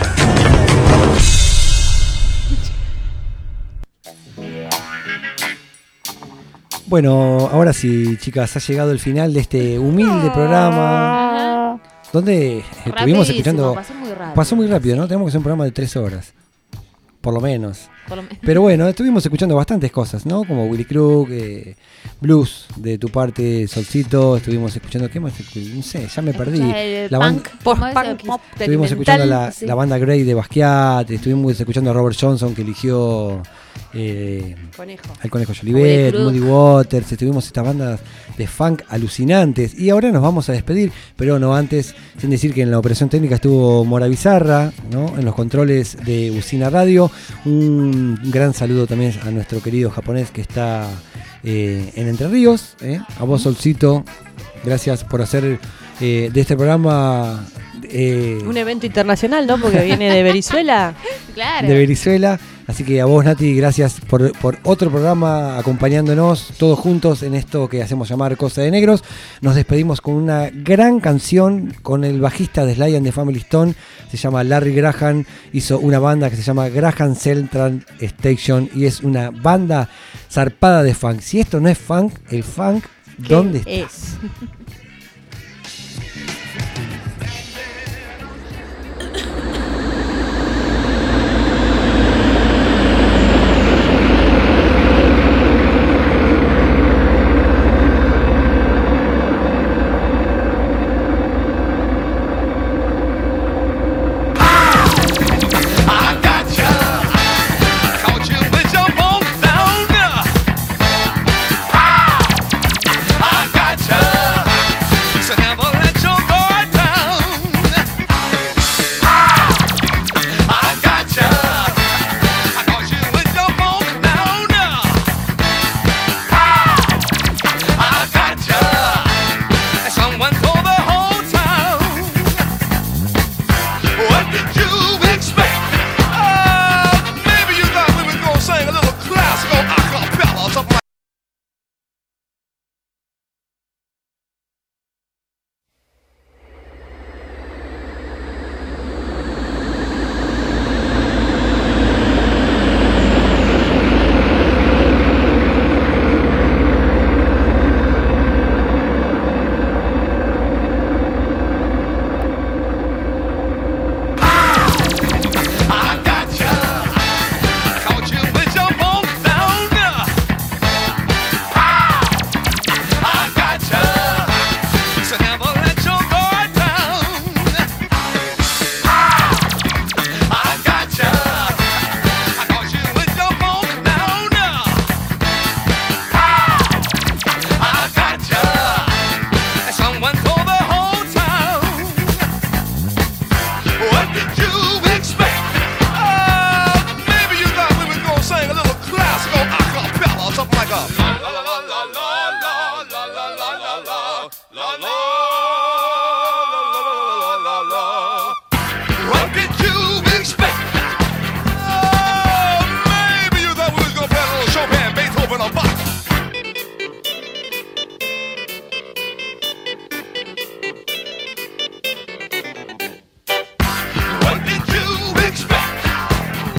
Bueno, 6.85 7.49
ahora 7.51 7.73
sí, 7.73 8.15
chicas, 8.21 8.55
ha 8.55 8.59
llegado 8.59 8.93
el 8.93 8.99
final 8.99 9.33
de 9.33 9.41
este 9.41 9.77
humilde 9.77 10.31
programa. 10.31 11.81
Donde 12.13 12.63
estuvimos 12.85 13.27
escuchando. 13.27 13.73
pasó 13.73 13.93
muy 13.93 14.09
rápido. 14.13 14.33
Pasó 14.33 14.55
muy 14.55 14.67
rápido, 14.67 14.95
¿no? 14.95 15.07
Tenemos 15.09 15.25
que 15.25 15.29
hacer 15.31 15.39
un 15.39 15.43
programa 15.43 15.65
de 15.65 15.71
tres 15.71 15.97
horas. 15.97 16.33
Por 17.27 17.33
lo 17.33 17.41
menos. 17.41 17.89
Por 18.07 18.15
lo 18.15 18.23
me- 18.23 18.29
Pero 18.41 18.61
bueno, 18.61 18.87
estuvimos 18.87 19.21
escuchando 19.25 19.53
bastantes 19.53 19.91
cosas, 19.91 20.25
¿no? 20.25 20.45
Como 20.45 20.65
Willy 20.67 20.85
Crook, 20.85 21.27
eh, 21.29 21.75
blues 22.21 22.67
de 22.77 22.97
tu 22.97 23.09
parte, 23.09 23.67
Solcito. 23.67 24.37
Estuvimos 24.37 24.73
escuchando, 24.73 25.09
¿qué 25.09 25.19
más? 25.19 25.33
No 25.75 25.83
sé, 25.83 26.07
ya 26.07 26.21
me 26.21 26.33
perdí. 26.33 26.61
El 26.61 27.11
La 27.11 27.19
punk, 27.19 27.49
post-punk 27.61 28.25
pop 28.25 28.39
Estuvimos 28.57 28.89
escuchando 28.91 29.25
la, 29.25 29.51
sí. 29.51 29.65
la 29.65 29.75
banda 29.75 29.97
Grey 29.97 30.23
de 30.23 30.33
Basquiat, 30.35 31.11
estuvimos 31.11 31.59
escuchando 31.59 31.89
a 31.89 31.93
Robert 31.93 32.15
Johnson 32.17 32.55
que 32.55 32.61
eligió 32.61 33.43
eh, 33.93 34.55
Conejo. 34.75 35.03
al 35.21 35.29
Conejo 35.29 35.53
Jolivet, 35.57 36.15
Moody 36.19 36.39
Waters, 36.39 37.11
estuvimos 37.11 37.45
estas 37.45 37.65
bandas 37.65 37.99
de 38.37 38.47
funk 38.47 38.81
alucinantes. 38.89 39.77
Y 39.77 39.89
ahora 39.89 40.11
nos 40.11 40.21
vamos 40.21 40.49
a 40.49 40.53
despedir, 40.53 40.91
pero 41.15 41.39
no 41.39 41.55
antes, 41.55 41.95
sin 42.19 42.29
decir 42.29 42.53
que 42.53 42.61
en 42.61 42.71
la 42.71 42.79
operación 42.79 43.09
técnica 43.09 43.35
estuvo 43.35 43.83
Mora 43.85 44.07
Bizarra, 44.07 44.71
¿no? 44.91 45.17
en 45.17 45.25
los 45.25 45.33
controles 45.35 45.97
de 46.05 46.31
Usina 46.31 46.69
Radio. 46.69 47.09
Un 47.45 48.19
gran 48.25 48.53
saludo 48.53 48.87
también 48.87 49.13
a 49.25 49.31
nuestro 49.31 49.61
querido 49.61 49.89
japonés 49.89 50.31
que 50.31 50.41
está 50.41 50.87
eh, 51.43 51.91
en 51.95 52.07
Entre 52.07 52.27
Ríos. 52.27 52.75
¿eh? 52.81 52.99
A 53.19 53.23
vos, 53.23 53.41
Solcito, 53.43 54.03
gracias 54.63 55.03
por 55.03 55.21
hacer 55.21 55.59
eh, 56.01 56.29
de 56.31 56.41
este 56.41 56.55
programa. 56.55 57.45
eh, 57.83 58.39
Un 58.45 58.57
evento 58.57 58.85
internacional, 58.85 59.47
¿no? 59.47 59.59
Porque 59.59 59.83
viene 59.83 60.13
de 60.13 60.23
Venezuela. 60.23 60.93
Claro. 61.33 61.67
de 61.67 61.75
Venezuela. 61.77 62.39
Así 62.67 62.83
que 62.83 62.99
a 62.99 63.05
vos, 63.05 63.23
Nati, 63.23 63.55
gracias 63.55 64.01
por, 64.01 64.31
por 64.39 64.57
otro 64.63 64.91
programa 64.91 65.57
acompañándonos 65.57 66.49
todos 66.57 66.77
juntos 66.77 67.23
en 67.23 67.33
esto 67.33 67.69
que 67.69 67.81
hacemos 67.81 68.09
llamar 68.09 68.35
Cosa 68.35 68.61
de 68.61 68.71
Negros. 68.71 69.05
Nos 69.39 69.55
despedimos 69.55 70.01
con 70.01 70.15
una 70.15 70.49
gran 70.51 70.99
canción 70.99 71.73
con 71.81 72.03
el 72.03 72.19
bajista 72.19 72.65
de 72.65 72.75
Sly 72.75 72.97
and 72.97 73.05
the 73.05 73.13
Family 73.13 73.39
Stone. 73.39 73.73
Se 74.11 74.17
llama 74.17 74.43
Larry 74.43 74.73
Graham. 74.73 75.23
Hizo 75.53 75.79
una 75.79 75.99
banda 75.99 76.29
que 76.29 76.35
se 76.35 76.41
llama 76.43 76.67
Graham 76.67 77.15
Central 77.15 77.85
Station 78.01 78.69
y 78.75 78.85
es 78.85 79.01
una 79.01 79.31
banda 79.31 79.87
zarpada 80.29 80.83
de 80.83 80.93
funk. 80.93 81.21
Si 81.21 81.39
esto 81.39 81.61
no 81.61 81.69
es 81.69 81.77
funk, 81.77 82.13
el 82.31 82.43
funk, 82.43 82.83
¿Qué 83.25 83.33
¿dónde 83.33 83.59
está? 83.59 83.71
es? 83.71 84.17